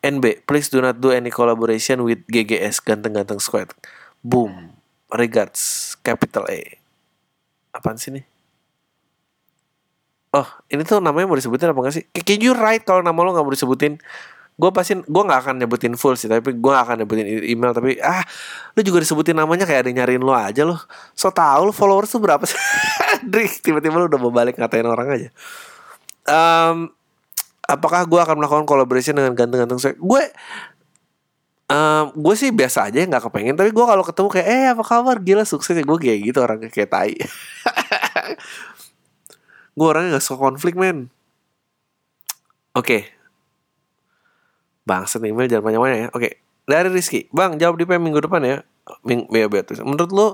NB 0.00 0.48
please 0.48 0.72
do 0.72 0.80
not 0.80 1.00
do 1.00 1.12
any 1.12 1.28
collaboration 1.28 2.04
with 2.04 2.24
GGS 2.28 2.80
ganteng-ganteng 2.84 3.40
squad. 3.40 3.72
Boom. 4.24 4.76
Regards 5.10 5.89
capital 6.00 6.44
A 6.48 6.60
apaan 7.76 8.00
sih 8.00 8.12
nih 8.14 8.26
Oh, 10.30 10.46
ini 10.70 10.86
tuh 10.86 11.02
namanya 11.02 11.26
mau 11.26 11.34
disebutin 11.34 11.74
apa 11.74 11.90
gak 11.90 11.90
sih? 11.90 12.06
Can 12.22 12.38
you 12.38 12.54
write 12.54 12.86
kalau 12.86 13.02
nama 13.02 13.18
lo 13.18 13.34
gak 13.34 13.42
mau 13.42 13.50
disebutin? 13.50 13.98
gue 14.60 14.70
pasti 14.76 14.92
gue 14.92 15.22
nggak 15.24 15.40
akan 15.40 15.54
nyebutin 15.64 15.96
full 15.96 16.20
sih 16.20 16.28
tapi 16.28 16.52
gue 16.52 16.70
gak 16.70 16.84
akan 16.84 16.96
nyebutin 17.00 17.24
email 17.48 17.72
tapi 17.72 17.96
ah 18.04 18.20
lu 18.76 18.84
juga 18.84 19.00
disebutin 19.00 19.32
namanya 19.32 19.64
kayak 19.64 19.88
ada 19.88 19.90
nyariin 19.96 20.20
lo 20.20 20.36
aja 20.36 20.68
lo. 20.68 20.76
So 21.16 21.32
tau 21.32 21.64
lo 21.64 21.72
followers 21.72 22.12
tuh 22.12 22.20
berapa 22.20 22.44
sih? 22.44 22.60
Drik 23.32 23.64
tiba-tiba 23.64 23.96
lu 23.96 24.12
udah 24.12 24.20
mau 24.20 24.28
balik 24.28 24.60
ngatain 24.60 24.84
orang 24.84 25.08
aja. 25.08 25.28
Um, 26.28 26.92
apakah 27.64 28.04
gue 28.04 28.20
akan 28.20 28.36
melakukan 28.36 28.68
collaboration 28.68 29.16
dengan 29.16 29.32
ganteng-ganteng 29.32 29.80
gue 29.96 30.22
um, 31.70 32.04
gue 32.18 32.34
sih 32.34 32.50
biasa 32.50 32.90
aja 32.90 33.06
nggak 33.06 33.30
kepengen 33.30 33.54
tapi 33.54 33.70
gue 33.70 33.84
kalau 33.86 34.02
ketemu 34.02 34.28
kayak 34.28 34.48
eh 34.50 34.66
apa 34.74 34.82
kabar 34.82 35.16
gila 35.22 35.46
sukses 35.46 35.78
ya 35.78 35.86
gue 35.86 35.98
kayak 36.02 36.18
gitu 36.26 36.38
orangnya 36.42 36.68
kayak 36.68 36.90
tai 36.90 37.14
gue 39.78 39.86
orangnya 39.86 40.18
gak 40.18 40.26
suka 40.26 40.50
konflik 40.50 40.74
men 40.74 41.08
oke 42.74 42.84
okay. 42.84 43.02
Bang, 44.90 45.06
email 45.22 45.46
jangan 45.46 45.64
banyak-banyak 45.70 45.98
ya. 46.02 46.08
Oke, 46.10 46.28
dari 46.66 46.90
Rizky. 46.90 47.30
Bang, 47.30 47.60
jawab 47.62 47.78
di 47.78 47.86
PM 47.86 48.02
minggu 48.02 48.26
depan 48.26 48.42
ya. 48.42 48.56
Ming- 49.06 49.30
ya. 49.30 49.46
Menurut 49.86 50.10
lu 50.10 50.26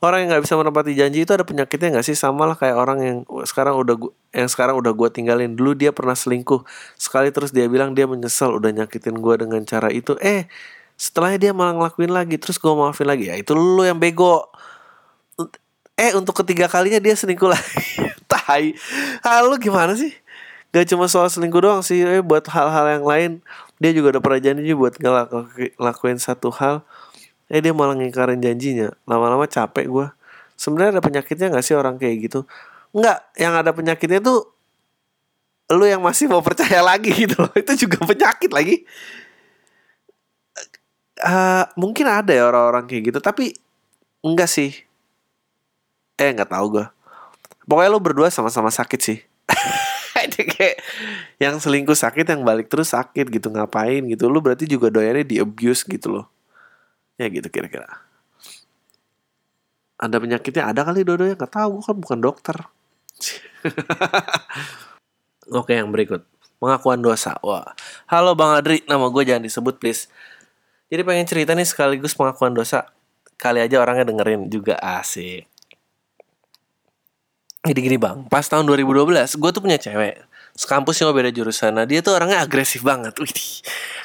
orang 0.00 0.24
yang 0.24 0.28
nggak 0.32 0.44
bisa 0.48 0.56
menepati 0.56 0.96
janji 0.96 1.28
itu 1.28 1.32
ada 1.36 1.44
penyakitnya 1.44 1.98
nggak 1.98 2.06
sih 2.08 2.16
sama 2.16 2.48
lah 2.48 2.56
kayak 2.56 2.76
orang 2.78 2.98
yang 3.04 3.18
sekarang 3.44 3.76
udah 3.76 3.94
gua, 4.00 4.12
yang 4.32 4.48
sekarang 4.48 4.80
udah 4.80 4.96
gue 4.96 5.08
tinggalin 5.12 5.52
dulu 5.52 5.76
dia 5.76 5.92
pernah 5.92 6.16
selingkuh 6.16 6.64
sekali 6.96 7.28
terus 7.34 7.52
dia 7.52 7.68
bilang 7.68 7.92
dia 7.92 8.08
menyesal 8.08 8.56
udah 8.56 8.70
nyakitin 8.72 9.18
gue 9.20 9.34
dengan 9.44 9.60
cara 9.68 9.92
itu 9.92 10.16
eh 10.24 10.48
setelahnya 10.98 11.38
dia 11.38 11.52
malah 11.54 11.78
ngelakuin 11.78 12.10
lagi 12.10 12.34
terus 12.42 12.58
gue 12.58 12.68
maafin 12.74 13.06
lagi. 13.06 13.30
Ya 13.30 13.38
itu 13.38 13.54
lu 13.54 13.86
yang 13.86 14.02
bego. 14.02 14.50
Eh 15.94 16.10
untuk 16.18 16.34
ketiga 16.42 16.66
kalinya 16.66 16.98
dia 16.98 17.14
selingkuh 17.14 17.48
lagi. 17.54 18.10
Tai. 18.26 18.74
Hal 19.22 19.46
lu 19.46 19.56
gimana 19.62 19.94
sih? 19.94 20.10
Gak 20.74 20.90
cuma 20.90 21.06
soal 21.06 21.30
selingkuh 21.30 21.62
doang 21.62 21.80
sih 21.86 22.02
eh, 22.02 22.20
buat 22.20 22.42
hal-hal 22.50 22.98
yang 22.98 23.06
lain. 23.06 23.30
Dia 23.78 23.94
juga 23.94 24.18
udah 24.18 24.22
pernah 24.22 24.40
janji 24.42 24.74
buat 24.74 24.98
ngelakuin 24.98 26.18
satu 26.18 26.50
hal. 26.50 26.82
Eh 27.46 27.62
dia 27.62 27.70
malah 27.70 27.94
ngingkarin 27.94 28.42
janjinya. 28.42 28.90
Lama-lama 29.06 29.46
capek 29.46 29.86
gue 29.86 30.06
sebenarnya 30.58 30.98
ada 30.98 31.02
penyakitnya 31.06 31.46
nggak 31.54 31.64
sih 31.64 31.78
orang 31.78 31.94
kayak 31.94 32.26
gitu? 32.26 32.42
Nggak. 32.90 33.18
Yang 33.38 33.54
ada 33.54 33.70
penyakitnya 33.70 34.20
tuh 34.20 34.50
lu 35.68 35.84
yang 35.86 36.02
masih 36.02 36.26
mau 36.26 36.42
percaya 36.42 36.82
lagi 36.82 37.14
gitu. 37.14 37.38
Loh 37.38 37.54
itu 37.62 37.86
juga 37.86 38.02
penyakit 38.02 38.50
lagi 38.50 38.82
uh, 41.22 41.64
mungkin 41.78 42.06
ada 42.06 42.30
ya 42.34 42.48
orang-orang 42.48 42.86
kayak 42.86 43.14
gitu 43.14 43.18
tapi 43.22 43.54
enggak 44.22 44.50
sih. 44.50 44.74
Eh 46.18 46.30
nggak 46.34 46.50
tahu 46.50 46.80
gue 46.80 46.86
pokoknya 47.68 47.92
lu 47.92 48.00
berdua 48.00 48.32
sama-sama 48.32 48.72
sakit 48.72 49.00
sih. 49.04 49.18
Kayak 50.58 50.82
yang 51.38 51.62
selingkuh 51.62 51.94
sakit 51.94 52.26
yang 52.26 52.42
balik 52.42 52.66
terus 52.72 52.90
sakit 52.90 53.28
gitu 53.30 53.52
ngapain 53.52 54.02
gitu. 54.08 54.26
Lu 54.26 54.42
berarti 54.42 54.64
juga 54.66 54.90
doyannya 54.90 55.22
di 55.22 55.38
abuse 55.38 55.84
gitu 55.86 56.18
loh. 56.18 56.26
Ya 57.20 57.30
gitu 57.30 57.46
kira-kira. 57.46 57.86
Ada 59.98 60.16
penyakitnya 60.18 60.64
ada 60.66 60.82
kali 60.82 61.06
dodo 61.06 61.22
nggak 61.22 61.52
tahu 61.52 61.84
kan 61.84 61.94
bukan 62.00 62.18
dokter. 62.18 62.56
Oke 65.58 65.78
yang 65.78 65.94
berikut. 65.94 66.26
Pengakuan 66.58 66.98
dosa. 66.98 67.38
Wah. 67.46 67.70
Halo 68.10 68.34
bang 68.34 68.58
Adri 68.58 68.82
nama 68.90 69.06
gue 69.10 69.22
jangan 69.22 69.46
disebut 69.46 69.78
please 69.78 70.10
jadi 70.88 71.02
pengen 71.04 71.26
cerita 71.28 71.52
nih 71.52 71.68
sekaligus 71.68 72.16
pengakuan 72.16 72.56
dosa. 72.56 72.88
Kali 73.38 73.60
aja 73.60 73.78
orangnya 73.78 74.08
dengerin 74.08 74.48
juga 74.48 74.80
asik. 74.80 75.44
Jadi 77.68 77.78
gini 77.84 78.00
bang. 78.00 78.24
Pas 78.32 78.42
tahun 78.48 78.64
2012 78.64 79.36
gue 79.36 79.50
tuh 79.52 79.62
punya 79.62 79.76
cewek. 79.76 80.24
Sekampus 80.56 80.98
cuma 80.98 81.12
beda 81.12 81.28
jurusan. 81.28 81.76
Nah 81.76 81.84
dia 81.84 82.00
tuh 82.00 82.16
orangnya 82.16 82.40
agresif 82.42 82.80
banget. 82.80 83.14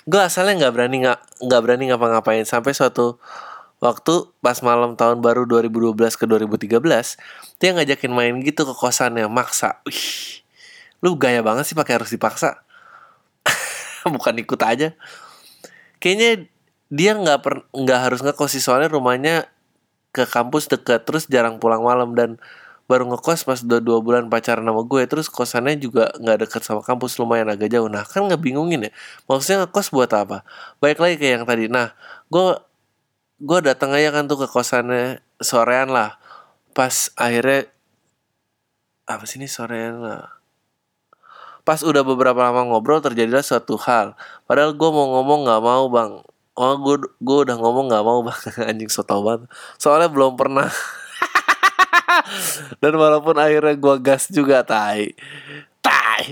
Gue 0.04 0.22
asalnya 0.22 0.68
nggak 0.68 0.74
berani 0.76 0.96
nggak 1.08 1.20
nggak 1.48 1.62
berani 1.64 1.84
ngapa-ngapain. 1.90 2.44
Sampai 2.44 2.76
suatu 2.76 3.18
waktu 3.80 4.32
pas 4.44 4.60
malam 4.60 5.00
tahun 5.00 5.24
baru 5.24 5.48
2012 5.48 5.96
ke 6.20 6.24
2013 6.28 6.80
dia 7.60 7.70
ngajakin 7.76 8.12
main 8.12 8.36
gitu 8.44 8.68
ke 8.68 8.74
kosannya 8.76 9.26
maksa. 9.32 9.80
Wih, 9.88 10.44
lu 11.00 11.16
gaya 11.16 11.40
banget 11.40 11.72
sih 11.72 11.76
pakai 11.80 12.04
harus 12.04 12.12
dipaksa. 12.12 12.60
Bukan 14.14 14.36
ikut 14.44 14.60
aja. 14.60 14.92
Kayaknya 16.04 16.52
dia 16.94 17.18
nggak 17.18 17.40
per 17.42 17.66
nggak 17.74 18.00
harus 18.06 18.20
ngekos 18.22 18.54
sih 18.54 18.62
soalnya 18.62 18.94
rumahnya 18.94 19.50
ke 20.14 20.30
kampus 20.30 20.70
deket 20.70 21.10
terus 21.10 21.26
jarang 21.26 21.58
pulang 21.58 21.82
malam. 21.82 22.14
Dan 22.14 22.38
baru 22.86 23.10
ngekos 23.10 23.50
pas 23.50 23.58
udah 23.66 23.82
dua 23.82 23.98
bulan 24.06 24.30
pacaran 24.30 24.62
sama 24.62 24.86
gue 24.86 25.02
terus 25.10 25.26
kosannya 25.26 25.82
juga 25.82 26.14
nggak 26.22 26.46
deket 26.46 26.62
sama 26.62 26.86
kampus 26.86 27.18
lumayan 27.18 27.50
agak 27.50 27.74
jauh. 27.74 27.90
Nah 27.90 28.06
kan 28.06 28.30
nggak 28.30 28.38
bingungin 28.38 28.86
ya. 28.86 28.92
Maksudnya 29.26 29.66
ngekos 29.66 29.90
buat 29.90 30.14
apa? 30.14 30.46
Baik 30.78 31.02
lagi 31.02 31.16
kayak 31.18 31.34
yang 31.42 31.46
tadi. 31.50 31.66
Nah 31.66 31.98
gue 32.30 32.62
gue 33.42 33.60
datang 33.66 33.90
aja 33.98 34.14
kan 34.14 34.30
tuh 34.30 34.46
ke 34.46 34.48
kosannya 34.54 35.26
sorean 35.42 35.90
lah. 35.90 36.22
Pas 36.78 37.10
akhirnya 37.18 37.66
apa 39.10 39.26
sih 39.26 39.42
ini 39.42 39.50
sorean 39.50 39.98
lah? 39.98 40.30
Pas 41.66 41.82
udah 41.82 42.06
beberapa 42.06 42.38
lama 42.38 42.70
ngobrol 42.70 43.02
terjadilah 43.02 43.42
suatu 43.42 43.82
hal. 43.82 44.14
Padahal 44.46 44.78
gue 44.78 44.90
mau 44.94 45.10
ngomong 45.18 45.50
nggak 45.50 45.62
mau 45.64 45.90
bang 45.90 46.12
oh 46.54 46.74
gue 46.78 46.96
gue 47.18 47.38
udah 47.50 47.56
ngomong 47.58 47.90
nggak 47.90 48.06
mau 48.06 48.22
bang. 48.26 48.42
Anjing 48.70 48.90
so 48.90 49.06
tau 49.06 49.26
banget. 49.26 49.50
Soalnya 49.82 50.10
belum 50.10 50.38
pernah. 50.38 50.70
Dan 52.82 52.94
walaupun 52.98 53.38
akhirnya 53.38 53.76
gue 53.78 53.96
gas 54.02 54.30
juga 54.30 54.62
tai. 54.62 55.14
Tai. 55.82 56.24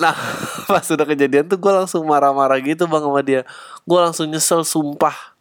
Nah 0.00 0.16
pas 0.72 0.84
udah 0.84 1.06
kejadian 1.06 1.48
tuh 1.48 1.60
gue 1.60 1.72
langsung 1.72 2.04
marah-marah 2.08 2.60
gitu 2.64 2.88
bang 2.88 3.04
sama 3.04 3.20
dia. 3.20 3.42
Gue 3.84 3.98
langsung 4.00 4.28
nyesel 4.28 4.64
sumpah. 4.64 5.36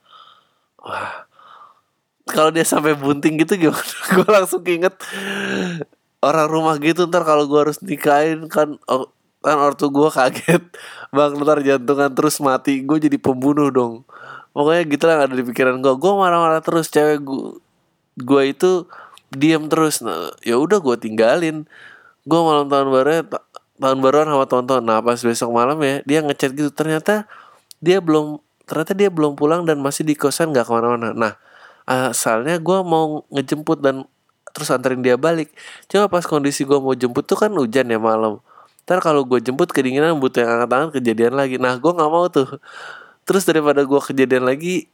Wah. 0.81 1.27
Kalau 2.31 2.53
dia 2.53 2.63
sampai 2.63 2.95
bunting 2.95 3.43
gitu 3.43 3.67
gimana? 3.67 3.91
Gue 4.15 4.27
langsung 4.29 4.63
inget 4.63 4.95
orang 6.21 6.47
rumah 6.47 6.75
gitu 6.77 7.09
ntar 7.09 7.25
kalau 7.25 7.49
gue 7.49 7.59
harus 7.59 7.81
nikahin 7.81 8.45
kan 8.45 8.77
oh, 8.85 9.09
kan 9.41 9.57
ortu 9.57 9.89
gue 9.89 10.09
kaget. 10.13 10.63
Bang 11.15 11.35
ntar 11.41 11.59
jantungan 11.65 12.13
terus 12.13 12.37
mati. 12.39 12.85
Gue 12.85 13.01
jadi 13.01 13.17
pembunuh 13.17 13.73
dong. 13.73 14.05
Pokoknya 14.53 14.83
gitu 14.85 15.03
lah 15.09 15.17
ada 15.25 15.33
di 15.33 15.43
pikiran 15.43 15.81
gue 15.81 15.93
gue 15.97 16.11
marah-marah 16.13 16.61
terus 16.61 16.91
cewek 16.93 17.25
gue 17.25 17.57
gue 18.21 18.43
itu 18.53 18.85
diam 19.33 19.65
terus. 19.67 20.05
Nah 20.05 20.31
ya 20.45 20.61
udah 20.61 20.77
gue 20.77 20.95
tinggalin. 21.01 21.65
Gue 22.23 22.39
malam 22.39 22.69
tahun 22.69 22.87
baru 22.93 23.11
tahun 23.81 23.97
baruan 23.99 24.27
sama 24.29 24.45
tonton. 24.45 24.81
Nah 24.85 25.01
pas 25.01 25.17
besok 25.17 25.49
malam 25.49 25.81
ya 25.81 26.05
dia 26.05 26.21
ngechat 26.21 26.53
gitu. 26.53 26.69
Ternyata 26.69 27.25
dia 27.81 27.97
belum 27.97 28.37
ternyata 28.69 28.93
dia 28.93 29.09
belum 29.09 29.35
pulang 29.35 29.65
dan 29.65 29.81
masih 29.81 30.05
di 30.05 30.13
kosan 30.13 30.53
nggak 30.53 30.69
ke 30.69 30.71
mana-mana. 30.71 31.17
Nah 31.17 31.33
asalnya 31.89 32.61
gue 32.61 32.79
mau 32.85 33.25
ngejemput 33.33 33.81
dan 33.81 34.05
terus 34.53 34.69
anterin 34.69 35.01
dia 35.01 35.17
balik. 35.17 35.49
Coba 35.89 36.11
pas 36.11 36.23
kondisi 36.29 36.61
gue 36.61 36.77
mau 36.77 36.93
jemput 36.93 37.25
tuh 37.25 37.41
kan 37.41 37.49
hujan 37.57 37.89
ya 37.89 37.97
malam 37.97 38.43
ntar 38.91 38.99
kalau 38.99 39.23
gue 39.23 39.39
jemput 39.39 39.71
kedinginan 39.71 40.19
butuh 40.19 40.43
yang 40.43 40.51
angkat 40.59 40.69
tangan 40.75 40.89
kejadian 40.91 41.33
lagi. 41.39 41.55
Nah 41.55 41.79
gue 41.79 41.91
nggak 41.95 42.11
mau 42.11 42.27
tuh. 42.27 42.59
Terus 43.23 43.47
daripada 43.47 43.87
gue 43.87 44.01
kejadian 44.03 44.43
lagi 44.43 44.91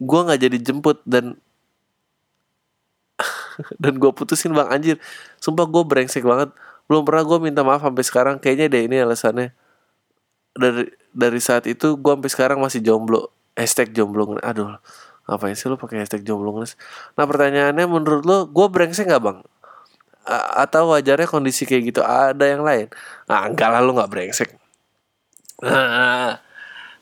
gue 0.00 0.20
nggak 0.24 0.40
jadi 0.40 0.56
jemput 0.64 1.04
dan 1.04 1.36
dan 3.82 4.00
gue 4.00 4.10
putusin 4.16 4.56
bang 4.56 4.72
anjir 4.72 4.96
sumpah 5.44 5.68
gue 5.68 5.84
brengsek 5.84 6.24
banget. 6.24 6.56
Belum 6.88 7.04
pernah 7.04 7.20
gue 7.28 7.38
minta 7.44 7.60
maaf 7.60 7.84
sampai 7.84 8.00
sekarang. 8.00 8.34
Kayaknya 8.40 8.66
deh 8.72 8.82
ini 8.88 8.96
alasannya. 9.04 9.52
Dari 10.56 10.88
dari 11.12 11.40
saat 11.44 11.68
itu 11.68 12.00
gue 12.00 12.12
sampai 12.16 12.30
sekarang 12.32 12.58
masih 12.64 12.80
jomblo. 12.80 13.28
Hashtag 13.52 13.92
jomblo 13.92 14.40
aduh 14.40 14.80
ngapain 15.28 15.54
sih 15.54 15.70
lo 15.70 15.78
pakai 15.78 16.02
hashtag 16.02 16.26
jomblo 16.26 16.50
nah 17.14 17.24
pertanyaannya 17.30 17.86
menurut 17.86 18.22
lo 18.26 18.38
gue 18.50 18.66
brengsek 18.66 19.06
nggak 19.06 19.22
bang 19.22 19.38
Atau 20.28 20.94
wajarnya 20.94 21.26
kondisi 21.26 21.66
kayak 21.66 21.82
gitu 21.94 22.00
ada 22.02 22.44
yang 22.46 22.62
lain. 22.62 22.86
Nah 23.26 23.50
enggak 23.50 23.68
lah 23.70 23.80
lo 23.82 23.94
nggak 23.96 24.10
brengsek. 24.10 24.50
Nah, 25.62 26.42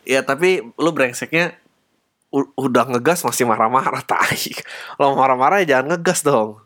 ya 0.04 0.20
tapi 0.20 0.60
lo 0.76 0.92
brengseknya 0.92 1.56
udah 2.30 2.84
ngegas 2.94 3.26
masih 3.26 3.48
marah-marah 3.48 4.04
tai. 4.10 4.54
Lo 5.00 5.16
marah-marah 5.16 5.64
ya 5.64 5.78
jangan 5.78 5.96
ngegas 5.96 6.20
dong. 6.22 6.60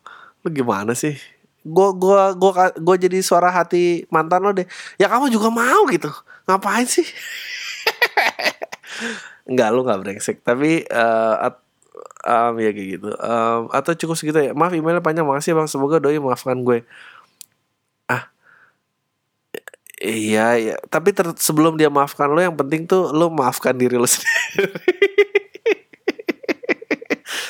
Lo 0.44 0.48
gimana 0.52 0.92
sih? 0.92 1.16
Gue 1.64 1.96
gua 1.96 2.36
gua 2.36 2.68
gua 2.76 2.96
jadi 3.00 3.24
suara 3.24 3.48
hati 3.48 4.04
mantan 4.12 4.44
lo 4.44 4.52
deh. 4.52 4.68
Ya 5.00 5.08
kamu 5.08 5.32
juga 5.32 5.48
mau 5.48 5.88
gitu. 5.88 6.12
Ngapain 6.44 6.84
sih? 6.84 7.04
Enggak 9.48 9.68
lo 9.72 9.80
nggak 9.82 10.00
brengsek. 10.04 10.44
Tapi 10.44 10.84
uh, 10.92 11.34
um, 12.24 12.54
ya 12.58 12.70
kayak 12.72 12.88
gitu. 12.98 13.10
Um, 13.20 13.68
atau 13.70 13.92
cukup 13.94 14.16
segitu 14.16 14.38
ya. 14.40 14.52
Maaf 14.56 14.72
emailnya 14.72 15.04
panjang. 15.04 15.28
Makasih 15.28 15.54
bang. 15.54 15.68
Semoga 15.68 16.00
doi 16.00 16.16
maafkan 16.18 16.58
gue. 16.64 16.82
Ah. 18.08 18.28
Iya 20.04 20.48
ya 20.58 20.74
tapi 20.90 21.14
sebelum 21.38 21.78
dia 21.80 21.88
maafkan 21.88 22.28
lo 22.28 22.42
yang 22.42 22.58
penting 22.58 22.84
tuh 22.84 23.14
lo 23.14 23.30
maafkan 23.30 23.72
diri 23.76 23.96
lo 23.96 24.08
sendiri. 24.12 24.68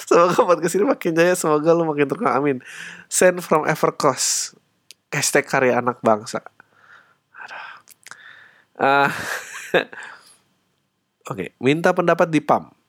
Semoga 0.05 0.39
podcast 0.47 0.75
ini 0.79 0.85
makin 0.87 1.13
jaya. 1.17 1.35
Semoga 1.35 1.75
lu 1.75 1.89
makin 1.89 2.07
terkenal. 2.07 2.39
Amin. 2.39 2.63
Send 3.11 3.43
from 3.43 3.67
Evercost 3.67 4.55
Hashtag 5.15 5.47
karya 5.47 5.79
anak 5.79 6.03
bangsa. 6.03 6.43
Uh, 8.75 9.07
Oke 9.07 9.87
okay, 11.31 11.49
Minta 11.63 11.95
pendapat 11.95 12.27
di 12.27 12.43
PAM 12.43 12.84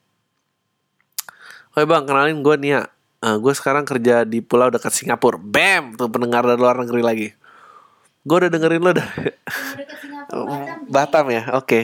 Oke 1.75 1.83
bang 1.83 2.07
kenalin 2.07 2.39
gue 2.39 2.55
Nia. 2.55 2.87
Uh, 3.19 3.35
Gue 3.35 3.51
sekarang 3.51 3.83
kerja 3.83 4.23
di 4.23 4.39
pulau 4.39 4.71
dekat 4.71 4.95
Singapura. 4.95 5.35
Bam! 5.35 5.99
Tuh 5.99 6.07
pendengar 6.07 6.47
dari 6.47 6.55
luar 6.55 6.79
negeri 6.79 7.03
lagi. 7.03 7.27
Gue 8.23 8.47
udah 8.47 8.47
dengerin 8.47 8.79
lo 8.79 8.95
dari 8.95 9.11
Batam, 10.15 10.87
Batam 10.87 11.25
ya? 11.35 11.51
Oke. 11.59 11.67
Okay. 11.67 11.83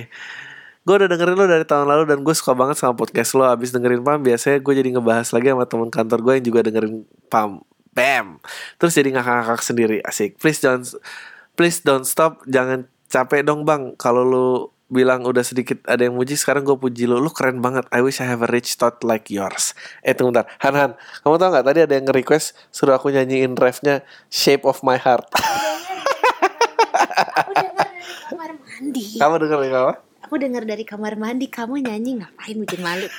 Gue 0.87 0.95
udah 0.95 1.11
dengerin 1.11 1.35
lo 1.35 1.43
dari 1.43 1.67
tahun 1.67 1.91
lalu 1.91 2.07
dan 2.07 2.23
gue 2.23 2.31
suka 2.31 2.55
banget 2.55 2.79
sama 2.79 2.95
podcast 2.95 3.35
lo 3.35 3.43
Abis 3.43 3.75
dengerin 3.75 3.99
Pam 3.99 4.23
biasanya 4.23 4.63
gue 4.63 4.73
jadi 4.79 4.89
ngebahas 4.95 5.27
lagi 5.35 5.51
sama 5.51 5.67
teman 5.67 5.91
kantor 5.91 6.19
gue 6.23 6.33
yang 6.39 6.45
juga 6.47 6.59
dengerin 6.71 7.03
Pam. 7.27 7.59
Bam! 7.91 8.39
Terus 8.79 8.95
jadi 8.95 9.11
ngakak-ngakak 9.11 9.59
sendiri. 9.59 9.97
Asik. 10.07 10.39
Please 10.39 10.63
don't 10.63 10.87
Please 11.59 11.83
don't 11.83 12.07
stop. 12.07 12.39
Jangan 12.47 12.87
capek 13.11 13.43
dong 13.43 13.67
bang. 13.67 13.91
Kalau 13.99 14.23
lo 14.23 14.47
bilang 14.91 15.23
udah 15.23 15.41
sedikit 15.41 15.79
ada 15.87 16.03
yang 16.03 16.19
muji 16.19 16.35
sekarang 16.35 16.67
gue 16.67 16.75
puji 16.75 17.07
lu. 17.07 17.23
Lu 17.23 17.31
keren 17.31 17.63
banget. 17.63 17.87
I 17.89 18.03
wish 18.03 18.19
I 18.19 18.27
have 18.27 18.43
a 18.43 18.49
rich 18.51 18.75
thought 18.75 18.99
like 19.07 19.31
yours. 19.31 19.71
Eh 20.03 20.11
tunggu 20.11 20.35
bentar. 20.35 20.51
Han 20.59 20.75
Han. 20.75 20.91
Kamu 21.23 21.39
tau 21.39 21.47
nggak? 21.49 21.63
Tadi 21.63 21.79
ada 21.87 21.93
yang 21.95 22.05
nge-request 22.11 22.53
suruh 22.69 22.99
aku 22.99 23.09
nyanyiin 23.09 23.55
refnya 23.55 24.03
Shape 24.27 24.67
of 24.67 24.83
My 24.83 24.99
Heart. 24.99 25.31
Aku 27.31 27.51
dengar 27.55 27.87
dari 27.87 28.03
kamar 28.27 28.51
mandi. 28.59 29.03
kamu 29.15 29.35
denger 29.47 29.59
ya 29.63 29.79
apa? 29.87 29.93
Aku 30.27 30.35
dengar 30.35 30.63
dari 30.67 30.83
kamar 30.83 31.13
mandi. 31.15 31.47
Kamu 31.47 31.79
nyanyi 31.79 32.19
ngapain 32.19 32.59
bikin 32.59 32.83
malu? 32.83 33.07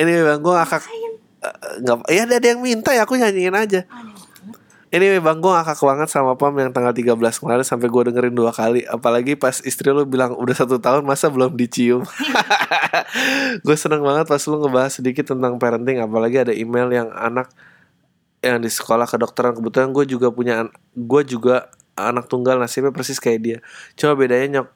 ini 0.00 0.12
bang 0.20 0.40
gue 0.42 0.52
ngakak 0.52 0.82
Ngapain? 0.84 1.12
Eh, 1.44 1.56
nggak 1.84 1.98
ya 2.10 2.22
ada 2.24 2.46
yang 2.46 2.60
minta 2.60 2.90
ya 2.92 3.04
aku 3.04 3.20
nyanyiin 3.20 3.54
aja 3.54 3.80
Ini 4.94 5.18
bang 5.18 5.42
gue 5.42 5.50
ngakak 5.50 5.82
banget 5.82 6.06
sama 6.06 6.38
Pam 6.38 6.54
yang 6.54 6.70
tanggal 6.70 6.94
13 6.94 7.18
kemarin 7.18 7.66
sampai 7.66 7.90
gue 7.90 8.02
dengerin 8.14 8.30
dua 8.30 8.54
kali. 8.54 8.86
Apalagi 8.86 9.34
pas 9.34 9.58
istri 9.66 9.90
lu 9.90 10.06
bilang 10.06 10.38
udah 10.38 10.54
satu 10.54 10.78
tahun 10.78 11.02
masa 11.02 11.34
belum 11.34 11.58
dicium? 11.58 12.06
Gue 13.66 13.74
seneng 13.74 14.06
banget 14.06 14.30
pas 14.30 14.38
lu 14.46 14.54
ngebahas 14.62 15.02
sedikit 15.02 15.34
tentang 15.34 15.58
parenting 15.58 15.98
Apalagi 15.98 16.46
ada 16.46 16.54
email 16.54 16.86
yang 16.94 17.10
anak 17.10 17.50
yang 18.38 18.62
di 18.62 18.70
sekolah 18.70 19.10
kedokteran. 19.10 19.58
Kebetulan 19.58 19.90
gue 19.90 20.04
juga 20.06 20.30
punya 20.30 20.70
Gue 20.94 21.26
juga 21.26 21.74
anak 21.98 22.30
tunggal 22.30 22.62
nasibnya 22.62 22.94
persis 22.94 23.18
kayak 23.18 23.40
dia. 23.42 23.58
Coba 23.98 24.14
bedanya 24.14 24.62
nyok 24.62 24.68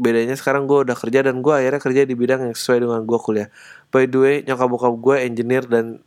Bedanya 0.00 0.32
sekarang 0.40 0.64
gue 0.64 0.88
udah 0.88 0.96
kerja 0.96 1.20
dan 1.20 1.44
gue 1.44 1.52
akhirnya 1.52 1.76
kerja 1.76 2.08
di 2.08 2.16
bidang 2.16 2.48
yang 2.48 2.56
sesuai 2.56 2.88
dengan 2.88 3.04
gue 3.04 3.18
kuliah. 3.20 3.52
By 3.92 4.08
the 4.08 4.16
way 4.16 4.34
nyokap 4.40 4.72
bokap 4.72 4.96
gue 4.96 5.16
engineer 5.28 5.68
dan 5.68 6.00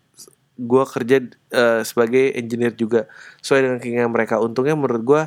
gue 0.63 0.83
kerja 0.87 1.17
eh, 1.51 1.81
sebagai 1.83 2.33
engineer 2.33 2.73
juga. 2.73 3.05
Sesuai 3.43 3.59
dengan 3.67 3.77
keinginan 3.83 4.11
mereka. 4.11 4.39
Untungnya 4.39 4.73
menurut 4.73 5.03
gue 5.03 5.21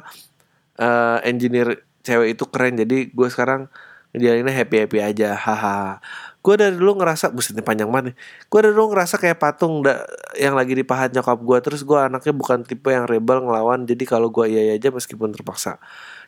eh, 0.80 1.18
engineer 1.28 1.84
cewek 2.03 2.34
itu 2.39 2.45
keren. 2.49 2.74
Jadi 2.80 3.12
gue 3.12 3.28
sekarang 3.28 3.68
ngejalaninnya 4.16 4.55
happy 4.57 4.76
happy 4.87 4.99
aja. 5.05 5.37
Haha. 5.37 6.01
Gue 6.41 6.55
dari 6.55 6.78
dulu 6.78 7.03
ngerasa 7.03 7.34
buset 7.34 7.59
ini 7.59 7.66
panjang 7.66 7.91
banget 7.91 8.14
gue 8.47 8.61
dari 8.62 8.70
dulu 8.70 8.95
ngerasa 8.95 9.18
kayak 9.18 9.34
patung 9.43 9.82
da- 9.82 10.07
yang 10.39 10.55
lagi 10.55 10.78
dipahat 10.78 11.11
nyokap 11.11 11.43
gue 11.43 11.59
terus 11.59 11.82
gue 11.82 11.99
anaknya 11.99 12.30
bukan 12.30 12.62
tipe 12.62 12.89
yang 12.95 13.05
rebel 13.05 13.43
ngelawan. 13.43 13.82
Jadi 13.84 14.07
kalau 14.07 14.30
gue 14.30 14.47
iya 14.47 14.78
aja 14.78 14.95
meskipun 14.95 15.34
terpaksa. 15.34 15.82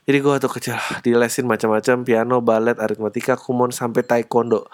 Jadi 0.09 0.19
gue 0.25 0.31
waktu 0.31 0.49
kecil 0.51 0.75
dilesin 1.07 1.47
macam-macam 1.47 2.03
piano 2.03 2.43
balet 2.43 2.77
aritmatika 2.77 3.39
kumon 3.39 3.71
sampai 3.71 4.03
taekwondo 4.03 4.67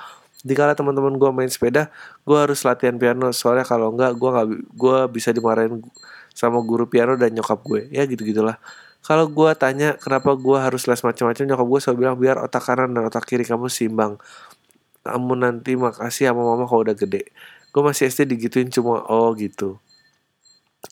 Dikala 0.45 0.77
teman-teman 0.77 1.17
gue 1.17 1.31
main 1.33 1.49
sepeda, 1.49 1.89
gue 2.29 2.37
harus 2.37 2.61
latihan 2.69 2.95
piano. 3.01 3.33
Soalnya 3.33 3.65
kalau 3.65 3.91
enggak 3.97 4.13
gue 4.15 4.31
nggak 4.31 4.49
gue 4.77 4.99
bisa 5.11 5.33
dimarahin 5.33 5.81
sama 6.37 6.61
guru 6.61 6.85
piano 6.85 7.17
dan 7.17 7.33
nyokap 7.33 7.65
gue. 7.65 7.89
Ya 7.89 8.05
gitu 8.05 8.23
gitulah 8.23 8.61
kalau 9.05 9.29
gue 9.29 9.51
tanya 9.61 10.01
kenapa 10.01 10.33
gue 10.33 10.57
harus 10.57 10.89
les 10.89 11.01
macam-macam? 11.05 11.45
Nyokap 11.45 11.67
gue 11.69 11.81
selalu 11.85 11.99
bilang 12.01 12.17
biar 12.17 12.37
otak 12.41 12.65
kanan 12.65 12.97
dan 12.97 13.05
otak 13.05 13.29
kiri 13.29 13.45
kamu 13.45 13.69
seimbang. 13.69 14.17
Kamu 15.05 15.37
nanti 15.37 15.77
makasih 15.77 16.33
sama 16.33 16.41
mama 16.41 16.65
kalau 16.65 16.89
udah 16.89 16.97
gede. 16.97 17.29
Gue 17.69 17.83
masih 17.85 18.09
SD 18.09 18.25
digituin 18.33 18.73
cuma 18.73 19.05
oh 19.05 19.37
gitu 19.37 19.77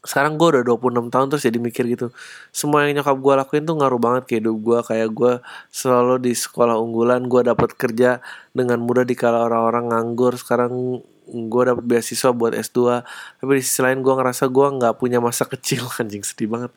sekarang 0.01 0.41
gue 0.41 0.49
udah 0.59 0.63
26 0.65 1.13
tahun 1.13 1.27
terus 1.29 1.45
jadi 1.45 1.59
mikir 1.61 1.85
gitu. 1.93 2.09
Semua 2.49 2.89
yang 2.89 3.01
nyokap 3.01 3.17
gue 3.21 3.35
lakuin 3.45 3.65
tuh 3.69 3.77
ngaruh 3.77 4.01
banget 4.01 4.23
ke 4.25 4.33
hidup 4.41 4.57
gue 4.59 4.79
kayak 4.89 5.09
gue 5.13 5.33
selalu 5.69 6.15
di 6.25 6.33
sekolah 6.33 6.81
unggulan 6.81 7.29
gue 7.29 7.45
dapat 7.45 7.77
kerja 7.77 8.25
dengan 8.57 8.81
mudah 8.81 9.05
dikala 9.05 9.45
orang-orang 9.45 9.93
nganggur. 9.93 10.35
Sekarang 10.41 11.05
gue 11.29 11.63
dapet 11.63 11.85
beasiswa 11.87 12.33
buat 12.35 12.57
S2 12.57 13.05
tapi 13.39 13.51
di 13.61 13.63
sisi 13.63 13.81
lain 13.85 14.03
gue 14.03 14.15
ngerasa 14.17 14.49
gue 14.49 14.67
nggak 14.81 14.95
punya 14.97 15.21
masa 15.21 15.45
kecil. 15.45 15.85
Anjing 16.01 16.25
sedih 16.25 16.49
banget. 16.49 16.73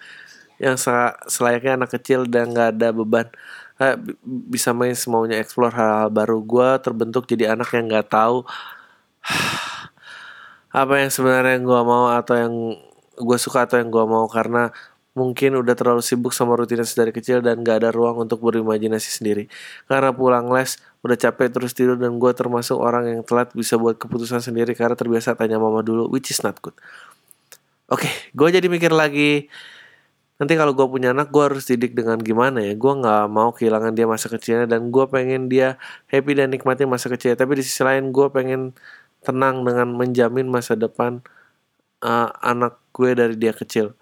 Yang 0.60 0.88
se- 0.88 1.18
selayaknya 1.32 1.80
anak 1.80 1.96
kecil 1.96 2.28
dan 2.28 2.52
nggak 2.52 2.78
ada 2.78 2.88
beban. 2.92 3.28
Eh, 3.80 3.96
bi- 4.00 4.20
bisa 4.56 4.72
main 4.72 4.96
semaunya 4.96 5.40
explore 5.40 5.74
hal-hal 5.74 6.12
baru. 6.12 6.44
Gue 6.44 6.70
terbentuk 6.84 7.26
jadi 7.26 7.56
anak 7.56 7.72
yang 7.74 7.88
nggak 7.90 8.12
tahu 8.12 8.44
apa 10.76 10.94
yang 11.00 11.12
sebenarnya 11.12 11.58
gue 11.64 11.82
mau 11.88 12.12
atau 12.12 12.36
yang 12.36 12.54
gue 13.16 13.38
suka 13.40 13.66
atau 13.66 13.80
yang 13.80 13.90
gue 13.90 14.06
mau 14.06 14.28
karena 14.28 14.72
mungkin 15.16 15.56
udah 15.56 15.74
terlalu 15.80 16.04
sibuk 16.04 16.36
sama 16.36 16.60
rutinitas 16.60 16.92
dari 16.92 17.16
kecil 17.16 17.40
dan 17.40 17.64
gak 17.64 17.82
ada 17.82 17.90
ruang 17.96 18.28
untuk 18.28 18.44
berimajinasi 18.44 19.10
sendiri. 19.24 19.48
Karena 19.88 20.12
pulang 20.12 20.52
les 20.52 20.76
udah 21.08 21.16
capek 21.16 21.56
terus 21.56 21.72
tidur 21.72 21.96
dan 21.96 22.20
gue 22.20 22.32
termasuk 22.36 22.76
orang 22.76 23.08
yang 23.08 23.22
telat 23.24 23.56
bisa 23.56 23.80
buat 23.80 23.96
keputusan 23.96 24.44
sendiri 24.44 24.76
karena 24.76 24.94
terbiasa 24.94 25.40
tanya 25.40 25.56
mama 25.56 25.80
dulu 25.80 26.12
which 26.12 26.30
is 26.36 26.44
not 26.44 26.60
good. 26.60 26.76
Oke 27.88 28.12
gue 28.36 28.48
jadi 28.52 28.68
mikir 28.68 28.92
lagi 28.92 29.48
nanti 30.36 30.60
kalau 30.60 30.76
gue 30.76 30.84
punya 30.92 31.16
anak 31.16 31.32
gue 31.32 31.44
harus 31.48 31.64
didik 31.64 31.96
dengan 31.96 32.20
gimana 32.20 32.60
ya? 32.60 32.76
Gue 32.76 32.92
nggak 33.00 33.24
mau 33.32 33.56
kehilangan 33.56 33.96
dia 33.96 34.04
masa 34.04 34.28
kecilnya 34.28 34.68
dan 34.68 34.92
gue 34.92 35.06
pengen 35.08 35.48
dia 35.48 35.80
happy 36.12 36.36
dan 36.36 36.52
nikmati 36.52 36.84
masa 36.84 37.08
kecilnya. 37.08 37.40
Tapi 37.40 37.56
di 37.56 37.64
sisi 37.64 37.88
lain 37.88 38.12
gue 38.12 38.28
pengen 38.28 38.76
tenang 39.24 39.64
dengan 39.64 39.96
menjamin 39.96 40.52
masa 40.52 40.76
depan 40.76 41.24
uh, 42.06 42.30
anak 42.46 42.78
gue 42.94 43.18
dari 43.18 43.36
dia 43.36 43.52
kecil. 43.52 43.98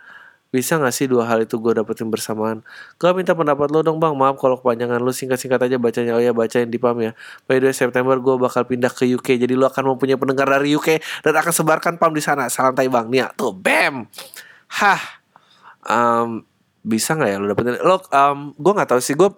Bisa 0.53 0.77
gak 0.77 0.93
sih 0.93 1.09
dua 1.09 1.25
hal 1.25 1.49
itu 1.49 1.57
gue 1.57 1.73
dapetin 1.73 2.13
bersamaan? 2.13 2.61
Gue 3.01 3.09
minta 3.17 3.33
pendapat 3.33 3.73
lo 3.73 3.81
dong 3.81 3.97
bang. 3.97 4.13
Maaf 4.13 4.37
kalau 4.37 4.61
kepanjangan 4.61 5.01
lo 5.01 5.09
singkat-singkat 5.09 5.57
aja 5.65 5.81
bacanya. 5.81 6.13
Oh 6.13 6.21
ya 6.21 6.29
bacain 6.29 6.69
di 6.69 6.77
PAM 6.77 7.01
ya. 7.01 7.11
By 7.49 7.57
the 7.57 7.73
way 7.73 7.73
September 7.73 8.13
gue 8.21 8.37
bakal 8.37 8.69
pindah 8.69 8.93
ke 8.93 9.09
UK 9.09 9.41
Jadi 9.41 9.57
lo 9.57 9.65
akan 9.65 9.97
mempunyai 9.97 10.13
pendengar 10.13 10.45
dari 10.45 10.77
UK 10.77 11.01
Dan 11.25 11.33
akan 11.33 11.49
sebarkan 11.49 11.97
PAM 11.97 12.13
di 12.13 12.21
sana. 12.21 12.53
Salam 12.53 12.77
tai 12.77 12.85
bang. 12.85 13.09
Nia 13.09 13.33
tuh 13.33 13.49
bam! 13.49 14.05
Hah. 14.77 15.01
Em, 15.89 16.45
Bisa 16.85 17.17
gak 17.17 17.33
ya 17.33 17.41
lo 17.41 17.49
dapetin? 17.49 17.81
Lo 17.81 17.97
um, 17.97 18.53
gue 18.53 18.73
gak 18.77 18.93
tahu 18.93 19.01
sih. 19.01 19.17
Gue 19.17 19.33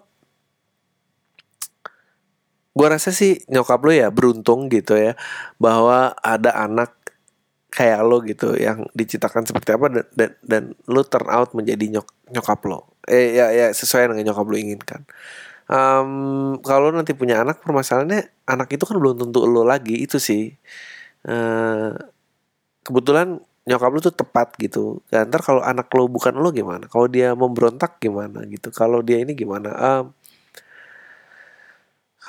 Gue 2.76 2.92
rasa 2.92 3.08
sih 3.08 3.40
nyokap 3.48 3.80
lo 3.80 3.88
ya 3.88 4.12
beruntung 4.12 4.68
gitu 4.68 5.00
ya 5.00 5.16
Bahwa 5.56 6.12
ada 6.20 6.52
anak 6.60 6.92
kayak 7.70 8.00
lo 8.06 8.22
gitu 8.24 8.54
yang 8.56 8.86
diciptakan 8.96 9.44
seperti 9.44 9.74
apa 9.74 9.86
dan 9.90 10.06
dan, 10.14 10.30
dan 10.42 10.62
lo 10.88 11.02
turn 11.04 11.28
out 11.28 11.52
menjadi 11.52 11.98
nyok 11.98 12.08
nyokap 12.32 12.60
lo. 12.66 12.94
Eh 13.06 13.36
ya 13.38 13.50
ya 13.52 13.66
sesuai 13.74 14.14
dengan 14.14 14.32
nyokap 14.32 14.46
lo 14.46 14.56
inginkan. 14.56 15.02
Em, 15.66 16.10
kalau 16.62 16.94
nanti 16.94 17.12
punya 17.18 17.42
anak 17.42 17.58
permasalahannya 17.62 18.30
anak 18.46 18.68
itu 18.70 18.84
kan 18.86 18.96
belum 19.02 19.18
tentu 19.18 19.44
lo 19.50 19.66
lagi 19.66 19.98
itu 19.98 20.18
sih. 20.22 20.54
Eh, 21.26 21.90
kebetulan 22.86 23.42
nyokap 23.66 23.90
lo 23.90 24.00
tuh 24.00 24.14
tepat 24.14 24.54
gitu. 24.62 25.02
Dan 25.10 25.28
ntar 25.30 25.42
kalau 25.42 25.62
anak 25.66 25.90
lo 25.94 26.06
bukan 26.06 26.38
lo 26.38 26.54
gimana? 26.54 26.86
Kalau 26.86 27.06
dia 27.10 27.34
memberontak 27.34 27.98
gimana 27.98 28.46
gitu? 28.46 28.70
Kalau 28.70 29.02
dia 29.02 29.18
ini 29.22 29.34
gimana? 29.34 29.70
Em, 29.74 30.04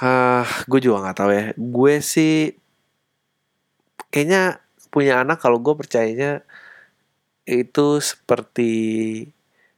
ah 0.01 0.45
gue 0.69 0.79
juga 0.81 0.97
nggak 1.05 1.17
tahu 1.17 1.31
ya. 1.33 1.43
Gue 1.57 1.93
sih 2.01 2.53
kayaknya 4.13 4.61
punya 4.97 5.21
anak 5.21 5.37
kalau 5.37 5.61
gue 5.61 5.77
percayanya 5.77 6.41
itu 7.45 8.01
seperti 8.01 8.71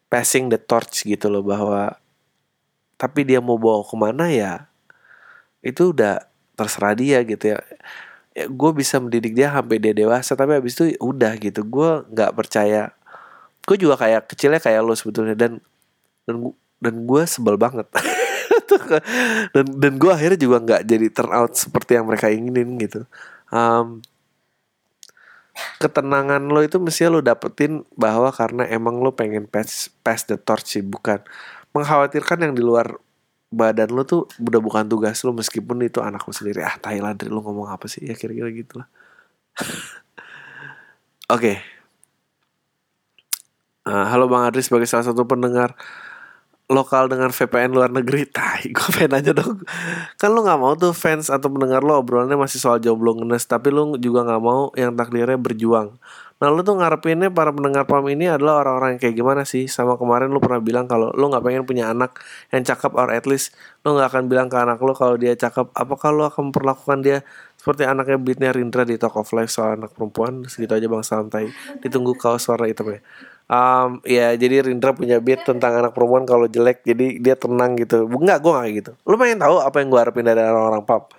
passing 0.07 0.47
the 0.47 0.57
torch 0.57 1.03
gitu 1.03 1.27
loh 1.27 1.43
bahwa 1.43 1.99
tapi 2.95 3.27
dia 3.27 3.43
mau 3.43 3.59
bawa 3.59 3.83
ke 3.83 3.95
mana 3.99 4.31
ya 4.31 4.69
itu 5.59 5.91
udah 5.91 6.23
terserah 6.55 6.95
dia 6.95 7.23
gitu 7.23 7.55
ya, 7.55 7.59
ya 8.35 8.45
gue 8.47 8.71
bisa 8.75 8.99
mendidik 8.99 9.35
dia 9.35 9.51
sampai 9.51 9.79
dia 9.79 9.95
dewasa 9.95 10.35
tapi 10.35 10.59
habis 10.59 10.75
itu 10.75 10.95
udah 10.99 11.35
gitu. 11.39 11.63
Gue 11.63 12.03
nggak 12.11 12.31
percaya. 12.35 12.91
Gue 13.63 13.79
juga 13.79 13.95
kayak 13.99 14.27
kecilnya 14.27 14.59
kayak 14.59 14.81
lo 14.83 14.95
sebetulnya 14.95 15.35
dan 15.35 15.63
dan 16.27 16.51
dan 16.79 16.95
gue 17.07 17.21
sebel 17.27 17.55
banget. 17.55 17.87
Dan 19.53 19.65
dan 19.81 19.93
gue 19.97 20.11
akhirnya 20.13 20.39
juga 20.39 20.57
nggak 20.61 20.81
jadi 20.85 21.07
turn 21.09 21.33
out 21.33 21.53
seperti 21.57 21.97
yang 21.97 22.05
mereka 22.05 22.29
inginin 22.29 22.77
gitu. 22.77 23.05
Em, 23.49 24.01
ketenangan 25.81 26.43
lo 26.49 26.59
itu 26.63 26.77
mesti 26.81 27.07
lo 27.07 27.23
dapetin 27.23 27.83
bahwa 27.95 28.29
karena 28.33 28.67
emang 28.67 28.99
lo 28.99 29.15
pengen 29.15 29.45
pass 29.47 29.91
pass 30.03 30.25
the 30.27 30.35
torch 30.39 30.79
sih 30.79 30.83
bukan. 30.85 31.21
Mengkhawatirkan 31.75 32.49
yang 32.49 32.53
di 32.57 32.63
luar 32.65 32.97
badan 33.49 33.89
lo 33.93 34.05
tuh 34.05 34.29
udah 34.37 34.61
bukan 34.61 34.85
tugas 34.85 35.25
lo 35.25 35.33
meskipun 35.33 35.81
itu 35.85 35.99
anak 36.01 36.23
lo 36.25 36.33
sendiri. 36.33 36.61
Ah 36.65 36.77
Thailand 36.77 37.17
lo 37.29 37.41
ngomong 37.41 37.69
apa 37.71 37.85
sih? 37.89 38.05
Ya 38.05 38.13
kira-kira 38.17 38.49
gitu 38.53 38.81
lah. 38.81 38.87
Oke. 41.35 41.61
Eh, 43.89 44.05
halo 44.11 44.29
Bang 44.29 44.45
Adri 44.45 44.61
sebagai 44.61 44.85
salah 44.85 45.07
satu 45.07 45.25
pendengar 45.25 45.73
lokal 46.69 47.09
dengan 47.09 47.33
VPN 47.33 47.73
luar 47.73 47.89
negeri 47.89 48.29
tai 48.35 48.69
gue 48.69 48.89
pengen 48.93 49.17
aja 49.17 49.31
dong. 49.33 49.65
Kan 50.21 50.29
lu 50.37 50.45
nggak 50.45 50.59
mau 50.61 50.77
tuh 50.77 50.93
fans 50.93 51.33
atau 51.33 51.49
pendengar 51.49 51.81
lo 51.81 51.97
obrolannya 51.97 52.37
masih 52.37 52.61
soal 52.61 52.77
jomblo 52.77 53.17
ngenes 53.17 53.49
tapi 53.49 53.73
lu 53.73 53.97
juga 53.97 54.21
nggak 54.21 54.41
mau 54.41 54.69
yang 54.77 54.93
takdirnya 54.93 55.35
berjuang. 55.41 55.97
Nah 56.39 56.47
lu 56.47 56.63
tuh 56.63 56.79
ngarepinnya 56.79 57.33
para 57.35 57.51
pendengar 57.51 57.83
pam 57.83 58.05
ini 58.07 58.31
adalah 58.31 58.63
orang-orang 58.63 58.95
yang 58.95 59.01
kayak 59.01 59.15
gimana 59.17 59.43
sih? 59.43 59.67
Sama 59.67 59.99
kemarin 59.99 60.31
lu 60.31 60.39
pernah 60.39 60.61
bilang 60.63 60.87
kalau 60.87 61.11
lu 61.11 61.27
nggak 61.27 61.43
pengen 61.43 61.63
punya 61.67 61.91
anak 61.91 62.21
yang 62.53 62.63
cakep 62.63 62.95
or 62.95 63.11
at 63.11 63.27
least 63.27 63.51
lu 63.83 63.97
nggak 63.97 64.07
akan 64.07 64.31
bilang 64.31 64.47
ke 64.47 64.55
anak 64.55 64.79
lu 64.79 64.93
kalau 64.95 65.19
dia 65.19 65.35
cakep. 65.35 65.73
Apakah 65.73 66.15
lu 66.15 66.23
akan 66.23 66.53
memperlakukan 66.53 67.01
dia 67.03 67.17
seperti 67.59 67.83
anaknya 67.83 68.15
Britney 68.21 68.47
Rindra 68.55 68.87
di 68.87 68.95
Talk 68.95 69.19
of 69.19 69.27
Life 69.35 69.51
soal 69.51 69.75
anak 69.75 69.91
perempuan? 69.97 70.47
Segitu 70.47 70.71
aja 70.77 70.87
bang 70.87 71.03
salam 71.03 71.27
tai 71.27 71.51
ditunggu 71.83 72.15
kaos 72.15 72.47
warna 72.47 72.71
hitam 72.71 72.87
ya 72.93 73.03
Um, 73.49 73.97
ya 74.05 74.37
jadi 74.37 74.61
Rindra 74.61 74.93
punya 74.93 75.17
beat 75.17 75.41
tentang 75.41 75.73
anak 75.73 75.97
perempuan 75.97 76.21
kalau 76.21 76.45
jelek 76.45 76.85
jadi 76.85 77.17
dia 77.17 77.33
tenang 77.33 77.73
gitu. 77.81 78.05
Enggak 78.05 78.45
gue 78.45 78.51
gak 78.53 78.61
kayak 78.61 78.75
gitu. 78.77 78.91
Lu 79.09 79.17
pengen 79.17 79.41
tahu 79.41 79.57
apa 79.57 79.81
yang 79.81 79.89
gue 79.89 79.99
harapin 79.99 80.25
dari 80.29 80.41
orang-orang 80.45 80.85
pop? 80.85 81.09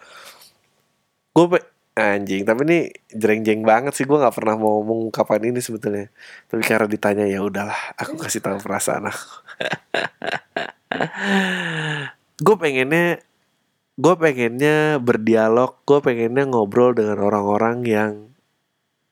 Gue 1.35 1.59
anjing 1.99 2.47
tapi 2.47 2.61
ini 2.71 2.79
jreng-jeng 3.11 3.67
banget 3.67 3.99
sih. 3.99 4.07
Gue 4.07 4.23
nggak 4.23 4.31
pernah 4.31 4.55
mau 4.55 4.79
mengungkapkan 4.87 5.43
ini 5.43 5.59
sebetulnya. 5.59 6.07
Tapi 6.47 6.63
karena 6.63 6.87
ditanya 6.87 7.27
ya 7.27 7.43
udahlah 7.43 7.99
aku 7.99 8.15
kasih 8.15 8.39
tahu 8.39 8.63
perasaan 8.63 9.11
aku. 9.11 9.31
Gue 12.47 12.57
pengennya 12.57 13.21
gue 14.01 14.15
pengennya 14.17 14.97
berdialog 14.97 15.77
gue 15.85 16.01
pengennya 16.01 16.49
ngobrol 16.49 16.97
dengan 16.97 17.21
orang-orang 17.21 17.85
yang 17.85 18.30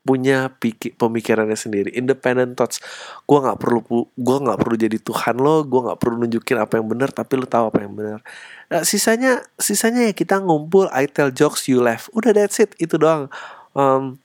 punya 0.08 0.48
pikir 0.56 0.96
pemikirannya 0.96 1.52
sendiri. 1.52 1.92
Independent 1.92 2.56
thoughts. 2.56 2.80
Gue 3.28 3.44
nggak 3.44 3.60
perlu 3.60 3.84
gue 4.16 4.36
nggak 4.40 4.56
perlu 4.56 4.76
jadi 4.80 4.96
Tuhan 4.96 5.36
lo 5.36 5.68
gue 5.68 5.80
nggak 5.84 5.98
perlu 6.00 6.24
nunjukin 6.24 6.56
apa 6.56 6.80
yang 6.80 6.88
benar 6.88 7.12
tapi 7.12 7.36
lo 7.36 7.44
tahu 7.44 7.68
apa 7.68 7.84
yang 7.84 7.92
benar. 7.92 8.24
Nah, 8.72 8.82
sisanya 8.88 9.44
sisanya 9.60 10.08
ya 10.08 10.16
kita 10.16 10.40
ngumpul 10.40 10.88
I 10.88 11.04
tell 11.04 11.28
jokes 11.28 11.68
you 11.68 11.84
laugh. 11.84 12.08
Udah 12.16 12.32
that's 12.32 12.56
it. 12.56 12.72
Itu 12.80 12.96
doang. 12.96 13.28
Um, 13.76 14.16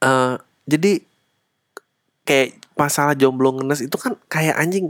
eh, 0.00 0.40
jadi 0.64 1.04
kayak 2.24 2.64
masalah 2.80 3.12
jomblo 3.12 3.52
ngenes 3.60 3.84
itu 3.84 3.96
kan 4.00 4.16
kayak 4.32 4.56
anjing. 4.56 4.88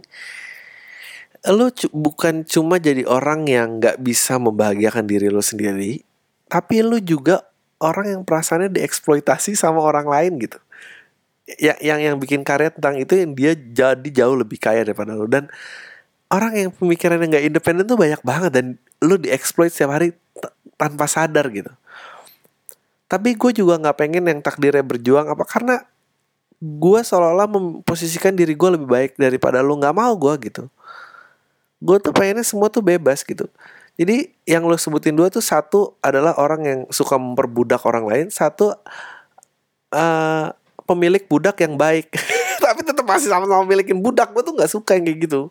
Lo 1.51 1.75
bukan 1.91 2.47
cuma 2.47 2.79
jadi 2.79 3.03
orang 3.03 3.51
yang 3.51 3.83
nggak 3.83 3.99
bisa 3.99 4.39
membahagiakan 4.39 5.11
diri 5.11 5.27
lo 5.27 5.43
sendiri 5.43 6.07
tapi 6.47 6.83
lo 6.83 6.99
juga 7.03 7.43
orang 7.81 8.19
yang 8.19 8.23
perasaannya 8.25 8.73
dieksploitasi 8.73 9.57
sama 9.57 9.81
orang 9.85 10.09
lain 10.09 10.33
gitu. 10.41 10.59
Ya 11.47 11.79
yang 11.79 12.03
yang 12.03 12.17
bikin 12.19 12.43
karya 12.43 12.75
tentang 12.75 12.99
itu 12.99 13.15
yang 13.15 13.31
dia 13.37 13.53
jadi 13.55 14.09
jauh 14.11 14.35
lebih 14.35 14.59
kaya 14.59 14.83
daripada 14.83 15.15
lo 15.15 15.31
dan 15.31 15.47
orang 16.27 16.59
yang 16.59 16.71
pemikirannya 16.75 17.31
nggak 17.31 17.45
independen 17.47 17.87
tuh 17.87 17.95
banyak 17.95 18.19
banget 18.27 18.51
dan 18.51 18.67
lo 18.99 19.15
dieksploit 19.15 19.71
setiap 19.71 19.95
hari 19.95 20.11
tanpa 20.75 21.07
sadar 21.07 21.47
gitu. 21.55 21.71
Tapi 23.07 23.39
gue 23.39 23.53
juga 23.55 23.79
nggak 23.79 23.97
pengen 23.97 24.27
yang 24.27 24.43
takdirnya 24.43 24.83
berjuang 24.83 25.31
apa 25.31 25.47
karena 25.47 25.87
gue 26.59 27.01
seolah-olah 27.05 27.47
memposisikan 27.47 28.35
diri 28.35 28.59
gue 28.59 28.71
lebih 28.75 28.89
baik 28.91 29.13
daripada 29.15 29.63
lo 29.63 29.79
nggak 29.79 29.95
mau 29.95 30.11
gue 30.19 30.35
gitu. 30.51 30.67
Gue 31.79 32.03
tuh 32.03 32.11
pengennya 32.11 32.43
semua 32.43 32.67
tuh 32.67 32.83
bebas 32.83 33.23
gitu 33.23 33.47
jadi 33.97 34.29
yang 34.45 34.69
lo 34.69 34.77
sebutin 34.77 35.17
dua 35.17 35.33
tuh 35.33 35.41
satu 35.41 35.97
adalah 36.05 36.37
orang 36.37 36.61
yang 36.65 36.81
suka 36.93 37.17
memperbudak 37.17 37.81
orang 37.89 38.05
lain 38.05 38.27
satu 38.29 38.77
eh 39.93 40.53
pemilik 40.87 41.25
budak 41.27 41.59
yang 41.61 41.75
baik. 41.75 42.09
Tapi 42.65 42.81
tetap 42.87 43.05
masih 43.05 43.29
sama-sama 43.29 43.67
milikin 43.67 43.99
budak. 43.99 44.31
Gue 44.33 44.47
tuh 44.47 44.55
nggak 44.55 44.71
suka 44.71 44.95
yang 44.97 45.05
kayak 45.11 45.19
gitu. 45.27 45.51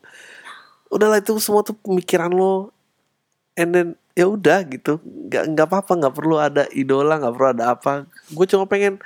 Udahlah 0.88 1.20
itu 1.20 1.36
semua 1.44 1.62
tuh 1.62 1.76
pemikiran 1.76 2.32
lo 2.32 2.72
and 3.60 3.76
then 3.76 3.88
ya 4.16 4.26
udah 4.32 4.64
gitu. 4.72 5.04
Nggak 5.04 5.44
nggak 5.54 5.68
apa-apa 5.68 5.92
nggak 6.00 6.16
perlu 6.16 6.36
ada 6.40 6.64
idola 6.72 7.20
nggak 7.20 7.34
perlu 7.36 7.48
ada 7.52 7.66
apa. 7.76 8.08
Gue 8.32 8.48
cuma 8.48 8.66
pengen 8.66 9.04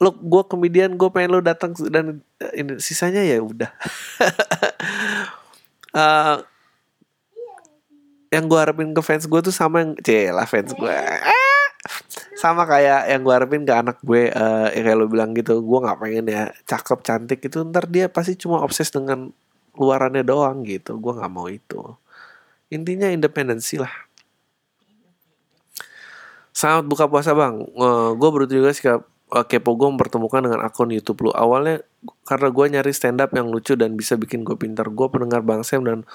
lo 0.00 0.16
gue 0.16 0.42
komedian 0.48 0.96
gue 0.96 1.10
pengen 1.12 1.36
lo 1.36 1.40
datang 1.44 1.76
dan 1.92 2.24
eh, 2.40 2.62
ini 2.62 2.78
sisanya 2.78 3.26
ya 3.26 3.42
udah. 3.42 3.70
Eh, 5.90 6.36
yang 8.30 8.46
gue 8.46 8.58
harapin 8.58 8.94
ke 8.94 9.02
fans 9.02 9.26
gue 9.26 9.40
tuh 9.42 9.54
sama 9.54 9.82
yang 9.82 9.98
lah 10.34 10.46
fans 10.46 10.70
gue 10.74 10.96
sama 12.38 12.64
kayak 12.64 13.10
yang 13.10 13.20
gue 13.26 13.34
harapin 13.34 13.62
ke 13.68 13.72
anak 13.74 13.98
gue 14.00 14.32
eh 14.32 14.68
yang 14.78 14.84
kayak 14.86 14.96
lo 14.96 15.06
bilang 15.08 15.36
gitu. 15.36 15.60
Gue 15.60 15.78
nggak 15.84 15.98
pengen 16.00 16.26
ya 16.28 16.42
cakep 16.64 16.98
cantik 17.04 17.40
itu 17.44 17.60
ntar 17.68 17.84
dia 17.88 18.08
pasti 18.08 18.36
cuma 18.36 18.64
obses 18.64 18.88
dengan 18.88 19.28
luarannya 19.76 20.24
doang 20.24 20.64
gitu. 20.64 20.96
Gue 20.96 21.20
nggak 21.20 21.32
mau 21.32 21.48
itu. 21.52 21.80
Intinya 22.72 23.12
independensi 23.12 23.76
lah. 23.80 23.92
Selamat 26.52 26.84
buka 26.88 27.04
puasa 27.08 27.36
bang. 27.36 27.60
Gue 28.16 28.28
beruntung 28.32 28.60
juga 28.60 28.72
sih 28.72 28.84
Kak. 28.88 29.00
Eh, 29.30 29.44
Kepo 29.46 29.76
gue 29.78 29.88
mempertemukan 29.88 30.42
dengan 30.42 30.60
akun 30.64 30.90
YouTube 30.92 31.28
lu. 31.28 31.30
Awalnya 31.32 31.84
karena 32.24 32.48
gue 32.52 32.64
nyari 32.76 32.92
stand 32.92 33.20
up 33.20 33.30
yang 33.36 33.48
lucu 33.48 33.76
dan 33.76 33.96
bisa 33.96 34.16
bikin 34.16 34.44
gue 34.44 34.56
pintar. 34.56 34.88
Gue 34.92 35.08
pendengar 35.12 35.40
Bang 35.44 35.60
Sam 35.64 35.84
dan 35.84 36.08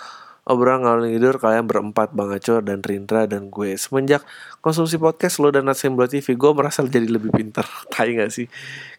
obrolan 0.45 0.85
ngalor 0.85 1.09
tidur 1.09 1.35
kalian 1.41 1.65
berempat 1.65 2.13
Bang 2.13 2.29
Acor 2.29 2.61
dan 2.61 2.85
Rindra 2.85 3.25
dan 3.25 3.49
gue. 3.49 3.73
Semenjak 3.75 4.21
konsumsi 4.61 5.01
podcast 5.01 5.41
lo 5.41 5.49
dan 5.49 5.65
Nasim 5.65 5.97
Bro 5.97 6.05
TV 6.05 6.37
Gue 6.37 6.53
merasa 6.53 6.85
jadi 6.85 7.09
lebih 7.09 7.33
pintar. 7.33 7.65
Tai 7.93 8.05
gak 8.13 8.29
sih? 8.29 8.45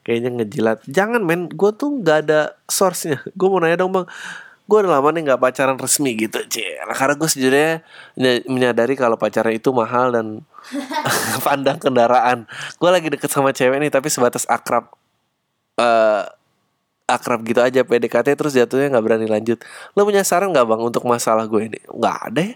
Kayaknya 0.03 0.31
ngejilat. 0.43 0.79
Jangan 0.91 1.23
men. 1.23 1.47
Gue 1.47 1.71
tuh 1.71 2.03
gak 2.03 2.27
ada 2.27 2.59
source-nya. 2.67 3.23
Gue 3.39 3.47
mau 3.47 3.63
nanya 3.63 3.79
dong 3.79 3.95
bang. 3.95 4.07
Gue 4.67 4.83
udah 4.83 4.99
lama 4.99 5.15
nih 5.15 5.31
nggak 5.31 5.39
pacaran 5.39 5.79
resmi 5.79 6.19
gitu 6.19 6.43
cie 6.51 6.75
karena 6.91 7.15
gue 7.15 7.29
sejujurnya 7.31 7.87
ny- 8.19 8.43
menyadari 8.51 8.99
kalau 8.99 9.15
pacaran 9.15 9.55
itu 9.55 9.71
mahal 9.71 10.11
dan 10.11 10.43
pandang 11.47 11.79
kendaraan. 11.79 12.51
Gue 12.83 12.91
lagi 12.91 13.07
deket 13.07 13.31
sama 13.31 13.55
cewek 13.55 13.79
nih 13.79 13.95
tapi 13.95 14.11
sebatas 14.11 14.43
akrab 14.51 14.91
eh 15.79 16.27
akrab 17.07 17.47
gitu 17.47 17.63
aja 17.63 17.87
PDKT 17.87 18.35
terus 18.35 18.53
jatuhnya 18.53 18.91
nggak 18.91 19.05
berani 19.07 19.27
lanjut. 19.31 19.63
Lo 19.95 20.03
punya 20.03 20.27
saran 20.27 20.51
nggak 20.51 20.67
bang 20.67 20.83
untuk 20.83 21.07
masalah 21.07 21.47
gue 21.47 21.71
ini? 21.71 21.79
Nggak 21.87 22.17
ada 22.31 22.41
ya. 22.43 22.55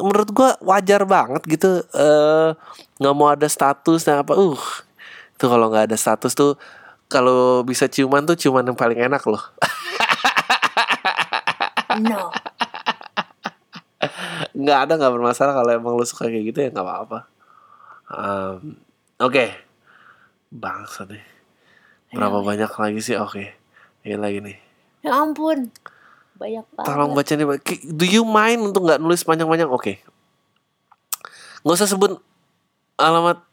Menurut 0.00 0.28
gue 0.32 0.50
wajar 0.64 1.04
banget 1.04 1.42
gitu 1.44 1.84
eh 1.92 2.56
nggak 2.96 3.14
mau 3.14 3.28
ada 3.28 3.44
status 3.46 4.00
dan 4.08 4.24
apa 4.24 4.32
uh. 4.32 4.60
Itu 5.36 5.44
kalau 5.52 5.68
nggak 5.68 5.92
ada 5.92 5.96
status 6.00 6.32
tuh 6.32 6.56
kalau 7.12 7.60
bisa 7.60 7.84
ciuman 7.84 8.24
tuh 8.24 8.36
ciuman 8.40 8.64
yang 8.64 8.78
paling 8.78 8.96
enak 8.96 9.22
loh. 9.28 9.44
No. 12.00 12.32
nggak 14.56 14.78
ada 14.88 14.92
nggak 14.96 15.12
bermasalah. 15.12 15.52
Kalau 15.52 15.70
emang 15.76 16.00
lo 16.00 16.04
suka 16.08 16.32
kayak 16.32 16.44
gitu 16.48 16.58
ya 16.64 16.68
nggak 16.72 16.86
apa-apa. 16.86 17.18
Em, 18.08 18.80
oke. 19.20 19.44
Bangsa 20.48 21.04
deh 21.04 21.39
berapa 22.10 22.38
banyak 22.42 22.70
lagi 22.70 23.00
sih? 23.02 23.16
Oke. 23.18 23.54
Ini 24.02 24.16
lagi 24.16 24.42
nih. 24.42 24.56
Ya 25.04 25.16
ampun. 25.16 25.70
Banyak 26.40 26.64
banget. 26.72 26.88
tolong 26.88 27.12
baca 27.12 27.32
nih 27.36 27.46
do 27.84 28.04
you 28.08 28.24
mind 28.24 28.72
untuk 28.72 28.88
nggak 28.88 29.00
nulis 29.00 29.20
panjang-panjang? 29.24 29.68
Oke. 29.68 30.00
Nggak 31.60 31.76
usah 31.76 31.88
sebut 31.88 32.16
alamat 32.96 33.44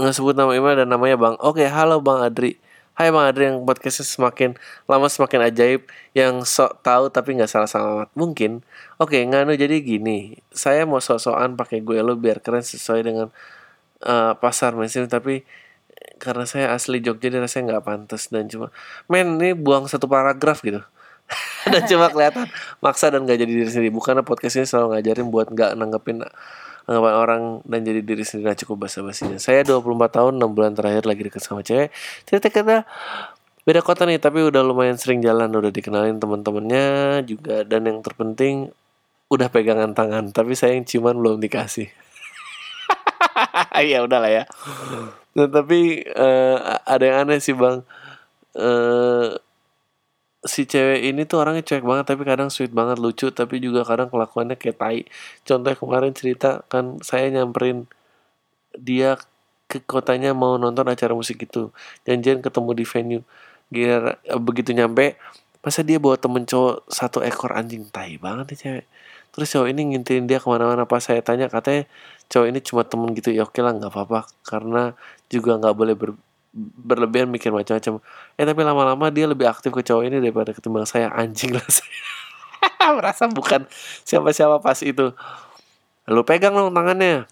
nggak 0.00 0.14
sebut 0.16 0.32
nama 0.32 0.56
email 0.56 0.80
dan 0.80 0.88
namanya 0.88 1.16
bang. 1.20 1.34
Oke 1.44 1.68
halo 1.68 2.00
bang 2.00 2.24
Adri. 2.24 2.56
Hai 2.94 3.10
Bang 3.10 3.26
Adri 3.26 3.50
yang 3.50 3.66
podcastnya 3.66 4.06
semakin 4.06 4.54
lama 4.86 5.10
semakin 5.10 5.50
ajaib 5.50 5.82
Yang 6.14 6.46
sok 6.46 6.78
tahu 6.78 7.10
tapi 7.10 7.34
nggak 7.34 7.50
salah 7.50 7.66
alamat 7.66 8.10
Mungkin. 8.14 8.62
Oke 9.02 9.18
nganu 9.18 9.58
jadi 9.58 9.82
gini. 9.82 10.38
Saya 10.54 10.86
mau 10.86 11.02
sok-sokan 11.02 11.58
pakai 11.58 11.82
gue 11.82 11.98
lo 11.98 12.14
biar 12.14 12.38
keren 12.38 12.62
sesuai 12.62 13.02
dengan 13.02 13.34
eh, 13.98 14.32
pasar 14.38 14.78
mainstream 14.78 15.10
Tapi 15.10 15.42
karena 16.18 16.44
saya 16.48 16.72
asli 16.72 17.04
Jogja 17.04 17.28
dan 17.28 17.44
rasanya 17.44 17.76
nggak 17.76 17.84
pantas 17.84 18.32
dan 18.32 18.48
cuma 18.48 18.72
men 19.10 19.36
ini 19.40 19.52
buang 19.52 19.90
satu 19.90 20.08
paragraf 20.08 20.64
gitu. 20.64 20.80
Dan 21.72 21.88
cuma 21.88 22.12
kelihatan 22.12 22.52
maksa 22.84 23.08
dan 23.08 23.24
gak 23.24 23.40
jadi 23.40 23.48
diri 23.48 23.64
sendiri. 23.64 23.88
Bukannya 23.88 24.20
podcast 24.20 24.60
ini 24.60 24.68
selalu 24.68 24.86
ngajarin 24.92 25.26
buat 25.32 25.48
nggak 25.48 25.70
nanggepin 25.72 26.20
anggapan 26.84 27.14
orang 27.16 27.42
dan 27.64 27.80
jadi 27.80 28.04
diri 28.04 28.20
sendiri. 28.20 28.52
Nah, 28.52 28.58
cukup 28.60 28.84
basa-basinya. 28.84 29.40
Saya 29.40 29.64
24 29.64 30.12
tahun 30.12 30.36
6 30.36 30.52
bulan 30.52 30.76
terakhir 30.76 31.08
lagi 31.08 31.24
deket 31.24 31.40
sama 31.40 31.64
cewek. 31.64 31.88
Cerita 32.28 32.52
kita 32.52 32.84
beda 33.64 33.80
kota 33.80 34.04
nih 34.04 34.20
tapi 34.20 34.44
udah 34.44 34.60
lumayan 34.60 35.00
sering 35.00 35.24
jalan 35.24 35.48
udah 35.48 35.72
dikenalin 35.72 36.20
teman-temannya 36.20 37.24
juga. 37.24 37.64
Dan 37.64 37.88
yang 37.88 38.04
terpenting 38.04 38.68
udah 39.32 39.48
pegangan 39.48 39.96
tangan 39.96 40.28
tapi 40.30 40.52
saya 40.52 40.76
yang 40.76 40.84
ciuman 40.84 41.16
belum 41.16 41.40
dikasih. 41.40 41.88
Ya 43.74 44.06
udahlah 44.06 44.30
ya 44.30 44.44
Nah 45.34 45.46
tapi 45.50 46.02
eh, 46.06 46.56
ada 46.86 47.04
yang 47.04 47.18
aneh 47.26 47.38
sih 47.42 47.54
bang. 47.56 47.82
Eh 48.58 49.34
Si 50.44 50.68
cewek 50.68 51.08
ini 51.08 51.24
tuh 51.24 51.40
orangnya 51.40 51.64
cuek 51.64 51.80
banget 51.88 52.04
Tapi 52.04 52.22
kadang 52.28 52.52
sweet 52.52 52.68
banget 52.68 53.00
lucu 53.00 53.32
Tapi 53.32 53.64
juga 53.64 53.80
kadang 53.80 54.12
kelakuannya 54.12 54.60
kayak 54.60 54.76
tai. 54.76 55.00
Contohnya 55.40 55.72
kemarin 55.72 56.12
cerita 56.12 56.60
Kan 56.68 57.00
saya 57.00 57.32
nyamperin 57.32 57.88
Dia 58.76 59.16
ke 59.64 59.80
kotanya 59.88 60.36
mau 60.36 60.60
nonton 60.60 60.84
acara 60.84 61.16
musik 61.16 61.48
itu 61.48 61.72
Janjian 62.04 62.44
ketemu 62.44 62.70
di 62.76 62.84
venue. 62.84 63.22
Gila, 63.72 64.20
begitu 64.44 64.76
nyampe 64.76 65.16
Masa 65.64 65.80
dia 65.80 65.96
bawa 65.96 66.20
temen 66.20 66.44
cowok 66.44 66.84
Satu 66.92 67.24
ekor 67.24 67.56
anjing? 67.56 67.88
Tai 67.88 68.20
banget 68.20 68.52
nih 68.52 68.58
cewek. 68.60 68.84
Terus 69.32 69.48
cowok 69.50 69.68
ini 69.72 69.80
ngintilin 69.96 70.28
dia 70.28 70.38
ke 70.38 70.46
mana-mana. 70.46 70.84
Pas 70.84 71.00
saya 71.00 71.24
tanya 71.24 71.48
katanya 71.48 71.88
cowok 72.28 72.46
ini 72.52 72.60
cuma 72.60 72.82
temen 72.84 73.08
gitu. 73.16 73.32
Ya 73.32 73.48
oke 73.48 73.58
lah 73.64 73.72
nggak 73.72 73.90
apa-apa. 73.90 74.28
Karena 74.44 74.92
juga 75.32 75.56
nggak 75.56 75.74
boleh 75.74 75.94
ber- 75.96 76.20
berlebihan 76.84 77.32
mikir 77.32 77.50
macam-macam. 77.50 77.98
Eh 78.36 78.44
tapi 78.44 78.60
lama-lama 78.60 79.08
dia 79.08 79.24
lebih 79.24 79.48
aktif 79.48 79.72
ke 79.72 79.80
cowok 79.80 80.04
ini 80.06 80.20
daripada 80.20 80.52
ketimbang 80.52 80.84
saya. 80.84 81.08
Anjing 81.10 81.56
lah 81.56 81.64
saya. 81.66 81.90
Merasa 83.00 83.24
bukan 83.32 83.64
siapa-siapa 84.04 84.60
pas 84.60 84.78
itu. 84.84 85.16
Lu 86.12 86.22
pegang 86.28 86.52
dong 86.52 86.76
tangannya. 86.76 87.24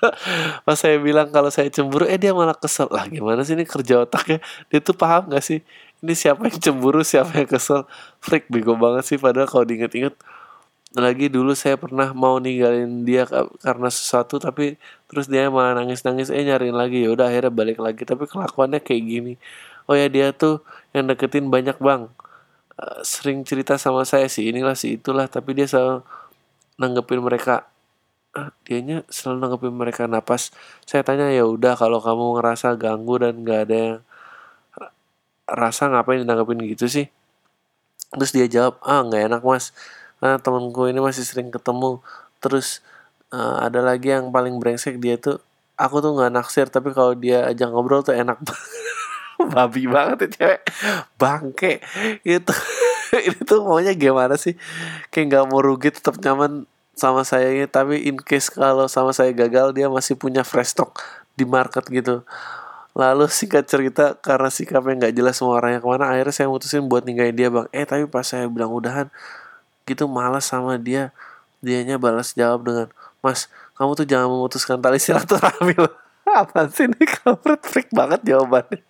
Pas 0.64 0.80
saya 0.80 0.96
bilang 0.96 1.28
kalau 1.28 1.52
saya 1.52 1.68
cemburu 1.68 2.08
eh 2.08 2.16
dia 2.16 2.32
malah 2.32 2.56
kesel. 2.56 2.88
Lah 2.88 3.04
gimana 3.04 3.44
sih 3.44 3.52
ini 3.52 3.68
kerja 3.68 4.08
otaknya? 4.08 4.40
Dia 4.72 4.80
tuh 4.80 4.96
paham 4.96 5.28
gak 5.28 5.44
sih 5.44 5.60
ini 6.00 6.14
siapa 6.16 6.48
yang 6.48 6.58
cemburu 6.60 7.04
siapa 7.04 7.44
yang 7.44 7.48
kesel? 7.48 7.84
Freak 8.24 8.48
bego 8.48 8.76
banget 8.76 9.04
sih. 9.04 9.18
Padahal 9.20 9.48
kalau 9.48 9.64
diinget-inget 9.68 10.16
lagi 10.90 11.30
dulu 11.30 11.54
saya 11.54 11.78
pernah 11.78 12.10
mau 12.10 12.42
ninggalin 12.42 13.06
dia 13.06 13.22
karena 13.62 13.88
sesuatu 13.94 14.42
tapi 14.42 14.74
terus 15.06 15.30
dia 15.30 15.46
malah 15.46 15.78
nangis-nangis 15.78 16.32
eh 16.32 16.42
nyariin 16.42 16.74
lagi. 16.74 17.04
Ya 17.04 17.12
udah 17.12 17.28
akhirnya 17.28 17.52
balik 17.52 17.78
lagi. 17.78 18.02
Tapi 18.08 18.24
kelakuannya 18.24 18.80
kayak 18.80 19.02
gini. 19.04 19.34
Oh 19.86 19.94
ya 19.94 20.08
dia 20.08 20.32
tuh 20.32 20.64
yang 20.96 21.04
deketin 21.06 21.52
banyak 21.52 21.76
bang. 21.76 22.08
Uh, 22.80 23.00
sering 23.04 23.44
cerita 23.44 23.76
sama 23.76 24.08
saya 24.08 24.24
sih 24.32 24.48
inilah 24.48 24.72
sih 24.72 24.96
itulah 24.96 25.28
tapi 25.28 25.52
dia 25.52 25.68
selalu 25.68 26.00
nanggepin 26.80 27.20
mereka. 27.20 27.68
Ah, 28.32 28.54
dianya 28.64 29.04
selalu 29.12 29.36
nanggepin 29.44 29.74
mereka 29.76 30.02
napas. 30.08 30.48
Saya 30.88 31.04
tanya 31.04 31.28
ya 31.28 31.44
udah 31.44 31.76
kalau 31.76 32.00
kamu 32.00 32.40
ngerasa 32.40 32.78
ganggu 32.80 33.20
dan 33.20 33.44
gak 33.44 33.60
ada 33.68 33.76
yang 33.76 33.98
rasa 35.50 35.90
ngapain 35.90 36.22
nanggepin 36.22 36.62
gitu 36.70 36.86
sih. 36.86 37.06
Terus 38.14 38.30
dia 38.34 38.46
jawab 38.46 38.78
ah 38.82 39.02
nggak 39.02 39.22
enak 39.30 39.42
mas. 39.42 39.74
Nah 40.22 40.38
temenku 40.38 40.86
ini 40.86 41.02
masih 41.02 41.26
sering 41.26 41.50
ketemu. 41.50 41.98
Terus 42.38 42.82
uh, 43.34 43.62
ada 43.66 43.82
lagi 43.82 44.14
yang 44.14 44.30
paling 44.30 44.58
brengsek 44.58 44.98
dia 45.02 45.18
tuh 45.18 45.42
aku 45.80 46.04
tuh 46.04 46.12
nggak 46.12 46.32
naksir 46.34 46.66
tapi 46.68 46.92
kalau 46.92 47.16
dia 47.16 47.48
ajak 47.48 47.72
ngobrol 47.72 48.04
tuh 48.04 48.12
enak 48.12 48.36
babi 49.54 49.88
banget 49.90 50.26
ya 50.26 50.28
cewek. 50.34 50.60
Bangke. 51.18 51.72
Itu 52.22 52.54
ini 53.26 53.40
tuh 53.42 53.66
maunya 53.66 53.96
gimana 53.96 54.38
sih? 54.38 54.54
Kayak 55.08 55.26
nggak 55.34 55.44
mau 55.50 55.60
rugi 55.64 55.90
tetap 55.90 56.20
nyaman 56.20 56.68
sama 56.94 57.24
saya 57.26 57.50
ini. 57.50 57.66
Tapi 57.66 58.06
in 58.06 58.20
case 58.20 58.52
kalau 58.52 58.86
sama 58.86 59.10
saya 59.16 59.32
gagal 59.32 59.72
dia 59.72 59.88
masih 59.88 60.14
punya 60.14 60.44
fresh 60.44 60.76
stock 60.76 61.00
di 61.38 61.48
market 61.48 61.88
gitu 61.88 62.20
lalu 62.96 63.30
singkat 63.30 63.70
cerita 63.70 64.18
karena 64.18 64.50
sikapnya 64.50 65.06
nggak 65.06 65.14
jelas 65.14 65.38
semua 65.38 65.62
orangnya 65.62 65.78
ke 65.78 65.88
mana 65.88 66.10
akhirnya 66.10 66.34
saya 66.34 66.48
mutusin 66.50 66.90
buat 66.90 67.06
ninggalin 67.06 67.36
dia 67.36 67.48
bang. 67.48 67.66
Eh 67.70 67.86
tapi 67.86 68.04
pas 68.10 68.26
saya 68.26 68.50
bilang 68.50 68.74
udahan 68.74 69.06
gitu 69.86 70.10
malas 70.10 70.46
sama 70.46 70.78
dia 70.78 71.14
dianya 71.62 72.00
balas 72.00 72.34
jawab 72.34 72.66
dengan 72.66 72.88
mas 73.20 73.50
kamu 73.74 73.96
tuh 73.96 74.06
jangan 74.06 74.28
memutuskan 74.28 74.78
tali 74.78 75.00
silaturahmi 75.00 75.76
loh 75.76 76.00
apa 76.40 76.70
sih 76.70 76.86
ini? 76.86 77.04
Kampret 77.06 77.62
freak 77.66 77.88
banget 77.90 78.20
jawabannya. 78.24 78.80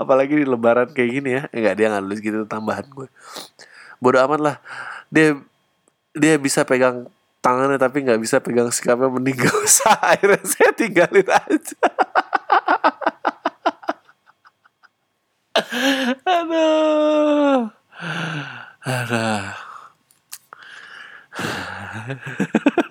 Apalagi 0.00 0.42
di 0.42 0.46
lebaran 0.46 0.90
kayak 0.90 1.10
gini 1.10 1.30
ya. 1.38 1.42
Enggak 1.52 1.74
dia 1.78 1.86
nggak 1.92 2.02
nulis 2.04 2.20
gitu 2.22 2.46
tambahan 2.48 2.86
gue. 2.88 3.08
Bodoh 4.00 4.20
amat 4.26 4.40
lah. 4.40 4.56
Dia 5.12 5.36
dia 6.14 6.38
bisa 6.38 6.64
pegang 6.64 7.06
tangannya 7.44 7.76
tapi 7.76 8.00
nggak 8.08 8.20
bisa 8.24 8.40
pegang 8.40 8.72
sikapnya 8.72 9.12
mending 9.12 9.36
gak 9.36 9.52
usah 9.52 9.92
akhirnya 10.16 10.40
saya 10.48 10.72
tinggalin 10.72 11.28
aja 11.28 11.76
Aduh. 16.26 17.70
Aduh. 18.82 19.46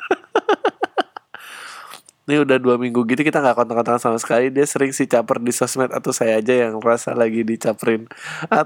Ini 2.24 2.40
udah 2.40 2.56
dua 2.56 2.80
minggu 2.80 3.04
gitu 3.04 3.20
kita 3.20 3.44
nggak 3.44 3.56
kontak-kontak 3.60 4.00
sama 4.00 4.16
sekali. 4.16 4.48
Dia 4.48 4.64
sering 4.64 4.96
sih 4.96 5.04
caper 5.12 5.44
di 5.44 5.52
sosmed 5.52 5.92
Atau 5.92 6.16
saya 6.16 6.40
aja 6.40 6.56
yang 6.56 6.80
merasa 6.80 7.12
lagi 7.12 7.44
dicaperin. 7.44 8.08
Ah, 8.48 8.64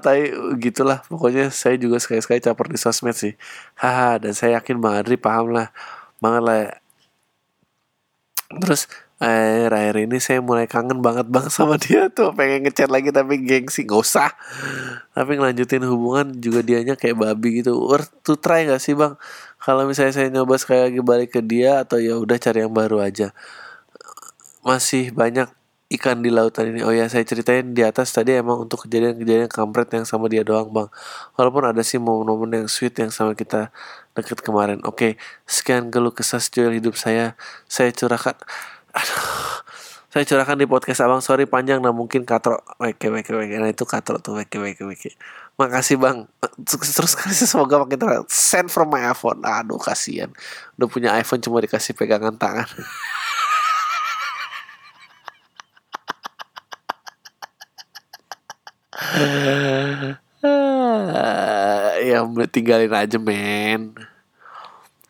gitulah. 0.61 1.01
Pokoknya 1.09 1.49
saya 1.49 1.73
juga 1.81 1.97
sekali-sekali 1.97 2.37
caper 2.37 2.67
di 2.69 2.77
sosmed 2.77 3.17
sih. 3.17 3.33
Haha 3.81 4.21
dan 4.21 4.33
saya 4.37 4.61
yakin 4.61 4.77
Bang 4.77 5.01
Adri 5.01 5.17
paham 5.17 5.49
lah. 5.57 5.73
Banget 6.21 6.43
lah 6.45 6.57
ya. 6.69 6.71
Terus 8.61 8.87
akhir-akhir 9.17 9.95
ini 10.05 10.17
saya 10.21 10.39
mulai 10.45 10.69
kangen 10.69 11.01
banget 11.01 11.25
bang 11.25 11.49
sama 11.49 11.81
dia 11.81 12.09
tuh. 12.13 12.33
Pengen 12.37 12.69
ngechat 12.69 12.89
lagi 12.93 13.09
tapi 13.09 13.41
gengsi. 13.41 13.89
Nggak 13.89 14.01
usah. 14.01 14.29
Tapi 15.17 15.31
ngelanjutin 15.41 15.83
hubungan 15.89 16.37
juga 16.37 16.61
dianya 16.61 16.93
kayak 16.93 17.17
babi 17.17 17.65
gitu. 17.65 17.77
Worth 17.77 18.13
to 18.21 18.37
try 18.37 18.69
nggak 18.69 18.81
sih 18.81 18.93
bang? 18.93 19.17
Kalau 19.57 19.89
misalnya 19.89 20.13
saya 20.13 20.29
nyoba 20.29 20.61
sekali 20.61 20.85
lagi 20.85 21.01
balik 21.01 21.33
ke 21.33 21.41
dia 21.41 21.81
atau 21.81 21.97
ya 21.97 22.15
udah 22.21 22.37
cari 22.37 22.61
yang 22.61 22.73
baru 22.73 23.01
aja. 23.01 23.33
Masih 24.61 25.09
banyak 25.09 25.49
ikan 25.87 26.19
di 26.19 26.27
lautan 26.27 26.75
ini. 26.75 26.83
Oh 26.83 26.91
ya 26.91 27.07
saya 27.07 27.23
ceritain 27.23 27.71
di 27.71 27.79
atas 27.79 28.11
tadi 28.11 28.35
emang 28.35 28.67
untuk 28.67 28.85
kejadian-kejadian 28.85 29.47
kampret 29.47 29.87
yang 29.95 30.03
sama 30.03 30.27
dia 30.27 30.43
doang 30.43 30.67
bang. 30.69 30.89
Walaupun 31.39 31.63
ada 31.63 31.81
sih 31.81 31.97
momen-momen 31.97 32.63
yang 32.63 32.67
sweet 32.67 32.93
yang 32.99 33.09
sama 33.09 33.33
kita 33.33 33.71
deket 34.13 34.43
kemarin. 34.43 34.83
Oke 34.83 35.15
sekian 35.47 35.87
keluh 35.89 36.11
kesah 36.11 36.43
sejauh 36.43 36.75
hidup 36.75 36.99
saya. 36.99 37.39
Saya 37.71 37.95
curahkan 37.95 38.35
aduh 38.95 39.57
saya 40.17 40.23
curahkan 40.23 40.57
di 40.57 40.65
podcast 40.65 41.05
abang. 41.05 41.21
Sorry 41.21 41.45
panjang. 41.45 41.77
Nah 41.77 41.93
mungkin 41.93 42.25
katro 42.25 42.57
weke 42.81 43.13
weke 43.13 43.37
weke. 43.37 43.53
Nah 43.59 43.69
itu 43.69 43.85
katro 43.85 44.17
tuh. 44.17 44.41
Weke 44.41 44.57
weke 44.57 44.81
weke. 44.81 45.13
Makasih 45.61 46.01
bang. 46.01 46.25
Terus 46.63 46.89
terus 46.95 47.13
semoga 47.45 47.83
makin 47.83 47.99
terang 48.01 48.25
send 48.25 48.73
from 48.73 48.89
my 48.89 49.13
iPhone. 49.13 49.45
Aduh 49.45 49.77
kasihan. 49.77 50.33
Udah 50.79 50.89
punya 50.89 51.09
iPhone 51.19 51.43
cuma 51.43 51.61
dikasih 51.61 51.93
pegangan 51.93 52.33
tangan. 52.33 52.65
Ya 62.07 62.23
tinggalin 62.49 62.93
aja 62.93 63.17
men. 63.19 63.93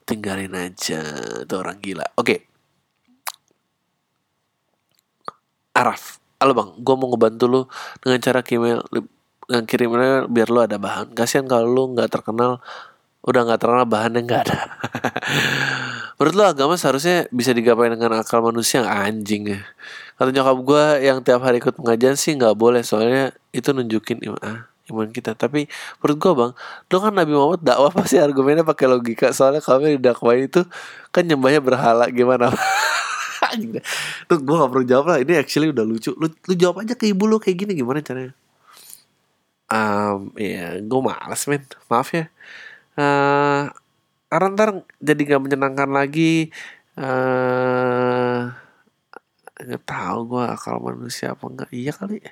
Tinggalin 0.04 0.52
aja. 0.52 1.00
Itu 1.46 1.56
orang 1.56 1.80
gila. 1.80 2.04
Oke. 2.18 2.20
okay. 2.20 2.40
Araf. 5.78 6.18
Halo 6.42 6.58
bang. 6.58 6.70
Gue 6.82 6.96
mau 6.98 7.14
ngebantu 7.14 7.46
lu 7.46 7.62
dengan 8.02 8.18
cara 8.18 8.42
email 8.50 8.82
dengan 9.46 9.64
kirimnya 9.70 10.26
biar 10.26 10.50
lu 10.50 10.60
ada 10.66 10.82
bahan. 10.82 11.14
Kasihan 11.14 11.46
kalau 11.46 11.70
lu 11.70 11.84
nggak 11.94 12.10
terkenal 12.10 12.58
udah 13.22 13.42
nggak 13.46 13.60
terkenal 13.62 13.86
bahannya 13.86 14.26
nggak 14.26 14.42
ada. 14.50 14.58
Menurut 16.18 16.34
lu 16.34 16.44
agama 16.50 16.74
seharusnya 16.82 17.30
bisa 17.30 17.54
digapai 17.54 17.94
dengan 17.94 18.18
akal 18.18 18.42
manusia? 18.42 18.90
Anjing. 18.90 19.54
Ya 19.54 19.62
kata 20.18 20.34
nyokap 20.34 20.58
gue 20.66 20.84
yang 21.06 21.22
tiap 21.22 21.46
hari 21.46 21.62
ikut 21.62 21.78
pengajian 21.78 22.18
sih 22.18 22.34
nggak 22.34 22.58
boleh 22.58 22.82
soalnya 22.82 23.38
itu 23.54 23.70
nunjukin 23.70 24.18
iman 24.26 24.42
ah, 24.42 24.60
iman 24.90 25.14
kita. 25.14 25.38
Tapi 25.38 25.70
menurut 26.02 26.18
gue 26.18 26.34
bang 26.42 26.52
lu 26.90 26.98
kan 26.98 27.14
Nabi 27.14 27.34
Muhammad 27.38 27.62
dakwah 27.62 27.94
pasti 28.02 28.18
argumennya 28.18 28.66
pakai 28.66 28.90
logika. 28.90 29.30
Soalnya 29.30 29.62
kalau 29.62 29.86
didakwain 29.86 30.50
itu 30.50 30.66
kan 31.14 31.22
nyembahnya 31.22 31.62
berhala. 31.62 32.10
Gimana 32.10 32.50
Tuh 34.30 34.40
gue 34.40 34.56
gak 34.56 34.72
perlu 34.72 34.86
jawab 34.86 35.06
lah. 35.14 35.18
Ini 35.24 35.34
actually 35.40 35.72
udah 35.72 35.86
lucu. 35.86 36.12
Lu, 36.16 36.28
lu 36.30 36.54
jawab 36.58 36.84
aja 36.84 36.94
ke 36.94 37.10
ibu 37.12 37.24
lu 37.26 37.40
kayak 37.40 37.58
gini 37.66 37.72
Gimana 37.78 38.04
caranya? 38.04 38.34
Um, 39.68 40.32
Ya 40.36 40.80
gue 40.80 41.02
males 41.02 41.42
men. 41.48 41.64
Maaf 41.88 42.10
ya. 42.14 42.26
Uh, 42.98 43.70
Karena 44.28 44.48
ntar 44.56 44.70
jadi 45.00 45.22
gak 45.36 45.42
menyenangkan 45.44 45.90
lagi. 45.92 46.52
Uh, 46.98 48.52
Gak 49.58 49.84
tau 49.90 50.22
gue 50.28 50.44
akal 50.46 50.78
manusia 50.78 51.34
apa 51.34 51.46
enggak 51.50 51.70
Iya 51.74 51.92
kali. 51.96 52.22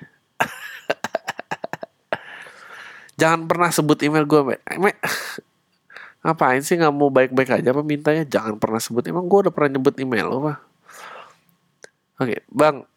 Jangan 3.20 3.48
pernah 3.48 3.72
sebut 3.72 3.96
email 4.04 4.28
gue 4.28 4.40
me, 4.44 4.54
me 4.76 4.92
Ngapain 6.22 6.60
sih 6.60 6.76
gak 6.76 6.92
mau 6.92 7.08
baik-baik 7.08 7.62
aja 7.62 7.68
apa 7.72 7.82
mintanya? 7.82 8.22
Jangan 8.28 8.60
pernah 8.60 8.78
sebut 8.82 9.02
Emang 9.08 9.26
gue 9.26 9.48
udah 9.48 9.52
pernah 9.54 9.78
nyebut 9.78 9.94
email 9.98 10.26
lo 10.28 10.38
pak 10.42 10.75
Oke, 12.16 12.44
Bang. 12.48 12.88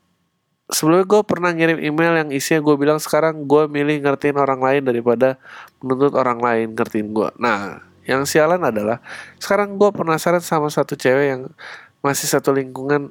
Sebelumnya 0.70 1.10
gue 1.10 1.22
pernah 1.26 1.50
ngirim 1.50 1.82
email 1.82 2.14
yang 2.14 2.30
isinya 2.30 2.62
gue 2.62 2.76
bilang 2.78 3.02
sekarang 3.02 3.50
gue 3.50 3.66
milih 3.66 4.06
ngertiin 4.06 4.38
orang 4.38 4.62
lain 4.62 4.86
daripada 4.86 5.42
menuntut 5.82 6.14
orang 6.14 6.38
lain 6.38 6.78
ngertiin 6.78 7.10
gue. 7.10 7.30
Nah, 7.42 7.82
yang 8.06 8.30
sialan 8.30 8.62
adalah 8.62 9.02
sekarang 9.42 9.82
gue 9.82 9.90
penasaran 9.90 10.46
sama 10.46 10.70
satu 10.70 10.94
cewek 10.94 11.26
yang 11.26 11.42
masih 12.06 12.30
satu 12.30 12.54
lingkungan 12.54 13.10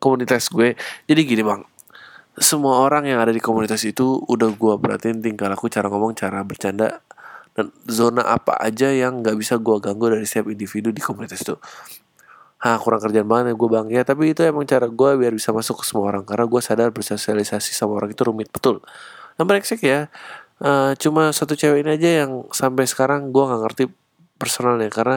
komunitas 0.00 0.48
gue. 0.48 0.72
Jadi 1.04 1.20
gini 1.24 1.44
bang, 1.44 1.68
semua 2.40 2.80
orang 2.80 3.04
yang 3.04 3.20
ada 3.20 3.32
di 3.32 3.44
komunitas 3.44 3.84
itu 3.84 4.20
udah 4.28 4.52
gue 4.56 4.74
perhatiin 4.80 5.20
tingkah 5.20 5.52
laku, 5.52 5.68
cara 5.68 5.92
ngomong, 5.92 6.16
cara 6.16 6.40
bercanda, 6.44 7.00
dan 7.56 7.72
zona 7.88 8.24
apa 8.24 8.56
aja 8.60 8.92
yang 8.92 9.24
nggak 9.24 9.36
bisa 9.40 9.56
gue 9.56 9.76
ganggu 9.80 10.12
dari 10.12 10.28
setiap 10.28 10.52
individu 10.52 10.92
di 10.92 11.00
komunitas 11.00 11.40
itu 11.40 11.56
ah 12.60 12.80
kurang 12.80 13.04
kerjaan 13.04 13.28
banget 13.28 13.52
ya 13.52 13.54
gue 13.54 13.68
bang. 13.68 13.86
Ya 13.92 14.02
tapi 14.06 14.32
itu 14.32 14.40
emang 14.46 14.64
cara 14.64 14.88
gue 14.88 15.10
biar 15.20 15.32
bisa 15.36 15.52
masuk 15.52 15.82
ke 15.82 15.84
semua 15.84 16.08
orang. 16.12 16.24
Karena 16.24 16.48
gue 16.48 16.60
sadar 16.64 16.88
bersosialisasi 16.92 17.76
sama 17.76 18.00
orang 18.00 18.10
itu 18.12 18.22
rumit 18.24 18.48
betul. 18.48 18.80
Nah 19.36 19.44
brengsek 19.44 19.84
ya 19.84 20.08
uh, 20.64 20.92
cuma 20.96 21.30
satu 21.36 21.52
cewek 21.52 21.84
ini 21.84 22.00
aja 22.00 22.24
yang 22.24 22.48
sampai 22.52 22.88
sekarang 22.88 23.28
gue 23.34 23.44
nggak 23.44 23.60
ngerti 23.68 23.84
personalnya. 24.40 24.88
Karena 24.88 25.16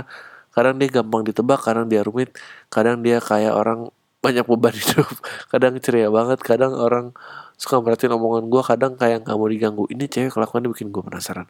kadang 0.51 0.75
dia 0.81 0.89
gampang 0.91 1.23
ditebak 1.23 1.59
kadang 1.63 1.85
dia 1.87 2.01
rumit 2.03 2.35
kadang 2.67 2.99
dia 3.05 3.23
kayak 3.23 3.53
orang 3.55 3.93
banyak 4.19 4.43
beban 4.43 4.75
hidup 4.79 5.07
kadang 5.47 5.79
ceria 5.79 6.11
banget 6.11 6.43
kadang 6.43 6.75
orang 6.75 7.15
suka 7.55 7.79
merhatiin 7.79 8.11
omongan 8.19 8.51
gue 8.51 8.61
kadang 8.67 8.93
kayak 8.99 9.23
nggak 9.23 9.37
mau 9.39 9.47
diganggu. 9.47 9.83
Ini 9.87 10.05
cewek 10.11 10.35
kelakuannya 10.35 10.69
bikin 10.75 10.91
gue 10.91 11.03
penasaran 11.03 11.47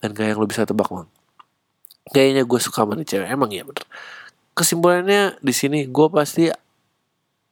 dan 0.00 0.16
kayak 0.16 0.36
yang 0.36 0.40
lo 0.40 0.48
bisa 0.48 0.64
tebak 0.64 0.88
bang. 0.88 1.08
Kayaknya 2.10 2.42
gue 2.48 2.60
suka 2.60 2.88
sama 2.88 2.96
cewek. 3.04 3.28
Emang 3.28 3.52
ya 3.52 3.62
bener 3.68 3.84
kesimpulannya 4.54 5.38
di 5.40 5.52
sini 5.54 5.86
gue 5.86 6.08
pasti 6.10 6.50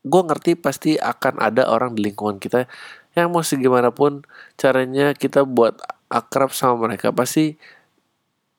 gue 0.09 0.23
ngerti 0.25 0.57
pasti 0.57 0.97
akan 0.97 1.43
ada 1.43 1.69
orang 1.69 1.93
di 1.93 2.11
lingkungan 2.11 2.39
kita 2.39 2.71
yang 3.19 3.35
mau 3.35 3.43
segimanapun 3.43 4.23
caranya 4.55 5.13
kita 5.13 5.43
buat 5.43 5.79
akrab 6.09 6.55
sama 6.55 6.89
mereka 6.89 7.11
pasti 7.11 7.59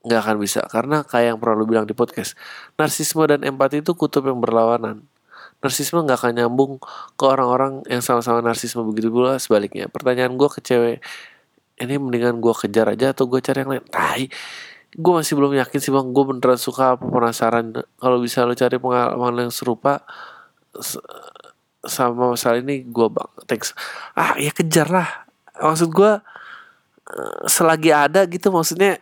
nggak 0.03 0.19
akan 0.19 0.37
bisa. 0.39 0.63
Karena 0.67 1.03
kayak 1.03 1.35
yang 1.35 1.37
pernah 1.41 1.55
lu 1.59 1.67
bilang 1.67 1.85
di 1.87 1.95
podcast 1.95 2.35
narsisme 2.79 3.23
dan 3.27 3.43
empati 3.43 3.83
itu 3.83 3.95
kutub 3.95 4.27
yang 4.27 4.39
berlawanan. 4.39 5.03
Narsisme 5.59 5.99
nggak 6.07 6.19
akan 6.23 6.33
nyambung 6.39 6.71
ke 7.19 7.23
orang-orang 7.27 7.83
yang 7.91 7.99
sama-sama 7.99 8.39
narsisme. 8.39 8.79
Begitu 8.87 9.11
pula 9.11 9.35
sebaliknya. 9.41 9.91
Pertanyaan 9.91 10.39
gue 10.39 10.49
ke 10.51 10.59
cewek 10.63 10.97
ini 11.79 11.95
mendingan 11.99 12.39
gue 12.43 12.53
kejar 12.55 12.91
aja 12.95 13.11
atau 13.11 13.27
gue 13.27 13.39
cari 13.43 13.63
yang 13.63 13.71
lain? 13.75 13.85
Tai 13.87 14.23
gue 14.95 15.13
masih 15.13 15.37
belum 15.37 15.53
yakin 15.57 15.79
sih 15.81 15.91
bang. 15.93 16.07
Gue 16.09 16.23
beneran 16.25 16.57
suka 16.57 16.97
apa 16.97 17.05
penasaran. 17.05 17.73
Kalau 17.99 18.17
bisa 18.21 18.45
lo 18.45 18.57
cari 18.57 18.77
pengalaman 18.81 19.47
yang 19.49 19.53
serupa 19.53 20.01
sama 21.85 22.35
masalah 22.35 22.59
ini 22.59 22.83
gue 22.83 23.07
bang 23.07 23.31
thanks. 23.47 23.71
Ah 24.13 24.35
ya 24.35 24.51
kejar 24.51 24.91
lah 24.91 25.29
maksud 25.59 25.91
gue 25.91 26.11
eh, 27.11 27.41
selagi 27.47 27.91
ada 27.91 28.23
gitu 28.27 28.51
maksudnya 28.51 28.99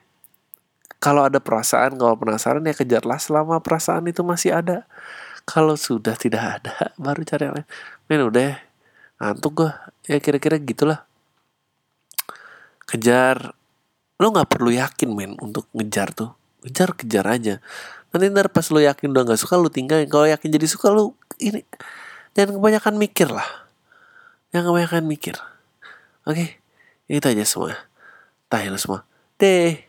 kalau 0.97 1.25
ada 1.29 1.37
perasaan 1.37 1.93
kalau 1.97 2.17
penasaran 2.17 2.65
ya 2.65 2.73
kejarlah 2.73 3.21
selama 3.21 3.61
perasaan 3.61 4.09
itu 4.09 4.25
masih 4.25 4.53
ada. 4.57 4.89
Kalau 5.47 5.79
sudah 5.79 6.17
tidak 6.17 6.61
ada 6.61 6.91
baru 7.03 7.21
cari 7.23 7.43
yang 7.47 7.55
lain. 7.61 7.67
Men 8.09 8.21
udah 8.25 8.43
ya, 8.43 8.55
ngantuk 9.21 9.51
gue 9.63 9.71
ya 10.09 10.17
kira-kira 10.17 10.57
gitulah. 10.57 11.05
Kejar 12.87 13.53
lo 14.17 14.33
nggak 14.33 14.49
perlu 14.49 14.69
yakin 14.73 15.09
men 15.13 15.31
untuk 15.39 15.65
ngejar 15.73 16.11
tuh. 16.13 16.33
Ngejar 16.65 16.93
kejar 16.93 17.25
aja. 17.25 17.55
Nanti 18.11 18.25
ntar 18.33 18.51
pas 18.51 18.67
lo 18.69 18.81
yakin 18.83 19.13
udah 19.13 19.23
nggak 19.23 19.39
suka 19.39 19.55
lo 19.55 19.71
tinggalin. 19.71 20.09
Kalau 20.11 20.27
yakin 20.27 20.49
jadi 20.51 20.67
suka 20.67 20.91
lo 20.91 21.15
ini 21.39 21.63
jangan 22.35 22.59
kebanyakan 22.59 22.93
mikir 22.99 23.31
lah. 23.31 23.47
Jangan 24.51 24.73
kebanyakan 24.73 25.03
mikir. 25.07 25.35
Oke 26.27 26.59
itu 27.07 27.23
aja 27.23 27.43
semua. 27.47 27.87
Tahu 28.51 28.75
semua. 28.75 29.07
Deh 29.39 29.86